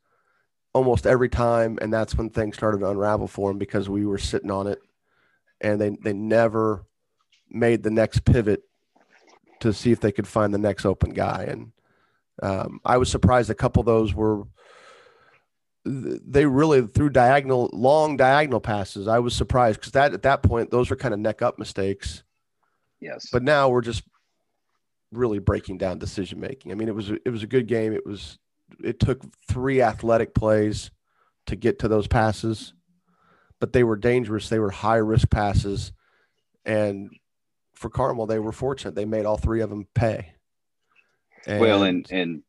almost 0.72 1.06
every 1.06 1.28
time, 1.28 1.78
and 1.80 1.92
that's 1.92 2.14
when 2.14 2.30
things 2.30 2.56
started 2.56 2.78
to 2.78 2.90
unravel 2.90 3.28
for 3.28 3.50
them 3.50 3.58
because 3.58 3.88
we 3.88 4.06
were 4.06 4.18
sitting 4.18 4.50
on 4.50 4.66
it, 4.66 4.80
and 5.60 5.80
they 5.80 5.90
they 6.02 6.12
never 6.12 6.84
made 7.50 7.82
the 7.82 7.90
next 7.90 8.24
pivot 8.24 8.62
to 9.60 9.72
see 9.72 9.92
if 9.92 10.00
they 10.00 10.12
could 10.12 10.26
find 10.26 10.52
the 10.52 10.58
next 10.58 10.84
open 10.84 11.10
guy. 11.10 11.44
And 11.48 11.72
um, 12.42 12.80
I 12.84 12.96
was 12.98 13.10
surprised 13.10 13.48
a 13.50 13.54
couple 13.54 13.80
of 13.80 13.86
those 13.86 14.14
were 14.14 14.42
they 15.86 16.46
really 16.46 16.86
threw 16.86 17.08
diagonal 17.08 17.70
long 17.72 18.16
diagonal 18.16 18.60
passes. 18.60 19.06
I 19.06 19.20
was 19.20 19.34
surprised 19.34 19.80
because 19.80 19.92
that 19.92 20.14
at 20.14 20.22
that 20.22 20.42
point 20.42 20.70
those 20.70 20.90
were 20.90 20.96
kind 20.96 21.14
of 21.14 21.20
neck 21.20 21.42
up 21.42 21.58
mistakes. 21.58 22.24
Yes. 23.00 23.28
But 23.32 23.42
now 23.42 23.68
we're 23.68 23.82
just 23.82 24.02
really 25.12 25.38
breaking 25.38 25.78
down 25.78 25.98
decision 25.98 26.40
making. 26.40 26.72
I 26.72 26.74
mean, 26.74 26.88
it 26.88 26.94
was 26.94 27.10
it 27.10 27.30
was 27.30 27.42
a 27.42 27.48
good 27.48 27.68
game. 27.68 27.92
It 27.92 28.04
was 28.04 28.38
it 28.82 28.98
took 28.98 29.22
three 29.48 29.80
athletic 29.80 30.34
plays 30.34 30.90
to 31.46 31.54
get 31.54 31.78
to 31.80 31.88
those 31.88 32.08
passes, 32.08 32.74
but 33.60 33.72
they 33.72 33.84
were 33.84 33.96
dangerous. 33.96 34.48
They 34.48 34.58
were 34.58 34.70
high 34.70 34.96
risk 34.96 35.30
passes, 35.30 35.92
and 36.64 37.10
for 37.74 37.90
Carmel, 37.90 38.26
they 38.26 38.40
were 38.40 38.52
fortunate. 38.52 38.96
They 38.96 39.04
made 39.04 39.24
all 39.24 39.36
three 39.36 39.60
of 39.60 39.70
them 39.70 39.86
pay. 39.94 40.32
well, 41.46 41.84
and 41.84 42.10
and 42.10 42.42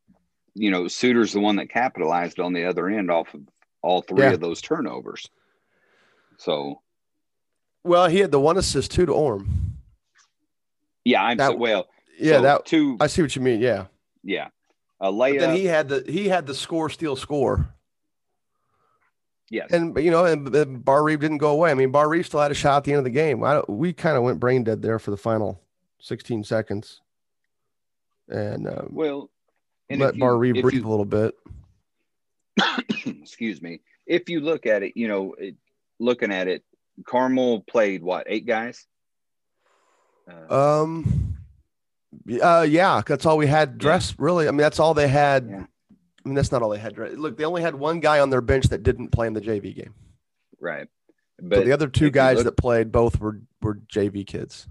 you 0.59 0.71
know, 0.71 0.87
Suder's 0.87 1.33
the 1.33 1.39
one 1.39 1.55
that 1.57 1.69
capitalized 1.69 2.39
on 2.39 2.53
the 2.53 2.65
other 2.65 2.87
end 2.89 3.11
off 3.11 3.33
of 3.33 3.41
all 3.81 4.01
three 4.01 4.23
Yeah. 4.23 4.31
of 4.31 4.39
those 4.39 4.59
turnovers. 4.61 5.27
So 6.37 6.81
well, 7.83 8.07
he 8.07 8.19
had 8.19 8.31
the 8.31 8.39
one 8.39 8.57
assist 8.57 8.91
too 8.91 9.05
to 9.05 9.13
Orme. 9.13 9.77
yeah, 11.05 11.23
I'm 11.23 11.37
That- 11.37 11.51
so 11.51 11.57
well. 11.57 11.87
Yeah, 12.19 12.37
so 12.37 12.41
that 12.41 12.65
two. 12.65 12.97
I 12.99 13.05
see 13.07 13.21
what 13.21 13.35
you 13.35 13.41
mean. 13.43 13.61
Yeah, 13.61 13.85
yeah, 14.23 14.47
a 14.99 15.11
but 15.11 15.37
then 15.37 15.55
he 15.55 15.65
had 15.65 15.87
the 15.87 16.03
he 16.07 16.27
had 16.27 16.47
the 16.47 16.55
score 16.55 16.89
steal 16.89 17.15
score. 17.15 17.69
yes, 19.51 19.69
And 19.71 19.95
you 20.03 20.09
know, 20.09 20.25
and, 20.25 20.53
and 20.55 20.83
Barr-Reeve 20.83 21.19
didn't 21.19 21.37
go 21.37 21.51
away. 21.51 21.69
I 21.69 21.75
mean, 21.75 21.91
Barr-Reeve 21.91 22.25
still 22.25 22.39
had 22.39 22.49
a 22.49 22.55
shot 22.55 22.77
at 22.77 22.83
the 22.85 22.91
end 22.93 22.97
of 22.97 23.03
the 23.03 23.11
game. 23.11 23.43
I 23.43 23.53
don't, 23.53 23.69
we 23.69 23.93
kind 23.93 24.17
of 24.17 24.23
went 24.23 24.39
brain 24.39 24.63
dead 24.63 24.81
there 24.81 24.97
for 24.97 25.11
the 25.11 25.17
final 25.17 25.61
16 25.99 26.43
seconds, 26.43 27.01
and 28.27 28.67
um, 28.67 28.87
well, 28.91 29.29
and 29.89 29.99
let 29.99 30.17
Bar 30.17 30.37
breathe 30.37 30.55
you- 30.55 30.63
a 30.63 30.89
little 30.89 31.05
bit. 31.05 31.35
excuse 33.05 33.61
me. 33.61 33.81
If 34.05 34.29
you 34.29 34.39
look 34.39 34.65
at 34.65 34.83
it, 34.83 34.93
you 34.95 35.07
know, 35.07 35.35
it, 35.37 35.55
looking 35.99 36.31
at 36.31 36.47
it, 36.47 36.63
Carmel 37.05 37.61
played 37.61 38.01
what 38.01 38.25
eight 38.27 38.45
guys. 38.45 38.85
Uh, 40.29 40.83
um. 40.83 41.35
Uh, 42.41 42.65
yeah, 42.67 43.01
that's 43.05 43.25
all 43.25 43.37
we 43.37 43.47
had 43.47 43.77
dressed. 43.77 44.11
Yeah. 44.11 44.25
Really, 44.25 44.47
I 44.47 44.51
mean, 44.51 44.57
that's 44.57 44.79
all 44.79 44.93
they 44.93 45.07
had. 45.07 45.47
Yeah. 45.49 45.65
I 46.25 46.29
mean, 46.29 46.35
that's 46.35 46.51
not 46.51 46.61
all 46.61 46.69
they 46.69 46.79
had. 46.79 46.97
Look, 46.97 47.37
they 47.37 47.45
only 47.45 47.61
had 47.61 47.75
one 47.75 47.99
guy 48.01 48.19
on 48.19 48.29
their 48.29 48.41
bench 48.41 48.65
that 48.65 48.83
didn't 48.83 49.09
play 49.09 49.27
in 49.27 49.33
the 49.33 49.39
JV 49.39 49.73
game. 49.75 49.93
Right. 50.59 50.87
But 51.39 51.59
so 51.59 51.63
the 51.63 51.71
other 51.71 51.87
two 51.87 52.09
guys 52.09 52.37
look, 52.37 52.45
that 52.45 52.57
played 52.57 52.91
both 52.91 53.19
were 53.19 53.41
were 53.61 53.75
JV 53.75 54.25
kids. 54.25 54.67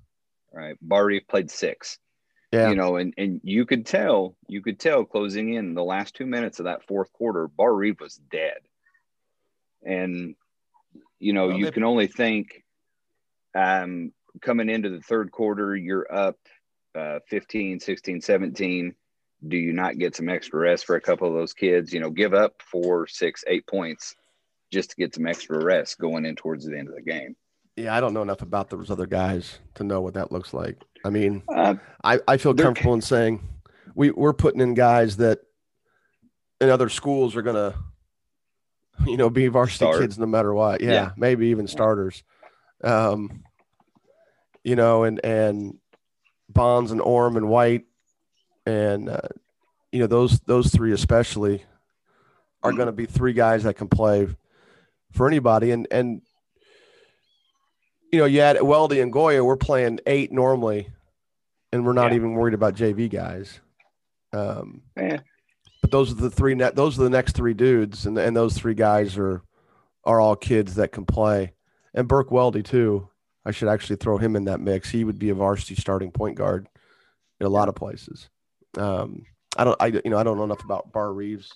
Right. 0.52 0.76
Barr-Reeve 0.82 1.28
played 1.28 1.50
six. 1.50 1.98
Yeah. 2.56 2.70
You 2.70 2.76
know, 2.76 2.96
and 2.96 3.14
and 3.16 3.40
you 3.42 3.66
could 3.66 3.86
tell, 3.86 4.36
you 4.48 4.62
could 4.62 4.78
tell 4.78 5.04
closing 5.04 5.54
in 5.54 5.74
the 5.74 5.84
last 5.84 6.14
two 6.14 6.26
minutes 6.26 6.58
of 6.58 6.64
that 6.64 6.86
fourth 6.86 7.12
quarter, 7.12 7.48
Bar 7.48 7.74
was 7.74 8.20
dead. 8.30 8.58
And 9.84 10.34
you 11.18 11.32
know, 11.32 11.48
well, 11.48 11.58
you 11.58 11.66
they, 11.66 11.70
can 11.70 11.84
only 11.84 12.06
think 12.06 12.64
um 13.54 14.12
coming 14.40 14.68
into 14.68 14.90
the 14.90 15.00
third 15.00 15.30
quarter, 15.30 15.74
you're 15.74 16.12
up 16.12 16.36
uh, 16.94 17.20
15, 17.28 17.80
16, 17.80 18.20
17 18.20 18.94
do 19.46 19.56
you 19.56 19.72
not 19.72 19.98
get 19.98 20.16
some 20.16 20.28
extra 20.28 20.58
rest 20.58 20.86
for 20.86 20.96
a 20.96 21.00
couple 21.00 21.28
of 21.28 21.34
those 21.34 21.52
kids? 21.52 21.92
You 21.92 22.00
know, 22.00 22.10
give 22.10 22.34
up 22.34 22.62
four, 22.62 23.06
six, 23.06 23.44
eight 23.46 23.66
points 23.66 24.14
just 24.72 24.90
to 24.90 24.96
get 24.96 25.14
some 25.14 25.26
extra 25.26 25.62
rest 25.62 25.98
going 25.98 26.24
in 26.24 26.36
towards 26.36 26.64
the 26.64 26.76
end 26.76 26.88
of 26.88 26.94
the 26.94 27.02
game. 27.02 27.36
Yeah, 27.76 27.94
I 27.94 28.00
don't 28.00 28.14
know 28.14 28.22
enough 28.22 28.42
about 28.42 28.70
those 28.70 28.90
other 28.90 29.06
guys 29.06 29.58
to 29.74 29.84
know 29.84 30.00
what 30.00 30.14
that 30.14 30.32
looks 30.32 30.54
like. 30.54 30.82
I 31.06 31.10
mean, 31.10 31.42
uh, 31.48 31.76
I, 32.02 32.20
I 32.26 32.36
feel 32.36 32.54
comfortable 32.54 32.94
in 32.94 33.00
saying 33.00 33.46
we, 33.94 34.10
we're 34.10 34.32
putting 34.32 34.60
in 34.60 34.74
guys 34.74 35.18
that 35.18 35.40
in 36.60 36.68
other 36.68 36.88
schools 36.88 37.36
are 37.36 37.42
going 37.42 37.56
to, 37.56 37.78
you 39.06 39.16
know, 39.16 39.30
be 39.30 39.46
varsity 39.48 39.84
Start. 39.84 40.00
kids 40.00 40.18
no 40.18 40.26
matter 40.26 40.52
what. 40.52 40.80
Yeah, 40.80 40.90
yeah. 40.90 41.10
maybe 41.16 41.48
even 41.48 41.68
starters. 41.68 42.22
Um, 42.82 43.44
you 44.64 44.74
know, 44.74 45.04
and, 45.04 45.24
and 45.24 45.78
Bonds 46.48 46.90
and 46.90 47.00
Orme 47.00 47.36
and 47.36 47.48
White 47.48 47.84
and 48.66 49.08
uh, 49.08 49.20
you 49.92 50.00
know 50.00 50.06
those 50.06 50.40
those 50.40 50.70
three 50.70 50.92
especially 50.92 51.64
are 52.62 52.72
going 52.72 52.86
to 52.86 52.92
be 52.92 53.06
three 53.06 53.32
guys 53.32 53.62
that 53.62 53.74
can 53.74 53.88
play 53.88 54.28
for 55.12 55.26
anybody. 55.28 55.70
And 55.70 55.86
and 55.90 56.22
you 58.12 58.18
know, 58.20 58.24
yeah, 58.26 58.50
at 58.50 58.56
Weldy 58.56 59.00
and 59.02 59.12
Goya, 59.12 59.44
we're 59.44 59.56
playing 59.56 60.00
eight 60.06 60.32
normally, 60.32 60.90
and 61.76 61.84
we're 61.84 61.92
not 61.92 62.10
yeah. 62.10 62.16
even 62.16 62.32
worried 62.32 62.54
about 62.54 62.74
JV 62.74 63.10
guys. 63.10 63.60
Um, 64.32 64.82
yeah. 64.96 65.20
But 65.82 65.90
those 65.90 66.10
are 66.10 66.14
the 66.14 66.30
three 66.30 66.54
net. 66.54 66.74
Those 66.74 66.98
are 66.98 67.04
the 67.04 67.10
next 67.10 67.36
three 67.36 67.54
dudes, 67.54 68.06
and 68.06 68.18
and 68.18 68.34
those 68.34 68.54
three 68.54 68.74
guys 68.74 69.16
are 69.18 69.42
are 70.04 70.20
all 70.20 70.36
kids 70.36 70.76
that 70.76 70.90
can 70.90 71.04
play. 71.04 71.52
And 71.94 72.08
Burke 72.08 72.30
Weldy 72.30 72.64
too. 72.64 73.08
I 73.44 73.52
should 73.52 73.68
actually 73.68 73.96
throw 73.96 74.18
him 74.18 74.34
in 74.34 74.46
that 74.46 74.60
mix. 74.60 74.90
He 74.90 75.04
would 75.04 75.18
be 75.18 75.28
a 75.28 75.34
varsity 75.34 75.76
starting 75.76 76.10
point 76.10 76.36
guard 76.36 76.66
in 77.38 77.46
a 77.46 77.50
lot 77.50 77.68
of 77.68 77.76
places. 77.76 78.28
Um, 78.76 79.26
I 79.56 79.64
don't, 79.64 79.76
I 79.80 79.86
you 79.86 80.02
know, 80.06 80.18
I 80.18 80.24
don't 80.24 80.36
know 80.36 80.44
enough 80.44 80.64
about 80.64 80.92
Barr-Reeve's 80.92 81.52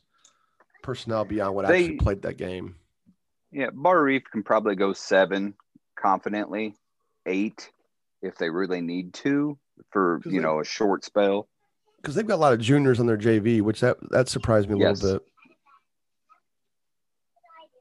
personnel 0.85 1.25
beyond 1.25 1.57
what 1.57 1.67
they, 1.67 1.81
actually 1.81 1.97
played 1.97 2.23
that 2.23 2.37
game. 2.37 2.77
Yeah, 3.51 3.71
Barr-Reeve 3.73 4.23
can 4.31 4.45
probably 4.45 4.77
go 4.77 4.93
seven 4.93 5.55
confidently, 5.97 6.77
eight 7.27 7.73
if 8.23 8.37
they 8.37 8.51
really 8.51 8.81
need 8.81 9.15
to 9.15 9.59
for 9.91 10.21
you 10.25 10.33
they, 10.33 10.39
know 10.39 10.61
a 10.61 10.65
short 10.65 11.05
spell. 11.05 11.49
Because 12.01 12.15
they've 12.15 12.27
got 12.27 12.37
a 12.37 12.37
lot 12.37 12.53
of 12.53 12.61
juniors 12.61 13.01
on 13.01 13.07
their 13.07 13.19
JV, 13.19 13.61
which 13.63 13.81
that 13.81 13.97
that 14.11 14.29
surprised 14.29 14.69
me 14.69 14.77
a 14.77 14.79
yes. 14.79 15.03
little 15.03 15.19
bit. 15.19 15.27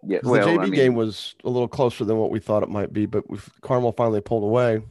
Yeah, 0.02 0.20
well, 0.24 0.45
the 0.45 0.52
JV 0.52 0.60
I 0.60 0.64
mean, 0.64 0.74
game 0.74 0.95
was 0.95 1.36
a 1.43 1.50
little 1.50 1.68
closer 1.68 2.06
than 2.06 2.18
what 2.18 2.32
we 2.32 2.39
thought 2.39 2.64
it 2.64 2.70
might 2.70 2.93
be, 2.93 3.06
but 3.06 3.26
Carmel 3.62 3.91
finally 3.91 4.22
pulled 4.22 4.43
away. 4.43 4.82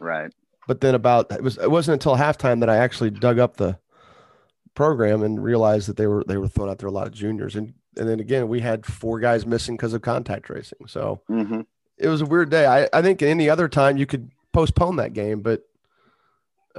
Right. 0.00 0.32
But 0.66 0.80
then 0.80 0.94
about 0.94 1.32
it 1.32 1.42
was 1.42 1.58
it 1.58 1.70
wasn't 1.70 1.94
until 1.94 2.16
halftime 2.16 2.60
that 2.60 2.70
I 2.70 2.76
actually 2.76 3.10
dug 3.10 3.38
up 3.38 3.56
the 3.56 3.78
program 4.74 5.22
and 5.22 5.42
realized 5.42 5.88
that 5.88 5.96
they 5.96 6.06
were 6.06 6.22
they 6.26 6.36
were 6.36 6.48
throwing 6.48 6.70
out 6.70 6.78
there 6.78 6.88
a 6.88 6.92
lot 6.92 7.06
of 7.06 7.12
juniors 7.12 7.56
and 7.56 7.74
and 7.96 8.08
then 8.08 8.20
again 8.20 8.48
we 8.48 8.60
had 8.60 8.86
four 8.86 9.18
guys 9.18 9.44
missing 9.44 9.76
because 9.76 9.92
of 9.92 10.02
contact 10.02 10.46
tracing. 10.46 10.86
So 10.86 11.20
mm-hmm. 11.28 11.62
it 11.96 12.08
was 12.08 12.20
a 12.20 12.26
weird 12.26 12.50
day. 12.50 12.66
I, 12.66 12.88
I 12.92 13.02
think 13.02 13.22
any 13.22 13.48
other 13.50 13.68
time 13.68 13.96
you 13.96 14.06
could 14.06 14.30
postpone 14.52 14.96
that 14.96 15.14
game, 15.14 15.40
but 15.40 15.62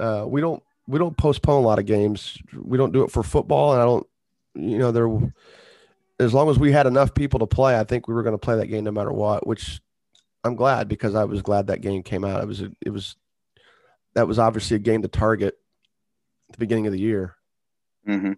uh, 0.00 0.24
we 0.26 0.40
don't 0.40 0.62
we 0.86 0.98
don't 0.98 1.16
postpone 1.16 1.62
a 1.62 1.66
lot 1.66 1.78
of 1.78 1.86
games. 1.86 2.38
We 2.54 2.78
don't 2.78 2.92
do 2.92 3.02
it 3.04 3.10
for 3.10 3.22
football, 3.22 3.72
and 3.72 3.82
I 3.82 3.84
don't 3.84 4.06
you 4.54 4.78
know 4.78 4.92
there 4.92 5.32
as 6.20 6.34
long 6.34 6.50
as 6.50 6.58
we 6.58 6.70
had 6.70 6.86
enough 6.86 7.14
people 7.14 7.40
to 7.40 7.46
play, 7.46 7.78
I 7.78 7.84
think 7.84 8.06
we 8.06 8.14
were 8.14 8.22
going 8.22 8.34
to 8.34 8.38
play 8.38 8.56
that 8.56 8.66
game 8.66 8.84
no 8.84 8.90
matter 8.90 9.12
what. 9.12 9.46
Which 9.46 9.80
I'm 10.44 10.54
glad 10.54 10.88
because 10.88 11.14
I 11.14 11.24
was 11.24 11.42
glad 11.42 11.66
that 11.66 11.80
game 11.80 12.02
came 12.02 12.24
out. 12.24 12.42
It 12.42 12.46
was 12.46 12.60
a, 12.60 12.70
it 12.84 12.90
was 12.90 13.16
that 14.14 14.28
was 14.28 14.38
obviously 14.38 14.76
a 14.76 14.80
game 14.80 15.02
to 15.02 15.08
target 15.08 15.56
at 16.48 16.52
the 16.52 16.58
beginning 16.58 16.86
of 16.86 16.92
the 16.92 17.00
year. 17.00 17.36
Mm-hmm. 18.06 18.32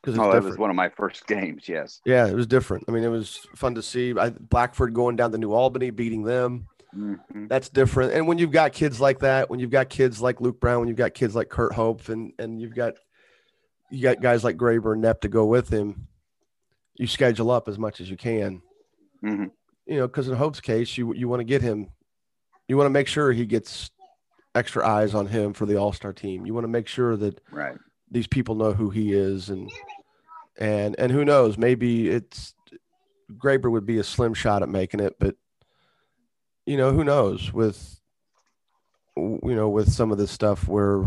Because 0.00 0.18
oh, 0.18 0.32
that 0.32 0.44
was 0.44 0.58
one 0.58 0.70
of 0.70 0.76
my 0.76 0.90
first 0.90 1.26
games. 1.26 1.68
Yes. 1.68 2.00
Yeah, 2.04 2.26
it 2.28 2.34
was 2.34 2.46
different. 2.46 2.84
I 2.88 2.92
mean, 2.92 3.02
it 3.02 3.08
was 3.08 3.46
fun 3.56 3.74
to 3.74 3.82
see. 3.82 4.14
I, 4.16 4.30
Blackford 4.30 4.94
going 4.94 5.16
down 5.16 5.32
to 5.32 5.38
New 5.38 5.52
Albany, 5.52 5.90
beating 5.90 6.22
them. 6.22 6.68
Mm-hmm. 6.96 7.48
That's 7.48 7.68
different. 7.68 8.14
And 8.14 8.26
when 8.26 8.38
you've 8.38 8.50
got 8.50 8.72
kids 8.72 9.00
like 9.00 9.20
that, 9.20 9.50
when 9.50 9.60
you've 9.60 9.70
got 9.70 9.88
kids 9.88 10.20
like 10.20 10.40
Luke 10.40 10.60
Brown, 10.60 10.80
when 10.80 10.88
you've 10.88 10.96
got 10.96 11.14
kids 11.14 11.34
like 11.34 11.48
Kurt 11.48 11.72
Hope, 11.72 12.08
and 12.08 12.32
and 12.38 12.60
you've 12.60 12.74
got 12.74 12.94
you 13.90 14.02
got 14.02 14.20
guys 14.20 14.44
like 14.44 14.56
Graber 14.56 14.92
and 14.92 15.02
Knepp 15.02 15.20
to 15.20 15.28
go 15.28 15.44
with 15.46 15.68
him, 15.68 16.08
you 16.96 17.06
schedule 17.06 17.50
up 17.50 17.68
as 17.68 17.78
much 17.78 18.00
as 18.00 18.10
you 18.10 18.16
can. 18.16 18.62
Mm-hmm. 19.22 19.46
You 19.86 19.96
know, 19.96 20.06
because 20.06 20.28
in 20.28 20.36
Hope's 20.36 20.60
case, 20.60 20.96
you 20.96 21.14
you 21.14 21.28
want 21.28 21.40
to 21.40 21.44
get 21.44 21.62
him, 21.62 21.88
you 22.68 22.76
want 22.76 22.86
to 22.86 22.90
make 22.92 23.08
sure 23.08 23.32
he 23.32 23.46
gets 23.46 23.90
extra 24.54 24.86
eyes 24.86 25.14
on 25.14 25.26
him 25.26 25.52
for 25.52 25.66
the 25.66 25.76
All 25.76 25.92
Star 25.92 26.12
team. 26.12 26.46
You 26.46 26.54
want 26.54 26.64
to 26.64 26.68
make 26.68 26.88
sure 26.88 27.16
that 27.16 27.40
right. 27.50 27.76
these 28.10 28.26
people 28.26 28.54
know 28.54 28.72
who 28.72 28.90
he 28.90 29.12
is, 29.12 29.50
and 29.50 29.70
and 30.58 30.98
and 30.98 31.12
who 31.12 31.24
knows, 31.24 31.58
maybe 31.58 32.08
it's 32.08 32.54
Graber 33.32 33.70
would 33.70 33.86
be 33.86 33.98
a 33.98 34.04
slim 34.04 34.34
shot 34.34 34.62
at 34.62 34.68
making 34.68 35.00
it, 35.00 35.16
but 35.18 35.36
you 36.68 36.76
know 36.76 36.92
who 36.92 37.04
knows 37.04 37.52
with 37.52 38.00
you 39.16 39.40
know 39.42 39.68
with 39.68 39.90
some 39.90 40.12
of 40.12 40.18
this 40.18 40.30
stuff 40.30 40.68
where 40.68 41.06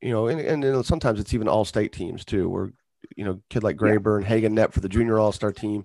you 0.00 0.10
know 0.10 0.26
and, 0.28 0.40
and, 0.40 0.64
and 0.64 0.86
sometimes 0.86 1.20
it's 1.20 1.34
even 1.34 1.48
all 1.48 1.64
state 1.64 1.92
teams 1.92 2.24
too 2.24 2.48
where 2.48 2.70
you 3.16 3.24
know 3.24 3.40
kid 3.50 3.62
like 3.62 3.76
Graber 3.76 4.14
yeah. 4.14 4.16
and 4.18 4.26
Hagen 4.26 4.56
Knepp 4.56 4.72
for 4.72 4.80
the 4.80 4.88
junior 4.88 5.18
all 5.18 5.32
star 5.32 5.52
team 5.52 5.84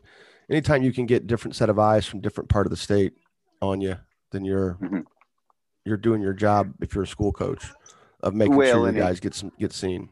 anytime 0.50 0.84
you 0.84 0.94
can 0.94 1.06
get 1.06 1.28
different 1.28 1.56
set 1.56 1.70
of 1.70 1.78
eyes 1.78 2.06
from 2.06 2.22
different 2.22 2.50
part 2.50 2.66
of 2.66 2.72
the 2.72 2.78
state 2.78 3.14
on 3.62 3.82
you 3.82 3.98
then 4.32 4.46
you're 4.46 4.76
mm-hmm 4.82 5.02
you're 5.86 5.98
doing 5.98 6.22
your 6.22 6.34
job 6.34 6.74
if 6.82 6.94
you're 6.94 7.04
a 7.04 7.08
school 7.08 7.32
coach 7.32 7.66
of 8.22 8.34
making 8.34 8.56
well, 8.56 8.84
sure 8.84 8.92
your 8.92 9.02
guys 9.02 9.18
it, 9.18 9.22
get 9.22 9.34
some 9.34 9.52
get 9.60 9.74
seen. 9.74 10.10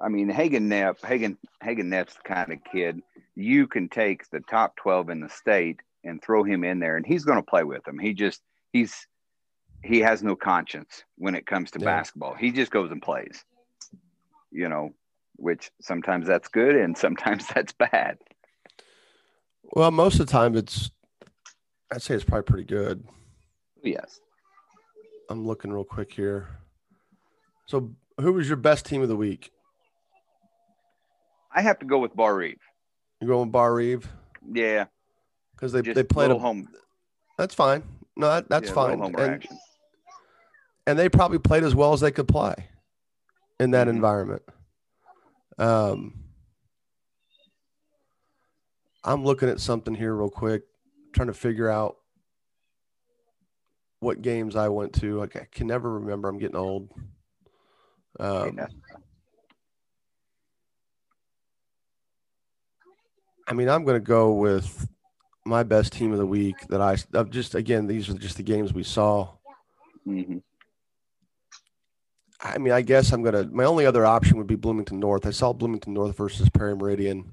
I 0.00 0.08
mean, 0.08 0.28
Hagen 0.28 0.68
Knepp, 0.68 1.04
Hagen 1.04 1.36
Hagen 1.62 1.90
Knepp's 1.90 2.14
the 2.14 2.22
kind 2.22 2.52
of 2.52 2.58
kid 2.70 3.02
you 3.34 3.66
can 3.66 3.88
take 3.88 4.28
the 4.30 4.40
top 4.40 4.76
twelve 4.76 5.10
in 5.10 5.20
the 5.20 5.28
state 5.28 5.80
and 6.04 6.22
throw 6.22 6.44
him 6.44 6.64
in 6.64 6.78
there, 6.78 6.96
and 6.96 7.06
he's 7.06 7.24
going 7.24 7.38
to 7.38 7.42
play 7.42 7.64
with 7.64 7.84
them. 7.84 7.98
He 7.98 8.14
just 8.14 8.40
he's 8.72 9.06
he 9.82 10.00
has 10.00 10.22
no 10.22 10.36
conscience 10.36 11.04
when 11.16 11.34
it 11.34 11.46
comes 11.46 11.70
to 11.72 11.80
yeah. 11.80 11.86
basketball. 11.86 12.34
He 12.34 12.50
just 12.50 12.70
goes 12.70 12.90
and 12.90 13.02
plays. 13.02 13.44
You 14.50 14.68
know, 14.68 14.94
which 15.36 15.70
sometimes 15.80 16.26
that's 16.26 16.48
good 16.48 16.74
and 16.74 16.96
sometimes 16.96 17.46
that's 17.54 17.72
bad. 17.72 18.18
Well, 19.64 19.90
most 19.90 20.18
of 20.18 20.26
the 20.26 20.32
time 20.32 20.56
it's 20.56 20.90
I'd 21.92 22.02
say 22.02 22.14
it's 22.14 22.24
probably 22.24 22.42
pretty 22.42 22.64
good. 22.64 23.04
Yes. 23.82 24.20
I'm 25.30 25.46
looking 25.46 25.72
real 25.72 25.84
quick 25.84 26.12
here. 26.12 26.48
So, 27.66 27.90
who 28.20 28.32
was 28.32 28.48
your 28.48 28.56
best 28.56 28.86
team 28.86 29.02
of 29.02 29.08
the 29.08 29.16
week? 29.16 29.50
I 31.54 31.62
have 31.62 31.78
to 31.80 31.86
go 31.86 31.98
with 31.98 32.14
Barr-Reeve. 32.14 32.60
You 33.20 33.26
going 33.26 33.46
with 33.46 33.52
Barr-Reeve? 33.52 34.08
Yeah, 34.52 34.86
because 35.58 35.72
they 35.72 35.80
they 35.80 36.04
played 36.04 36.30
a 36.30 36.38
home. 36.38 36.68
That's 37.36 37.54
fine. 37.54 37.82
No, 38.16 38.28
that, 38.28 38.48
that's 38.48 38.68
yeah, 38.68 38.74
fine. 38.74 39.00
And, 39.00 39.46
and, 40.86 40.98
they 40.98 41.08
probably 41.08 41.38
played 41.38 41.62
as 41.62 41.74
well 41.74 41.92
as 41.92 42.00
they 42.00 42.10
could 42.10 42.26
play 42.26 42.54
in 43.60 43.70
that 43.72 43.86
mm-hmm. 43.86 43.96
environment. 43.96 44.42
Um, 45.56 46.14
I'm 49.04 49.24
looking 49.24 49.48
at 49.48 49.60
something 49.60 49.94
here 49.94 50.14
real 50.14 50.30
quick, 50.30 50.62
trying 51.12 51.28
to 51.28 51.34
figure 51.34 51.68
out 51.68 51.96
what 54.00 54.22
games 54.22 54.56
I 54.56 54.68
went 54.68 54.92
to. 54.94 55.18
Like 55.18 55.36
I 55.36 55.46
can 55.50 55.66
never 55.66 56.00
remember. 56.00 56.28
I'm 56.28 56.38
getting 56.38 56.56
old. 56.56 56.90
Um, 58.18 58.56
yeah. 58.56 58.66
I 63.46 63.54
mean, 63.54 63.68
I'm 63.68 63.84
going 63.84 63.96
to 63.96 64.00
go 64.00 64.32
with 64.34 64.88
my 65.48 65.62
best 65.62 65.92
team 65.92 66.12
of 66.12 66.18
the 66.18 66.26
week 66.26 66.56
that 66.68 66.80
I 66.80 66.96
I've 67.14 67.30
just 67.30 67.54
again 67.54 67.86
these 67.86 68.08
are 68.08 68.14
just 68.14 68.36
the 68.36 68.42
games 68.42 68.72
we 68.72 68.82
saw. 68.82 69.30
Mm-hmm. 70.06 70.38
I 72.40 72.58
mean, 72.58 72.72
I 72.72 72.82
guess 72.82 73.12
I'm 73.12 73.22
gonna. 73.22 73.44
My 73.44 73.64
only 73.64 73.84
other 73.84 74.06
option 74.06 74.38
would 74.38 74.46
be 74.46 74.54
Bloomington 74.54 75.00
North. 75.00 75.26
I 75.26 75.30
saw 75.30 75.52
Bloomington 75.52 75.94
North 75.94 76.16
versus 76.16 76.48
Perry 76.50 76.76
Meridian. 76.76 77.32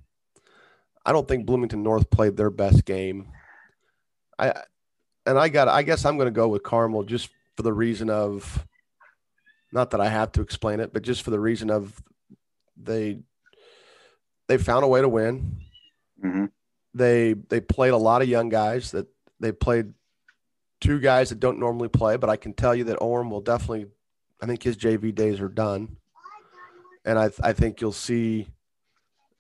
I 1.06 1.12
don't 1.12 1.28
think 1.28 1.46
Bloomington 1.46 1.84
North 1.84 2.10
played 2.10 2.36
their 2.36 2.50
best 2.50 2.86
game. 2.86 3.28
I 4.40 4.54
and 5.26 5.38
I 5.38 5.50
got 5.50 5.68
I 5.68 5.84
guess 5.84 6.06
I'm 6.06 6.18
to 6.18 6.32
go 6.32 6.48
with 6.48 6.64
Carmel 6.64 7.04
just 7.04 7.30
for 7.56 7.64
the 7.64 7.74
reason 7.74 8.10
of 8.10 8.66
not 9.72 9.92
that 9.92 10.02
I 10.02 10.10
have 10.10 10.32
to 10.34 10.42
explain 10.42 10.80
it, 10.80 10.92
but 10.92 11.04
just 11.04 11.22
for 11.22 11.32
the 11.32 11.40
reason 11.40 11.70
of 11.70 12.02
they 12.76 13.20
they 14.48 14.58
found 14.58 14.84
a 14.84 14.88
way 14.88 15.02
to 15.02 15.10
win. 15.10 15.58
Mm-hmm. 16.24 16.46
They 16.96 17.34
they 17.34 17.60
played 17.60 17.92
a 17.92 17.98
lot 17.98 18.24
of 18.24 18.28
young 18.28 18.50
guys 18.50 18.92
that 18.92 19.06
they 19.40 19.52
played 19.52 19.94
two 20.82 21.00
guys 21.00 21.30
that 21.30 21.40
don't 21.40 21.60
normally 21.60 21.90
play, 21.90 22.18
but 22.18 22.30
I 22.30 22.38
can 22.38 22.54
tell 22.54 22.74
you 22.74 22.86
that 22.86 22.96
Orme 22.96 23.30
will 23.30 23.42
definitely 23.42 23.88
I 24.42 24.48
think 24.48 24.64
his 24.64 24.78
JV 24.78 25.14
days 25.14 25.40
are 25.40 25.50
done. 25.50 25.98
And 27.04 27.20
I 27.20 27.30
I 27.44 27.54
think 27.54 27.82
you'll 27.82 27.92
see 27.92 28.48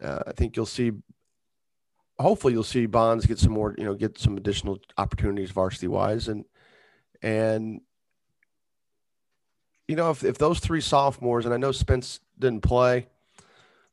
uh, 0.03 0.20
I 0.28 0.34
think 0.34 0.56
you'll 0.56 0.68
see 0.68 0.91
hopefully 2.20 2.53
you'll 2.53 2.64
see 2.64 2.86
Bonds 2.86 3.26
get 3.26 3.39
some 3.39 3.51
more, 3.51 3.76
you 3.78 3.84
know, 3.84 3.93
get 3.93 4.18
some 4.18 4.38
additional 4.38 4.80
opportunities 4.97 5.51
varsity 5.51 5.88
wise. 5.88 6.28
And, 6.28 6.45
and, 7.22 7.82
you 9.88 9.95
know, 9.95 10.12
if, 10.12 10.24
if 10.24 10.38
those 10.38 10.60
three 10.60 10.82
sophomores, 10.82 11.45
and 11.45 11.53
I 11.53 11.58
know 11.58 11.72
Spence 11.72 12.20
didn't 12.39 12.62
play, 12.62 13.08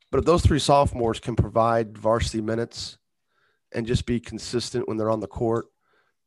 but 0.09 0.19
if 0.19 0.25
those 0.25 0.41
three 0.41 0.59
sophomores 0.59 1.19
can 1.19 1.35
provide 1.35 1.97
varsity 1.97 2.41
minutes 2.41 2.97
and 3.73 3.87
just 3.87 4.05
be 4.05 4.19
consistent 4.19 4.87
when 4.87 4.97
they're 4.97 5.09
on 5.09 5.19
the 5.19 5.27
court, 5.27 5.65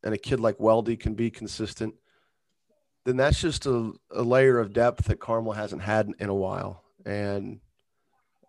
and 0.03 0.15
a 0.15 0.19
kid 0.19 0.41
like 0.41 0.59
Weldy 0.59 0.99
can 0.99 1.15
be 1.15 1.31
consistent, 1.31 1.95
then 3.05 3.17
that's 3.17 3.41
just 3.41 3.67
a, 3.67 3.93
a 4.11 4.23
layer 4.23 4.59
of 4.59 4.73
depth 4.73 5.07
that 5.07 5.21
Carmel 5.21 5.53
hasn't 5.53 5.83
had 5.83 6.07
in, 6.07 6.15
in 6.19 6.29
a 6.29 6.35
while. 6.35 6.83
And, 7.05 7.61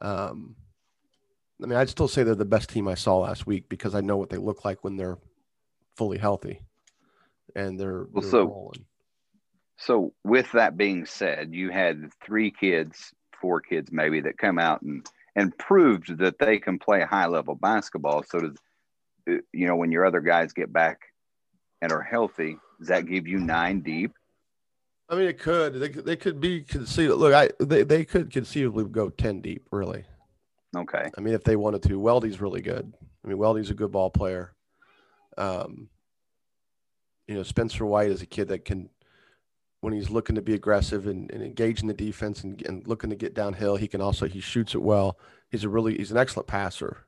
um, 0.01 0.55
I 1.61 1.67
mean, 1.67 1.77
I'd 1.77 1.89
still 1.89 2.07
say 2.07 2.23
they're 2.23 2.35
the 2.35 2.45
best 2.45 2.69
team 2.69 2.87
I 2.87 2.95
saw 2.95 3.19
last 3.19 3.45
week 3.45 3.69
because 3.69 3.95
I 3.95 4.01
know 4.01 4.17
what 4.17 4.29
they 4.29 4.37
look 4.37 4.65
like 4.65 4.83
when 4.83 4.97
they're 4.97 5.17
fully 5.95 6.17
healthy 6.17 6.61
and 7.55 7.79
they're, 7.79 8.07
well, 8.11 8.21
they're 8.21 8.31
so, 8.31 8.45
rolling. 8.45 8.85
So, 9.77 10.13
with 10.23 10.51
that 10.53 10.75
being 10.75 11.05
said, 11.05 11.53
you 11.53 11.69
had 11.69 12.09
three 12.25 12.49
kids, 12.49 13.13
four 13.39 13.61
kids 13.61 13.91
maybe, 13.91 14.21
that 14.21 14.37
come 14.37 14.59
out 14.59 14.81
and 14.81 15.07
and 15.35 15.55
proved 15.59 16.17
that 16.17 16.39
they 16.39 16.57
can 16.57 16.79
play 16.79 17.03
high 17.03 17.27
level 17.27 17.53
basketball. 17.53 18.23
So, 18.23 18.39
does 18.39 18.57
you 19.27 19.67
know 19.67 19.75
when 19.75 19.91
your 19.91 20.05
other 20.05 20.21
guys 20.21 20.53
get 20.53 20.71
back 20.71 20.99
and 21.81 21.91
are 21.91 22.01
healthy, 22.01 22.57
does 22.79 22.87
that 22.87 23.05
give 23.05 23.27
you 23.27 23.39
nine 23.39 23.81
deep? 23.81 24.13
I 25.09 25.15
mean, 25.15 25.27
it 25.27 25.39
could. 25.39 25.75
They, 25.75 25.89
they 25.89 26.15
could 26.15 26.39
be 26.39 26.61
conceivable. 26.61 27.19
Look, 27.19 27.33
I 27.33 27.49
they, 27.59 27.83
they 27.83 28.05
could 28.05 28.31
conceivably 28.31 28.85
go 28.85 29.09
ten 29.09 29.41
deep, 29.41 29.67
really. 29.71 30.05
Okay. 30.75 31.09
I 31.17 31.21
mean, 31.21 31.33
if 31.33 31.43
they 31.43 31.55
wanted 31.55 31.83
to, 31.83 31.99
Weldy's 31.99 32.41
really 32.41 32.61
good. 32.61 32.93
I 33.23 33.27
mean, 33.27 33.37
Weldy's 33.37 33.69
a 33.69 33.73
good 33.73 33.91
ball 33.91 34.09
player. 34.09 34.53
Um, 35.37 35.89
you 37.27 37.35
know, 37.35 37.43
Spencer 37.43 37.85
White 37.85 38.11
is 38.11 38.21
a 38.21 38.25
kid 38.25 38.49
that 38.49 38.65
can, 38.65 38.89
when 39.81 39.93
he's 39.93 40.09
looking 40.09 40.35
to 40.35 40.41
be 40.41 40.53
aggressive 40.53 41.07
and, 41.07 41.31
and 41.31 41.41
engage 41.41 41.81
in 41.81 41.87
the 41.87 41.93
defense 41.93 42.43
and, 42.43 42.61
and 42.65 42.87
looking 42.87 43.09
to 43.09 43.15
get 43.15 43.33
downhill, 43.33 43.75
he 43.75 43.87
can 43.87 44.01
also 44.01 44.27
he 44.27 44.39
shoots 44.39 44.75
it 44.75 44.81
well. 44.81 45.17
He's 45.49 45.63
a 45.63 45.69
really 45.69 45.97
he's 45.97 46.11
an 46.11 46.17
excellent 46.17 46.47
passer. 46.47 47.05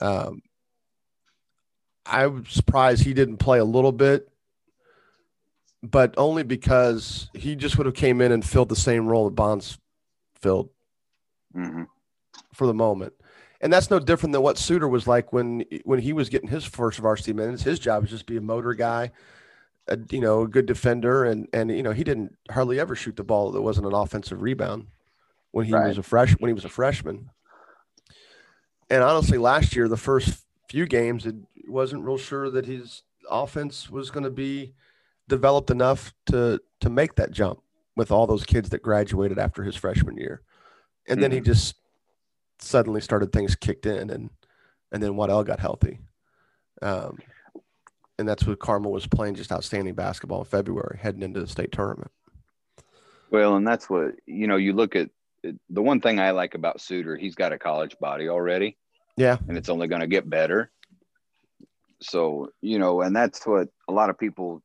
Um, 0.00 0.42
I 2.04 2.26
was 2.26 2.48
surprised 2.48 3.02
he 3.04 3.14
didn't 3.14 3.36
play 3.38 3.58
a 3.58 3.64
little 3.64 3.92
bit, 3.92 4.28
but 5.82 6.14
only 6.16 6.42
because 6.42 7.30
he 7.34 7.56
just 7.56 7.76
would 7.78 7.86
have 7.86 7.94
came 7.94 8.20
in 8.20 8.32
and 8.32 8.44
filled 8.44 8.68
the 8.68 8.76
same 8.76 9.06
role 9.06 9.24
that 9.26 9.34
Bonds 9.34 9.78
filled. 10.40 10.70
Mm-hmm 11.56 11.84
for 12.52 12.66
the 12.66 12.74
moment. 12.74 13.14
And 13.60 13.72
that's 13.72 13.90
no 13.90 13.98
different 13.98 14.32
than 14.32 14.42
what 14.42 14.56
Suder 14.56 14.90
was 14.90 15.06
like 15.06 15.32
when 15.32 15.64
when 15.84 16.00
he 16.00 16.12
was 16.12 16.28
getting 16.28 16.48
his 16.48 16.64
first 16.64 16.98
varsity 16.98 17.32
minutes. 17.32 17.62
His 17.62 17.78
job 17.78 18.02
was 18.02 18.10
just 18.10 18.26
be 18.26 18.36
a 18.36 18.40
motor 18.40 18.74
guy, 18.74 19.12
a, 19.86 19.98
you 20.10 20.20
know, 20.20 20.42
a 20.42 20.48
good 20.48 20.66
defender, 20.66 21.24
and 21.24 21.46
and 21.52 21.70
you 21.70 21.82
know 21.82 21.92
he 21.92 22.02
didn't 22.02 22.36
hardly 22.50 22.80
ever 22.80 22.96
shoot 22.96 23.16
the 23.16 23.24
ball 23.24 23.52
that 23.52 23.62
wasn't 23.62 23.86
an 23.86 23.94
offensive 23.94 24.42
rebound 24.42 24.88
when 25.52 25.66
he 25.66 25.72
Right. 25.72 25.88
was 25.88 25.98
a 25.98 26.02
fresh 26.02 26.32
when 26.32 26.48
he 26.48 26.54
was 26.54 26.64
a 26.64 26.68
freshman. 26.68 27.30
And 28.90 29.02
honestly, 29.02 29.38
last 29.38 29.76
year 29.76 29.88
the 29.88 29.96
first 29.96 30.44
few 30.68 30.86
games, 30.86 31.24
it 31.24 31.36
wasn't 31.72 32.04
real 32.04 32.18
sure 32.18 32.50
that 32.50 32.66
his 32.66 33.02
offense 33.30 33.90
was 33.90 34.10
going 34.10 34.24
to 34.24 34.30
be 34.30 34.74
developed 35.28 35.70
enough 35.70 36.12
to 36.26 36.60
to 36.80 36.90
make 36.90 37.14
that 37.16 37.30
jump 37.30 37.60
with 37.96 38.10
all 38.10 38.26
those 38.26 38.44
kids 38.44 38.70
that 38.70 38.82
graduated 38.82 39.38
after 39.38 39.62
his 39.62 39.76
freshman 39.76 40.16
year. 40.16 40.42
And 41.08 41.22
then 41.22 41.32
he 41.32 41.40
just 41.40 41.76
suddenly 42.58 43.00
started 43.00 43.32
things 43.32 43.54
kicked 43.56 43.86
in 43.86 44.10
and 44.10 44.30
and 44.92 45.02
then 45.02 45.16
Waddell 45.16 45.44
got 45.44 45.58
healthy. 45.58 45.98
Um, 46.82 47.18
and 48.18 48.28
that's 48.28 48.46
what 48.46 48.58
Carmel 48.58 48.92
was 48.92 49.06
playing 49.06 49.36
just 49.36 49.52
outstanding 49.52 49.94
basketball 49.94 50.40
in 50.40 50.44
February, 50.44 50.98
heading 51.00 51.22
into 51.22 51.40
the 51.40 51.46
state 51.46 51.72
tournament. 51.72 52.10
Well, 53.30 53.56
and 53.56 53.66
that's 53.66 53.88
what 53.88 54.14
you 54.26 54.46
know. 54.46 54.56
You 54.56 54.74
look 54.74 54.94
at 54.94 55.08
the 55.42 55.82
one 55.82 56.00
thing 56.00 56.20
I 56.20 56.32
like 56.32 56.54
about 56.54 56.78
Suder. 56.78 57.18
He's 57.18 57.34
got 57.34 57.52
a 57.52 57.58
college 57.58 57.98
body 57.98 58.28
already, 58.28 58.76
Yeah, 59.16 59.38
and 59.48 59.56
it's 59.56 59.70
only 59.70 59.88
going 59.88 60.02
to 60.02 60.06
get 60.06 60.28
better. 60.28 60.70
So 62.02 62.50
you 62.60 62.78
know, 62.78 63.02
and 63.02 63.14
that's 63.14 63.46
what 63.46 63.68
a 63.88 63.92
lot 63.92 64.10
of 64.10 64.18
people. 64.18 64.62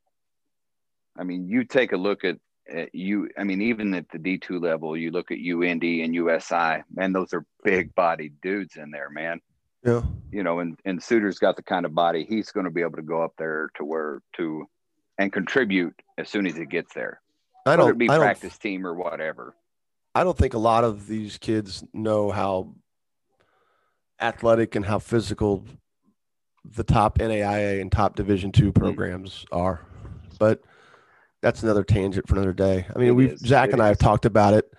I 1.17 1.23
mean, 1.23 1.47
you 1.47 1.63
take 1.63 1.93
a 1.93 1.97
look 1.97 2.23
at, 2.23 2.38
at 2.71 2.93
you. 2.93 3.29
I 3.38 3.43
mean, 3.43 3.61
even 3.61 3.93
at 3.93 4.09
the 4.09 4.19
D 4.19 4.38
two 4.38 4.59
level, 4.59 4.95
you 4.95 5.11
look 5.11 5.31
at 5.31 5.39
UND 5.39 5.83
and 5.83 6.15
USI. 6.15 6.83
Man, 6.93 7.13
those 7.13 7.33
are 7.33 7.45
big 7.63 7.93
bodied 7.95 8.39
dudes 8.41 8.75
in 8.75 8.91
there, 8.91 9.09
man. 9.09 9.39
yeah, 9.83 10.01
You 10.31 10.43
know, 10.43 10.59
and 10.59 10.79
and 10.85 11.01
Suder's 11.01 11.39
got 11.39 11.55
the 11.55 11.63
kind 11.63 11.85
of 11.85 11.95
body 11.95 12.25
he's 12.27 12.51
going 12.51 12.65
to 12.65 12.71
be 12.71 12.81
able 12.81 12.97
to 12.97 13.01
go 13.01 13.21
up 13.23 13.33
there 13.38 13.69
to 13.75 13.85
where 13.85 14.21
to 14.38 14.67
and 15.17 15.33
contribute 15.33 15.95
as 16.17 16.29
soon 16.29 16.45
as 16.45 16.55
he 16.55 16.65
gets 16.65 16.93
there. 16.93 17.21
I 17.65 17.75
don't. 17.75 17.89
it 17.91 17.97
be 17.97 18.09
I 18.09 18.15
don't. 18.15 18.21
practice 18.21 18.57
team 18.57 18.85
or 18.85 18.93
whatever. 18.93 19.55
I 20.15 20.23
don't 20.23 20.38
think 20.38 20.53
a 20.53 20.59
lot 20.59 20.83
of 20.83 21.07
these 21.07 21.38
kids 21.38 21.83
know 21.93 22.31
how 22.31 22.73
athletic 24.19 24.75
and 24.75 24.85
how 24.85 24.99
physical 24.99 25.63
the 26.76 26.84
top 26.84 27.18
NAIA 27.20 27.82
and 27.82 27.91
top 27.91 28.15
Division 28.15 28.51
two 28.51 28.72
programs 28.72 29.45
are. 29.51 29.82
But 30.39 30.61
that's 31.41 31.63
another 31.63 31.84
tangent 31.84 32.28
for 32.28 32.36
another 32.36 32.53
day. 32.53 32.86
I 32.95 32.99
mean, 32.99 33.15
we 33.15 33.30
is. 33.30 33.39
Zach 33.41 33.70
It 33.70 33.74
and 33.74 33.82
I 33.82 33.88
have 33.88 33.97
talked 33.97 34.26
about 34.26 34.53
it 34.53 34.72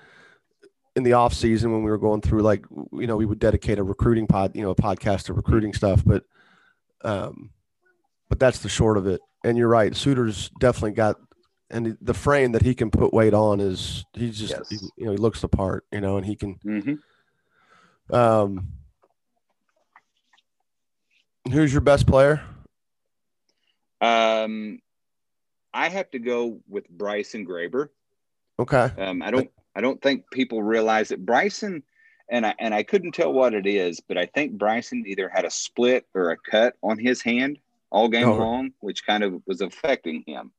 in 0.97 1.03
the 1.05 1.13
off 1.13 1.33
season 1.33 1.71
when 1.73 1.83
we 1.85 1.91
were 1.91 1.99
going 1.99 2.21
through 2.21 2.43
like 2.43 2.65
you 2.93 3.07
know 3.07 3.17
we 3.17 3.27
would 3.27 3.39
dedicate 3.39 3.79
a 3.79 3.83
recruiting 3.85 4.27
pod 4.27 4.57
you 4.57 4.63
know 4.63 4.71
a 4.71 4.75
podcast 4.75 5.25
to 5.25 5.33
recruiting 5.33 5.73
stuff, 5.73 6.03
but 6.05 6.25
um, 7.05 7.51
but 8.29 8.39
that's 8.41 8.59
the 8.59 8.69
short 8.69 8.97
of 8.97 9.07
it. 9.07 9.21
And 9.45 9.57
you're 9.57 9.69
right, 9.69 9.93
Suder's 9.93 10.51
definitely 10.59 10.93
got. 10.93 11.17
And 11.71 11.99
the 12.01 12.15
frame 12.15 12.53
that 12.53 12.63
he 12.63 12.75
can 12.75 12.91
put 12.91 13.13
weight 13.13 13.35
on 13.35 13.61
is 13.61 14.05
he's 14.15 14.39
just 14.39 14.55
Yes. 14.57 14.69
he- 14.71 14.89
you 14.97 15.05
know 15.05 15.13
he 15.13 15.19
looks 15.19 15.41
the 15.43 15.49
part 15.49 15.85
you 15.93 16.01
know 16.01 16.17
and 16.17 16.25
he 16.27 16.35
can 16.35 16.55
Mm-hmm. 16.65 18.15
um, 18.15 18.69
who's 21.51 21.73
your 21.73 21.81
best 21.81 22.07
player? 22.07 22.43
Um, 24.01 24.81
I 25.75 25.89
have 25.89 26.11
to 26.13 26.19
go 26.19 26.61
with 26.69 26.89
Bryson 26.89 27.47
Graber. 27.47 27.89
Okay. 28.59 28.91
Um, 28.99 29.23
I 29.23 29.31
don't 29.31 29.51
I 29.75 29.81
don't 29.81 30.01
think 30.01 30.25
people 30.33 30.63
realize 30.63 31.09
that 31.09 31.25
Bryson 31.25 31.83
and 32.31 32.47
I 32.47 32.55
and 32.59 32.75
I 32.75 32.83
couldn't 32.83 33.13
tell 33.13 33.33
what 33.33 33.55
it 33.55 33.67
is, 33.67 34.01
but 34.01 34.17
I 34.19 34.27
think 34.27 34.53
Bryson 34.53 35.05
either 35.07 35.29
had 35.29 35.45
a 35.45 35.51
split 35.51 36.07
or 36.15 36.31
a 36.31 36.37
cut 36.37 36.75
on 36.83 36.99
his 36.99 37.23
hand 37.23 37.59
all 37.91 38.09
game 38.09 38.29
Oh. 38.29 38.37
long, 38.37 38.73
which 38.81 39.07
kind 39.07 39.25
of 39.25 39.43
was 39.47 39.61
affecting 39.61 40.23
him. 40.27 40.53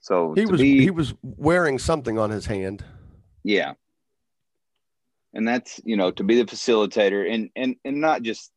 So 0.00 0.32
He 0.34 0.46
was 0.46 0.60
be- 0.60 0.80
he 0.80 0.90
was 0.90 1.12
wearing 1.22 1.78
something 1.78 2.18
on 2.18 2.30
his 2.30 2.46
hand. 2.46 2.84
yeah. 3.42 3.74
And 5.34 5.46
that's, 5.46 5.78
you 5.84 5.96
know, 5.96 6.10
to 6.12 6.24
be 6.24 6.36
the 6.40 6.44
facilitator 6.50 7.30
and 7.32 7.50
and 7.54 7.76
and 7.84 8.00
not 8.00 8.22
just 8.22 8.50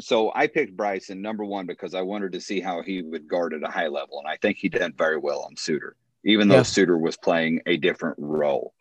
so 0.00 0.32
I 0.34 0.46
picked 0.46 0.76
Bryson 0.76 1.20
number 1.22 1.44
one 1.44 1.66
because 1.66 1.94
I 1.94 2.02
wanted 2.02 2.32
to 2.32 2.40
see 2.40 2.60
how 2.60 2.82
he 2.82 3.02
would 3.02 3.28
guard 3.28 3.54
at 3.54 3.62
a 3.62 3.70
high 3.70 3.88
level. 3.88 4.18
And 4.18 4.28
I 4.28 4.36
think 4.36 4.56
he 4.56 4.68
did 4.68 4.96
very 4.96 5.18
well 5.18 5.42
on 5.42 5.54
Suder, 5.54 5.92
even 6.24 6.48
though 6.48 6.56
Yeah. 6.56 6.62
Suder 6.62 7.00
was 7.00 7.16
playing 7.16 7.60
a 7.66 7.76
different 7.76 8.16
role. 8.18 8.72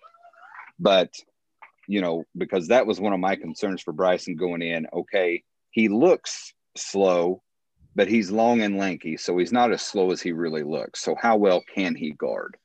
But, 0.80 1.14
you 1.88 2.02
know, 2.02 2.24
because 2.38 2.70
that 2.70 2.88
was 2.88 3.00
one 3.00 3.14
of 3.14 3.20
my 3.20 3.36
concerns 3.36 3.82
for 3.82 3.92
Bryson 3.92 4.36
going 4.36 4.62
in. 4.62 4.88
Okay, 4.94 5.44
he 5.70 5.90
looks 5.90 6.54
slow, 6.76 7.44
but 7.96 8.08
he's 8.08 8.32
long 8.32 8.62
and 8.62 8.78
lanky. 8.78 9.18
So 9.18 9.38
he's 9.38 9.52
not 9.52 9.72
as 9.72 9.82
slow 9.82 10.12
as 10.12 10.22
he 10.22 10.32
really 10.32 10.64
looks. 10.64 11.02
So 11.02 11.16
how 11.16 11.36
well 11.38 11.62
can 11.76 11.94
he 11.94 12.12
guard? 12.12 12.58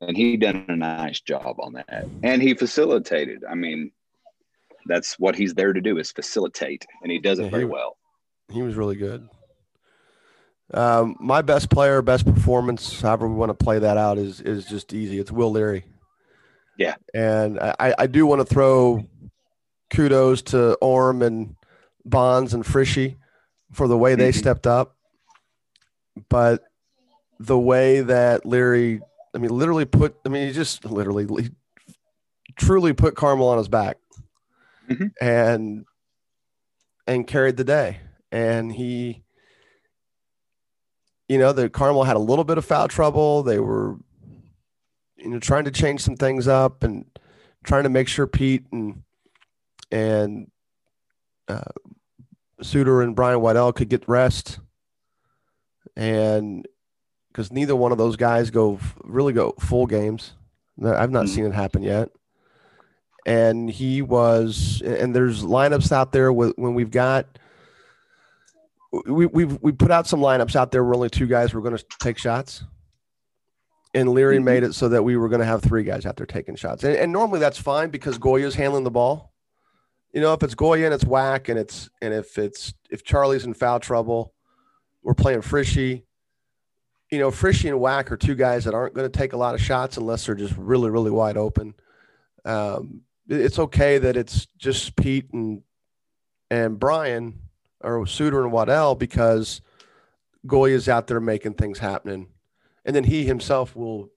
And 0.00 0.16
he 0.16 0.36
done 0.36 0.64
a 0.68 0.76
nice 0.76 1.20
job 1.20 1.56
on 1.58 1.72
that. 1.74 2.06
And 2.22 2.42
he 2.42 2.54
facilitated. 2.54 3.44
I 3.48 3.54
mean, 3.54 3.92
that's 4.86 5.18
what 5.18 5.34
he's 5.36 5.54
there 5.54 5.72
to 5.72 5.80
do 5.80 5.98
is 5.98 6.10
facilitate. 6.12 6.86
And 7.02 7.10
he 7.12 7.18
does 7.18 7.38
it 7.38 7.44
Yeah, 7.44 7.50
very 7.50 7.62
he- 7.64 7.68
well. 7.70 7.96
He 8.50 8.62
was 8.62 8.74
really 8.74 8.96
good. 8.96 9.28
Um, 10.74 11.16
my 11.20 11.42
best 11.42 11.70
player, 11.70 12.00
best 12.02 12.24
performance, 12.24 13.00
however 13.00 13.28
we 13.28 13.34
want 13.34 13.50
to 13.56 13.64
play 13.64 13.78
that 13.78 13.96
out, 13.98 14.16
is 14.18 14.40
is 14.40 14.64
just 14.66 14.92
easy. 14.94 15.18
It's 15.18 15.30
Will 15.30 15.50
Leary. 15.50 15.84
Yeah. 16.78 16.94
And 17.12 17.58
I, 17.60 17.94
I 17.98 18.06
do 18.06 18.26
want 18.26 18.40
to 18.40 18.44
throw 18.46 19.06
kudos 19.90 20.40
to 20.42 20.74
Orme 20.76 21.22
and 21.22 21.56
Bonds 22.04 22.54
and 22.54 22.64
Frischi 22.64 23.16
for 23.72 23.86
the 23.86 23.96
way 23.98 24.14
they 24.14 24.30
Mhm. 24.30 24.38
stepped 24.38 24.66
up, 24.66 24.96
but 26.30 26.64
the 27.38 27.58
way 27.58 28.00
that 28.00 28.46
Leary, 28.46 29.02
I 29.34 29.38
mean, 29.38 29.50
literally 29.50 29.84
put, 29.84 30.16
I 30.24 30.28
mean, 30.30 30.46
he 30.46 30.52
just 30.52 30.84
literally, 30.86 31.26
he 31.42 31.50
truly 32.56 32.92
put 32.94 33.14
Carmel 33.16 33.48
on 33.48 33.58
his 33.58 33.68
back 33.68 33.98
Mhm. 34.94 35.12
and 35.20 35.84
and 37.06 37.26
carried 37.26 37.56
the 37.56 37.64
day. 37.64 38.00
And 38.30 38.72
he, 38.72 39.24
you 41.28 41.38
know, 41.38 41.52
the 41.52 41.68
Carmel 41.68 42.04
had 42.04 42.16
a 42.16 42.20
little 42.20 42.44
bit 42.44 42.58
of 42.58 42.64
foul 42.64 42.88
trouble. 42.88 43.42
They 43.42 43.58
were, 43.58 43.96
you 45.16 45.28
know, 45.30 45.38
trying 45.40 45.64
to 45.64 45.70
change 45.70 46.00
some 46.00 46.16
things 46.16 46.46
up 46.48 46.82
and 46.84 47.04
trying 47.64 47.82
to 47.84 47.88
make 47.90 48.08
sure 48.08 48.26
Pete 48.26 48.64
and 48.72 49.02
and 49.90 50.50
uh, 51.48 51.60
Suder 52.62 53.02
and 53.02 53.14
Brian 53.16 53.40
Waddell 53.40 53.72
could 53.72 53.88
get 53.90 54.08
rest, 54.08 54.58
and 55.96 56.66
because 57.28 57.50
neither 57.52 57.74
one 57.76 57.92
of 57.92 57.98
those 57.98 58.16
guys 58.16 58.50
go 58.50 58.78
really 59.04 59.32
go 59.32 59.52
full 59.60 59.86
games. 59.86 60.34
I've 60.82 61.10
not 61.10 61.26
Mhm. 61.26 61.28
seen 61.28 61.44
it 61.46 61.52
happen 61.54 61.82
yet. 61.82 62.10
And 63.24 63.70
he 63.70 64.02
was, 64.02 64.82
and 64.84 65.14
there's 65.14 65.44
lineups 65.44 65.92
out 65.92 66.10
there 66.12 66.32
with, 66.32 66.54
when 66.56 66.74
we've 66.74 66.90
got, 66.90 67.26
we 69.06 69.26
we've 69.26 69.58
we 69.62 69.72
put 69.72 69.90
out 69.90 70.06
some 70.06 70.20
lineups 70.20 70.54
out 70.56 70.70
there 70.70 70.84
where 70.84 70.94
only 70.94 71.08
two 71.08 71.26
guys 71.26 71.54
were 71.54 71.62
going 71.62 71.76
to 71.76 71.84
take 72.00 72.18
shots, 72.18 72.64
and 73.94 74.10
Leary 74.10 74.38
Mhm. 74.38 74.44
made 74.44 74.62
it 74.64 74.74
so 74.74 74.88
that 74.90 75.02
we 75.02 75.16
were 75.16 75.28
going 75.28 75.38
to 75.40 75.46
have 75.46 75.62
three 75.62 75.82
guys 75.82 76.04
out 76.04 76.16
there 76.16 76.26
taking 76.26 76.56
shots. 76.56 76.84
And, 76.84 76.94
and 76.96 77.10
normally 77.12 77.40
that's 77.40 77.58
fine 77.58 77.88
because 77.90 78.18
Goya's 78.18 78.54
handling 78.54 78.84
the 78.84 78.90
ball. 78.90 79.32
You 80.12 80.20
know, 80.20 80.34
if 80.34 80.42
it's 80.42 80.54
Goya 80.54 80.84
and 80.84 80.92
it's 80.92 81.06
whack, 81.06 81.48
and 81.48 81.58
it's 81.58 81.88
and 82.02 82.12
if 82.12 82.36
it's 82.36 82.74
if 82.90 83.02
Charlie's 83.02 83.44
in 83.44 83.54
foul 83.54 83.80
trouble, 83.80 84.34
we're 85.02 85.14
playing 85.14 85.40
Frischi. 85.40 86.02
You 87.10 87.18
know, 87.18 87.30
Frischi 87.30 87.68
and 87.68 87.80
Whack 87.80 88.10
are 88.12 88.16
two 88.16 88.34
guys 88.34 88.64
that 88.64 88.74
aren't 88.74 88.94
going 88.94 89.10
to 89.10 89.18
take 89.18 89.32
a 89.32 89.36
lot 89.38 89.54
of 89.54 89.60
shots 89.60 89.96
unless 89.96 90.26
they're 90.26 90.34
just 90.34 90.56
really, 90.56 90.90
really 90.90 91.10
wide 91.10 91.36
open. 91.36 91.74
Um, 92.44 93.02
it's 93.40 93.58
okay 93.58 93.98
that 93.98 94.16
it's 94.16 94.46
just 94.58 94.96
Pete 94.96 95.32
and 95.32 95.62
and 96.50 96.78
Brian 96.78 97.38
or 97.80 98.04
Suder 98.04 98.42
and 98.42 98.52
Waddell 98.52 98.94
because 98.94 99.60
Goya's 100.46 100.88
out 100.88 101.06
there 101.06 101.20
making 101.20 101.54
things 101.54 101.78
happening, 101.78 102.28
and 102.84 102.94
then 102.94 103.04
he 103.04 103.24
himself 103.24 103.74
will 103.74 104.10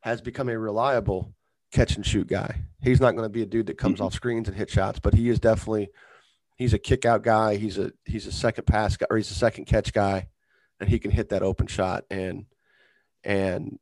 has 0.00 0.20
become 0.20 0.48
a 0.48 0.58
reliable 0.58 1.34
catch 1.72 1.96
and 1.96 2.04
shoot 2.04 2.26
guy. 2.26 2.62
He's 2.82 3.00
not 3.00 3.12
going 3.12 3.24
to 3.24 3.28
be 3.32 3.42
a 3.42 3.46
dude 3.46 3.66
that 3.66 3.78
comes 3.78 3.98
Mhm. 4.00 4.04
off 4.06 4.14
screens 4.14 4.48
and 4.48 4.56
hit 4.56 4.68
shots, 4.68 4.98
but 4.98 5.14
he 5.14 5.28
is 5.28 5.38
definitely 5.40 5.90
he's 6.56 6.74
a 6.74 6.78
kick 6.78 7.04
out 7.04 7.22
guy. 7.22 7.56
He's 7.56 7.78
a 7.78 7.92
he's 8.04 8.26
a 8.26 8.32
second 8.32 8.66
pass 8.66 8.96
guy 8.96 9.06
or 9.10 9.16
he's 9.16 9.30
a 9.30 9.34
second 9.34 9.64
catch 9.66 9.92
guy, 9.92 10.28
and 10.80 10.88
he 10.88 10.98
can 10.98 11.10
hit 11.10 11.28
that 11.30 11.42
open 11.42 11.66
shot 11.66 12.04
and 12.10 12.46
and 13.24 13.78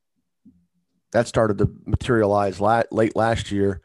that 1.12 1.26
started 1.26 1.58
to 1.58 1.68
materialize 1.86 2.60
la- 2.60 2.84
late 2.92 3.16
last 3.16 3.50
year, 3.50 3.80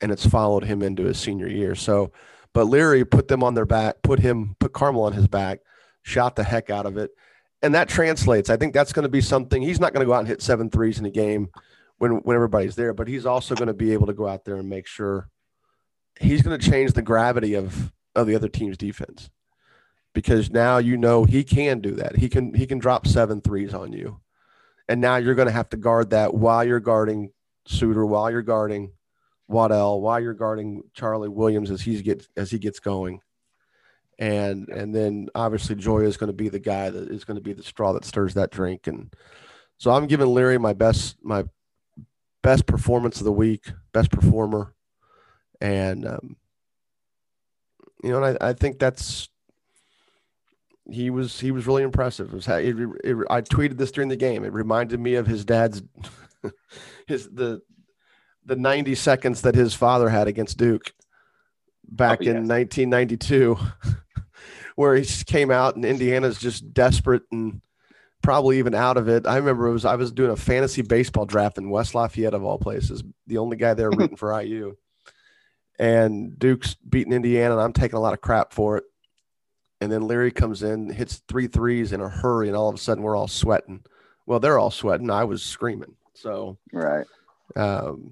and 0.00 0.12
it's 0.12 0.26
followed 0.26 0.64
him 0.64 0.82
into 0.82 1.04
his 1.04 1.18
senior 1.18 1.48
year. 1.48 1.74
So, 1.74 2.12
but 2.54 2.64
Leary 2.64 3.04
put 3.04 3.28
them 3.28 3.42
on 3.42 3.54
their 3.54 3.66
back, 3.66 4.02
put 4.02 4.20
him 4.20 4.56
put 4.58 4.72
Carmel 4.72 5.04
on 5.04 5.12
his 5.12 5.28
back, 5.28 5.60
shot 6.02 6.36
the 6.36 6.44
heck 6.44 6.70
out 6.70 6.86
of 6.86 6.96
it, 6.96 7.10
and 7.62 7.74
that 7.74 7.88
translates. 7.88 8.50
I 8.50 8.56
think 8.56 8.74
that's 8.74 8.92
going 8.92 9.04
to 9.04 9.08
be 9.08 9.20
something. 9.20 9.62
He's 9.62 9.80
not 9.80 9.92
going 9.92 10.04
to 10.04 10.06
go 10.06 10.14
out 10.14 10.20
and 10.20 10.28
hit 10.28 10.42
seven 10.42 10.70
threes 10.70 10.98
in 10.98 11.06
a 11.06 11.10
game 11.10 11.48
when 11.98 12.12
when 12.18 12.34
everybody's 12.34 12.76
there, 12.76 12.94
but 12.94 13.08
he's 13.08 13.26
also 13.26 13.54
going 13.54 13.68
to 13.68 13.74
be 13.74 13.92
able 13.92 14.06
to 14.06 14.14
go 14.14 14.26
out 14.26 14.44
there 14.44 14.56
and 14.56 14.68
make 14.68 14.86
sure 14.86 15.28
he's 16.20 16.42
going 16.42 16.58
to 16.58 16.70
change 16.70 16.92
the 16.92 17.02
gravity 17.02 17.54
of 17.54 17.92
of 18.14 18.26
the 18.26 18.34
other 18.34 18.48
team's 18.48 18.76
defense 18.76 19.30
because 20.14 20.50
now 20.50 20.78
you 20.78 20.96
know 20.96 21.24
he 21.24 21.44
can 21.44 21.80
do 21.80 21.92
that. 21.92 22.16
He 22.16 22.28
can 22.28 22.54
he 22.54 22.66
can 22.66 22.78
drop 22.78 23.06
seven 23.06 23.40
threes 23.40 23.74
on 23.74 23.92
you, 23.92 24.20
and 24.88 25.00
now 25.00 25.16
you're 25.16 25.34
going 25.34 25.46
to 25.48 25.52
have 25.52 25.68
to 25.70 25.76
guard 25.76 26.10
that 26.10 26.34
while 26.34 26.64
you're 26.64 26.80
guarding 26.80 27.32
Suder, 27.68 28.06
while 28.06 28.30
you're 28.30 28.42
guarding 28.42 28.92
Waddell, 29.48 30.00
while 30.00 30.20
you're 30.20 30.34
guarding 30.34 30.82
Charlie 30.94 31.28
Williams 31.28 31.70
as 31.70 31.80
he 31.80 32.00
gets 32.02 32.28
as 32.36 32.50
he 32.50 32.58
gets 32.58 32.80
going, 32.80 33.20
and 34.18 34.68
and 34.68 34.94
then 34.94 35.28
obviously 35.34 35.74
Joy 35.74 36.00
is 36.00 36.16
going 36.16 36.28
to 36.28 36.36
be 36.36 36.48
the 36.48 36.58
guy 36.58 36.90
that 36.90 37.10
is 37.10 37.24
going 37.24 37.36
to 37.36 37.42
be 37.42 37.54
the 37.54 37.62
straw 37.62 37.92
that 37.94 38.04
stirs 38.04 38.34
that 38.34 38.50
drink, 38.50 38.86
and 38.86 39.12
so 39.78 39.90
I'm 39.90 40.06
giving 40.06 40.32
Leary 40.32 40.58
my 40.58 40.74
best 40.74 41.16
my 41.22 41.44
best 42.42 42.66
performance 42.66 43.18
of 43.18 43.24
the 43.24 43.32
week, 43.32 43.72
best 43.92 44.10
performer, 44.10 44.74
and 45.60 46.06
um, 46.06 46.36
you 48.02 48.10
know, 48.10 48.22
and 48.22 48.38
I, 48.40 48.48
I 48.48 48.52
think 48.52 48.78
that's 48.78 49.28
he 50.90 51.10
was 51.10 51.40
he 51.40 51.50
was 51.50 51.66
really 51.66 51.82
impressive. 51.82 52.28
It 52.28 52.34
was, 52.34 52.48
it, 52.48 52.76
it, 53.04 53.16
I 53.30 53.40
tweeted 53.40 53.76
this 53.76 53.92
during 53.92 54.08
the 54.08 54.16
game. 54.16 54.44
It 54.44 54.52
reminded 54.52 55.00
me 55.00 55.14
of 55.14 55.26
his 55.26 55.44
dad's 55.44 55.82
his 57.06 57.28
the 57.28 57.62
the 58.48 58.56
90 58.56 58.94
seconds 58.94 59.42
that 59.42 59.54
his 59.54 59.74
father 59.74 60.08
had 60.08 60.26
against 60.26 60.56
Duke 60.58 60.92
back 61.88 62.18
Oh, 62.20 62.24
yes. 62.24 62.30
in 62.36 62.48
1992, 62.48 63.56
where 64.76 64.94
he 64.96 65.02
just 65.02 65.26
came 65.26 65.50
out 65.50 65.76
and 65.76 65.84
Indiana's 65.84 66.38
just 66.38 66.72
desperate 66.72 67.22
and 67.30 67.60
probably 68.22 68.58
even 68.58 68.74
out 68.74 68.96
of 68.96 69.08
it. 69.08 69.26
I 69.26 69.36
remember 69.36 69.66
it 69.68 69.72
was 69.72 69.84
I 69.84 69.94
was 69.96 70.10
doing 70.12 70.30
a 70.30 70.36
fantasy 70.36 70.82
baseball 70.82 71.26
draft 71.26 71.58
in 71.58 71.70
West 71.70 71.94
Lafayette 71.94 72.34
of 72.34 72.42
all 72.44 72.58
places, 72.58 73.02
the 73.26 73.38
only 73.38 73.56
guy 73.56 73.74
there 73.74 73.90
rooting 73.96 74.16
for 74.16 74.38
IU. 74.40 74.74
And 75.78 76.36
Duke's 76.38 76.74
beating 76.74 77.12
Indiana, 77.12 77.52
and 77.54 77.62
I'm 77.62 77.72
taking 77.72 77.96
a 77.96 78.00
lot 78.00 78.12
of 78.14 78.20
crap 78.20 78.52
for 78.52 78.78
it. 78.78 78.84
And 79.80 79.92
then 79.92 80.08
Leary 80.08 80.32
comes 80.32 80.64
in, 80.64 80.90
hits 80.90 81.22
three 81.28 81.46
threes 81.46 81.92
in 81.92 82.00
a 82.00 82.08
hurry, 82.08 82.48
and 82.48 82.56
all 82.56 82.68
of 82.68 82.74
a 82.74 82.78
sudden 82.78 83.04
we're 83.04 83.14
all 83.16 83.28
sweating. 83.28 83.84
Well, 84.26 84.40
they're 84.40 84.58
all 84.58 84.72
sweating. 84.72 85.08
I 85.10 85.22
was 85.24 85.42
screaming. 85.44 85.94
So, 86.14 86.58
Right. 86.72 87.06
um, 87.54 88.10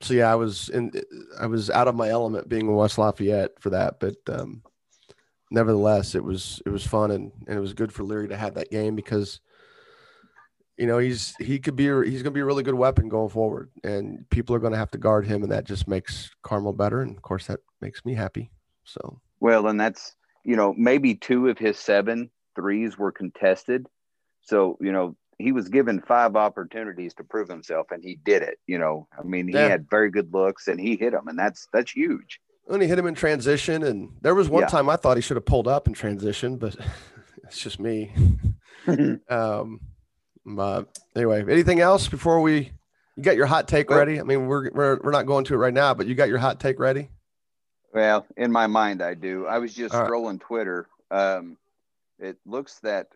so 0.00 0.14
yeah, 0.14 0.30
I 0.30 0.36
was 0.36 0.68
in, 0.68 0.92
I 1.40 1.46
was 1.46 1.70
out 1.70 1.88
of 1.88 1.94
my 1.94 2.08
element 2.08 2.48
being 2.48 2.66
in 2.66 2.74
West 2.74 2.98
Lafayette 2.98 3.60
for 3.60 3.70
that, 3.70 3.98
but 3.98 4.16
um, 4.28 4.62
nevertheless, 5.50 6.14
it 6.14 6.22
was 6.22 6.62
it 6.64 6.70
was 6.70 6.86
fun 6.86 7.10
and 7.10 7.32
and 7.46 7.56
it 7.56 7.60
was 7.60 7.74
good 7.74 7.92
for 7.92 8.04
Leary 8.04 8.28
to 8.28 8.36
have 8.36 8.54
that 8.54 8.70
game 8.70 8.94
because, 8.94 9.40
you 10.76 10.86
know, 10.86 10.98
he's 10.98 11.34
he 11.38 11.58
could 11.58 11.74
be 11.74 11.84
he's 11.84 12.22
going 12.22 12.24
to 12.24 12.30
be 12.30 12.40
a 12.40 12.44
really 12.44 12.62
good 12.62 12.74
weapon 12.74 13.08
going 13.08 13.30
forward, 13.30 13.70
and 13.82 14.28
people 14.30 14.54
are 14.54 14.60
going 14.60 14.72
to 14.72 14.78
have 14.78 14.90
to 14.92 14.98
guard 14.98 15.26
him, 15.26 15.42
and 15.42 15.50
that 15.50 15.64
just 15.64 15.88
makes 15.88 16.30
Carmel 16.42 16.72
better, 16.72 17.02
and 17.02 17.16
of 17.16 17.22
course 17.22 17.46
that 17.46 17.60
makes 17.80 18.04
me 18.04 18.14
happy. 18.14 18.50
So 18.84 19.20
Well, 19.40 19.66
and 19.66 19.80
that's 19.80 20.14
you 20.44 20.54
know 20.54 20.74
maybe 20.76 21.16
two 21.16 21.48
of 21.48 21.58
his 21.58 21.76
seven 21.76 22.30
threes 22.54 22.96
were 22.96 23.12
contested, 23.12 23.86
so 24.42 24.78
you 24.80 24.92
know 24.92 25.16
he 25.38 25.52
was 25.52 25.68
given 25.68 26.00
five 26.00 26.34
opportunities 26.36 27.14
to 27.14 27.24
prove 27.24 27.48
himself, 27.48 27.88
and 27.90 28.02
he 28.02 28.16
did 28.24 28.42
it. 28.42 28.58
You 28.66 28.78
know, 28.78 29.06
I 29.18 29.22
mean, 29.22 29.46
he 29.48 29.54
Yeah. 29.54 29.68
had 29.68 29.88
very 29.88 30.10
good 30.10 30.32
looks, 30.32 30.68
and 30.68 30.80
he 30.80 30.96
hit 30.96 31.12
them, 31.12 31.28
and 31.28 31.38
that's 31.38 31.68
that's 31.72 31.92
huge. 31.92 32.40
And 32.68 32.82
he 32.82 32.88
hit 32.88 32.98
him 32.98 33.06
in 33.06 33.14
transition, 33.14 33.82
and 33.84 34.10
there 34.20 34.34
was 34.34 34.48
one 34.48 34.62
Yeah. 34.62 34.66
time 34.68 34.90
I 34.90 34.96
thought 34.96 35.16
he 35.16 35.22
should 35.22 35.36
have 35.36 35.46
pulled 35.46 35.68
up 35.68 35.86
in 35.86 35.94
transition, 35.94 36.56
but 36.56 36.76
it's 37.44 37.58
just 37.60 37.80
me. 37.80 38.12
Um, 39.28 39.80
but 40.46 40.88
anyway, 41.14 41.42
anything 41.42 41.80
else 41.80 42.08
before 42.08 42.40
we? 42.40 42.72
You 43.16 43.22
got 43.22 43.36
your 43.36 43.44
hot 43.46 43.68
take 43.68 43.90
Well- 43.90 43.98
ready? 43.98 44.18
I 44.18 44.22
mean, 44.22 44.46
we're, 44.46 44.70
we're 44.70 44.98
we're 45.02 45.10
not 45.10 45.26
going 45.26 45.44
to 45.46 45.54
it 45.54 45.58
right 45.58 45.74
now, 45.74 45.92
but 45.92 46.06
you 46.06 46.14
got 46.14 46.28
your 46.30 46.38
hot 46.38 46.58
take 46.58 46.78
ready? 46.78 47.10
Well, 47.92 48.24
in 48.36 48.50
my 48.50 48.66
mind, 48.66 49.02
I 49.02 49.12
do. 49.14 49.46
I 49.46 49.58
was 49.58 49.74
just 49.74 49.94
right. 49.94 50.08
scrolling 50.08 50.40
Twitter. 50.40 50.86
Um, 51.10 51.58
it 52.18 52.38
looks 52.46 52.78
that 52.80 53.08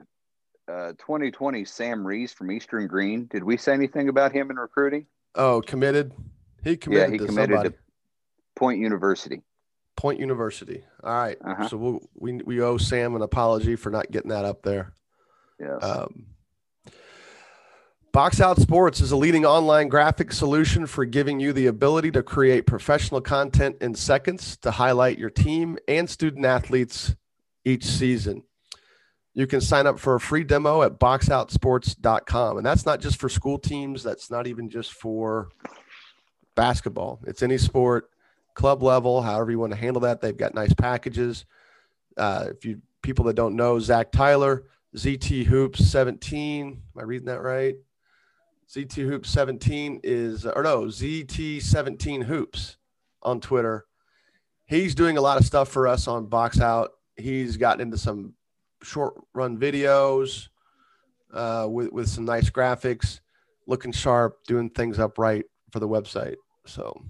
uh, 0.72 0.92
2020 0.92 1.64
Sam 1.64 2.06
Reese 2.06 2.32
from 2.32 2.50
Eastern 2.50 2.86
Greene. 2.86 3.26
Did 3.26 3.44
we 3.44 3.56
say 3.56 3.72
anything 3.72 4.08
about 4.08 4.32
him 4.32 4.50
in 4.50 4.56
recruiting? 4.56 5.06
Oh, 5.34 5.60
committed. 5.60 6.12
He 6.64 6.76
committed 6.76 7.08
Yeah, 7.08 7.12
he 7.12 7.18
to 7.18 7.26
committed 7.26 7.56
somebody. 7.56 7.70
to 7.70 7.76
Point 8.56 8.80
University. 8.80 9.42
Point 9.96 10.20
University. 10.20 10.84
All 11.02 11.12
right. 11.12 11.36
Uh-huh. 11.44 11.68
So 11.68 11.76
we'll, 11.76 12.00
we 12.14 12.40
we 12.44 12.60
owe 12.62 12.78
Sam 12.78 13.14
an 13.14 13.22
apology 13.22 13.76
for 13.76 13.90
not 13.90 14.10
getting 14.10 14.30
that 14.30 14.44
up 14.44 14.62
there. 14.62 14.94
Yes. 15.60 15.82
Um, 15.82 16.26
Box 18.12 18.40
Out 18.42 18.58
Sports 18.58 19.00
is 19.00 19.10
a 19.10 19.16
leading 19.16 19.46
online 19.46 19.88
graphic 19.88 20.32
solution 20.32 20.86
for 20.86 21.06
giving 21.06 21.40
you 21.40 21.52
the 21.54 21.66
ability 21.66 22.10
to 22.10 22.22
create 22.22 22.66
professional 22.66 23.22
content 23.22 23.76
in 23.80 23.94
seconds 23.94 24.58
to 24.58 24.70
highlight 24.70 25.18
your 25.18 25.30
team 25.30 25.78
and 25.88 26.10
student 26.10 26.44
athletes 26.44 27.14
each 27.64 27.84
season. 27.84 28.42
You 29.34 29.46
can 29.46 29.60
sign 29.60 29.86
up 29.86 29.98
for 29.98 30.14
a 30.14 30.20
free 30.20 30.44
demo 30.44 30.82
at 30.82 30.98
boxoutsports.com. 30.98 32.58
And 32.58 32.66
that's 32.66 32.84
not 32.84 33.00
just 33.00 33.18
for 33.18 33.28
school 33.28 33.58
teams, 33.58 34.02
that's 34.02 34.30
not 34.30 34.46
even 34.46 34.68
just 34.68 34.92
for 34.92 35.48
basketball. 36.54 37.20
It's 37.26 37.42
any 37.42 37.56
sport, 37.58 38.10
club 38.54 38.82
level, 38.82 39.22
however 39.22 39.50
you 39.50 39.58
want 39.58 39.72
to 39.72 39.78
handle 39.78 40.00
that. 40.02 40.20
They've 40.20 40.36
got 40.36 40.54
nice 40.54 40.74
packages. 40.74 41.46
Uh, 42.16 42.46
if 42.50 42.64
you 42.64 42.82
people 43.00 43.24
that 43.24 43.34
don't 43.34 43.56
know, 43.56 43.78
Zach 43.78 44.12
Tyler, 44.12 44.64
ZT 44.96 45.46
Hoops 45.46 45.84
17. 45.84 46.66
Am 46.66 47.00
I 47.00 47.04
reading 47.04 47.26
that 47.26 47.42
right? 47.42 47.74
ZT 48.68 49.06
Hoops 49.06 49.28
17 49.28 50.00
is, 50.02 50.46
or 50.46 50.62
no, 50.62 50.84
ZT 50.84 51.60
17 51.62 52.22
Hoops 52.22 52.76
on 53.22 53.40
Twitter. 53.40 53.86
he's 54.66 54.94
doing 54.94 55.18
a 55.18 55.20
lot 55.20 55.38
of 55.38 55.44
stuff 55.44 55.68
for 55.68 55.86
us 55.86 56.08
on 56.08 56.26
Box 56.26 56.60
Out. 56.60 56.92
He's 57.16 57.56
gotten 57.56 57.82
into 57.82 57.98
some 57.98 58.32
short 58.82 59.14
run 59.34 59.58
videos 59.58 60.48
uh, 61.32 61.66
with 61.68 61.92
with 61.92 62.08
some 62.08 62.24
nice 62.24 62.50
graphics, 62.50 63.20
looking 63.66 63.92
sharp, 63.92 64.44
doing 64.46 64.70
things 64.70 64.98
upright 64.98 65.44
for 65.70 65.80
the 65.80 65.88
website. 65.88 66.36
So, 66.66 67.02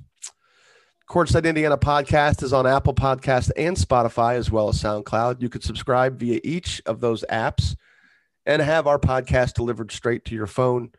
Courtside 1.08 1.44
Indiana 1.44 1.76
podcast 1.76 2.42
is 2.42 2.52
on 2.52 2.66
Apple 2.66 2.94
Podcast 2.94 3.50
and 3.56 3.76
Spotify 3.76 4.36
as 4.36 4.50
well 4.50 4.68
as 4.68 4.82
SoundCloud. 4.82 5.42
You 5.42 5.48
could 5.48 5.64
subscribe 5.64 6.18
via 6.18 6.40
each 6.44 6.80
of 6.86 7.00
those 7.00 7.24
apps 7.30 7.76
and 8.46 8.62
have 8.62 8.86
our 8.86 8.98
podcast 8.98 9.54
delivered 9.54 9.92
straight 9.92 10.24
to 10.26 10.34
your 10.34 10.46
phone, 10.46 10.90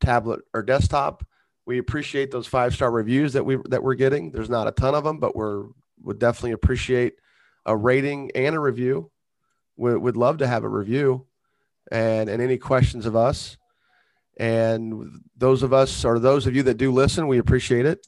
tablet, 0.00 0.40
or 0.54 0.62
desktop. 0.62 1.26
We 1.66 1.78
appreciate 1.78 2.30
those 2.30 2.46
five 2.46 2.74
star 2.74 2.90
reviews 2.90 3.32
that 3.32 3.44
we 3.44 3.58
that 3.68 3.82
we're 3.82 3.94
getting. 3.94 4.30
There's 4.30 4.50
not 4.50 4.68
a 4.68 4.72
ton 4.72 4.94
of 4.94 5.04
them, 5.04 5.18
but 5.18 5.34
we're 5.34 5.64
would 6.02 6.18
definitely 6.18 6.52
appreciate 6.52 7.14
a 7.64 7.76
rating 7.76 8.30
and 8.34 8.54
a 8.54 8.60
review. 8.60 9.10
We 9.76 9.96
would 9.96 10.16
love 10.16 10.38
to 10.38 10.46
have 10.46 10.64
a 10.64 10.68
review 10.68 11.26
and 11.90 12.28
and 12.28 12.42
any 12.42 12.58
questions 12.58 13.06
of 13.06 13.16
us. 13.16 13.56
And 14.38 15.22
those 15.36 15.62
of 15.62 15.72
us 15.72 16.04
or 16.04 16.18
those 16.18 16.46
of 16.46 16.54
you 16.54 16.62
that 16.64 16.76
do 16.76 16.92
listen, 16.92 17.26
we 17.26 17.38
appreciate 17.38 17.86
it. 17.86 18.06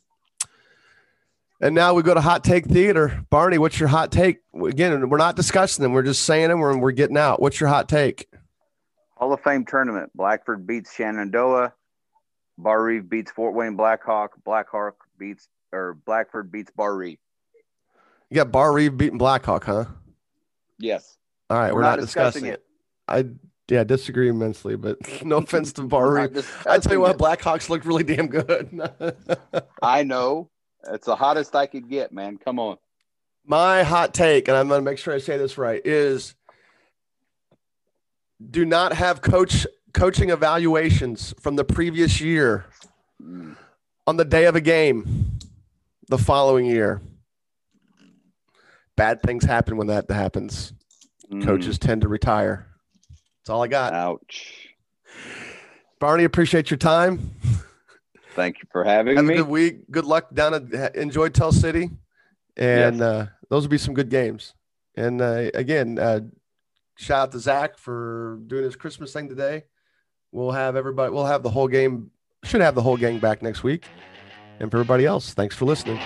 And 1.61 1.75
now 1.75 1.95
we 1.95 2.03
go 2.03 2.15
to 2.15 2.21
hot 2.21 2.45
take 2.45 2.67
theater. 2.67 3.25
Barney, 3.31 3.59
what's 3.59 3.81
your 3.81 3.89
hot 3.89 4.13
take? 4.13 4.39
Again, 4.55 5.09
we're 5.09 5.19
not 5.19 5.35
discussing 5.35 5.83
them. 5.83 5.93
We're 5.93 6.05
just 6.05 6.23
saying 6.23 6.51
them. 6.51 6.61
We're, 6.61 6.77
we're 6.77 6.93
getting 6.93 7.17
out. 7.17 7.43
What's 7.43 7.59
your 7.59 7.69
hot 7.69 7.89
take? 7.89 8.29
Hall 9.17 9.33
of 9.33 9.41
Fame 9.43 9.65
tournament. 9.65 10.11
Blackford 10.15 10.67
beats 10.67 10.95
Shenandoah. 10.95 11.73
Barr-Reeve 12.59 13.09
beats 13.09 13.33
Fort 13.33 13.55
Wayne 13.55 13.75
Blackhawk. 13.77 14.33
Blackhawk 14.45 14.95
beats 15.19 15.49
or 15.73 15.95
Blackford 16.07 16.53
beats 16.53 16.71
Barr-Reeve. 16.77 17.19
You 18.31 18.37
got 18.37 18.53
Barr-Reeve 18.53 18.97
beating 18.97 19.19
Blackhawk, 19.19 19.65
huh? 19.65 19.87
Yes. 20.79 21.18
All 21.51 21.59
right, 21.59 21.73
we're, 21.73 21.81
we're 21.81 21.83
not, 21.83 21.99
not, 21.99 22.01
discussing, 22.01 22.45
discussing 22.45 22.47
it. 22.47 22.55
it. 22.55 22.65
I 23.09 23.25
yeah, 23.69 23.85
disagree 23.85 24.29
immensely, 24.29 24.77
but 24.77 24.99
no 25.25 25.39
offense 25.39 25.73
to 25.75 25.83
Barr-Reeve. 25.83 26.65
I 26.67 26.79
tell 26.79 26.93
you 26.93 27.01
what, 27.01 27.19
Blackhawks 27.19 27.69
look 27.69 27.85
really 27.85 28.05
damn 28.05 28.29
good. 28.29 28.81
I 29.83 30.03
know. 30.03 30.51
It's 30.91 31.07
the 31.07 31.17
hottest 31.17 31.55
I 31.55 31.67
could 31.67 31.89
get, 31.89 32.13
man. 32.13 32.39
Come 32.39 32.59
on. 32.59 32.79
My 33.45 33.83
hot 33.83 34.15
take, 34.15 34.49
and 34.49 34.57
I'm 34.57 34.69
going 34.69 34.81
to 34.81 34.85
make 34.85 34.99
sure 34.99 35.15
I 35.15 35.19
say 35.19 35.37
this 35.37 35.59
right, 35.59 35.81
is 35.85 36.35
do 38.51 38.65
not 38.65 38.93
have 38.93 39.21
coach 39.21 39.67
coaching 39.93 40.31
evaluations 40.31 41.35
from 41.41 41.57
the 41.57 41.65
previous 41.65 42.21
year 42.21 42.67
mm. 43.23 43.57
on 44.07 44.17
the 44.17 44.25
day 44.25 44.45
of 44.45 44.55
a 44.55 44.61
game 44.61 45.39
the 46.09 46.19
following 46.19 46.67
year. 46.67 47.01
Bad 48.97 49.23
things 49.23 49.45
happen 49.45 49.77
when 49.77 49.87
that 49.89 50.11
happens. 50.11 50.73
Mm. 51.33 51.45
Coaches 51.45 51.79
tend 51.79 52.03
to 52.03 52.09
retire. 52.09 52.67
That's 53.09 53.51
all 53.51 53.63
I 53.63 53.69
got. 53.69 53.93
Ouch. 53.93 54.69
Barney, 55.99 56.25
appreciate 56.25 56.71
your 56.71 56.79
time. 56.79 57.35
Thank 58.35 58.59
you 58.63 58.69
for 58.71 58.85
having 58.85 59.17
Have 59.17 59.25
me. 59.25 59.35
A 59.35 59.37
good 59.39 59.49
week. 59.49 59.91
Good 59.91 60.05
luck 60.05 60.33
down 60.33 60.55
at 60.55 60.95
enjoy 60.95 61.29
Tell 61.29 61.51
City. 61.51 61.91
And 62.57 62.99
yes. 62.99 63.03
uh, 63.03 63.27
those 63.51 63.65
will 63.65 63.71
be 63.71 63.79
some 63.79 63.95
good 63.95 64.11
games. 64.11 64.55
And 64.97 65.21
uh, 65.21 65.51
again, 65.55 65.99
uh, 65.99 66.21
shout 66.97 67.21
out 67.21 67.33
to 67.33 67.39
Zach 67.39 67.79
for 67.79 68.39
doing 68.47 68.65
his 68.65 68.77
Christmas 68.77 69.13
thing 69.13 69.29
today. 69.29 69.65
We'll 70.31 70.53
have 70.53 70.77
everybody, 70.77 71.13
we'll 71.13 71.27
have 71.27 71.43
the 71.43 71.51
whole 71.51 71.69
game, 71.69 72.11
should 72.45 72.61
have 72.61 72.75
the 72.75 72.83
whole 72.83 72.97
gang 72.97 73.19
back 73.19 73.43
next 73.43 73.63
week. 73.63 73.87
And 74.61 74.71
for 74.71 74.79
everybody 74.79 75.07
else, 75.07 75.35
thanks 75.35 75.57
for 75.57 75.65
listening. 75.65 75.99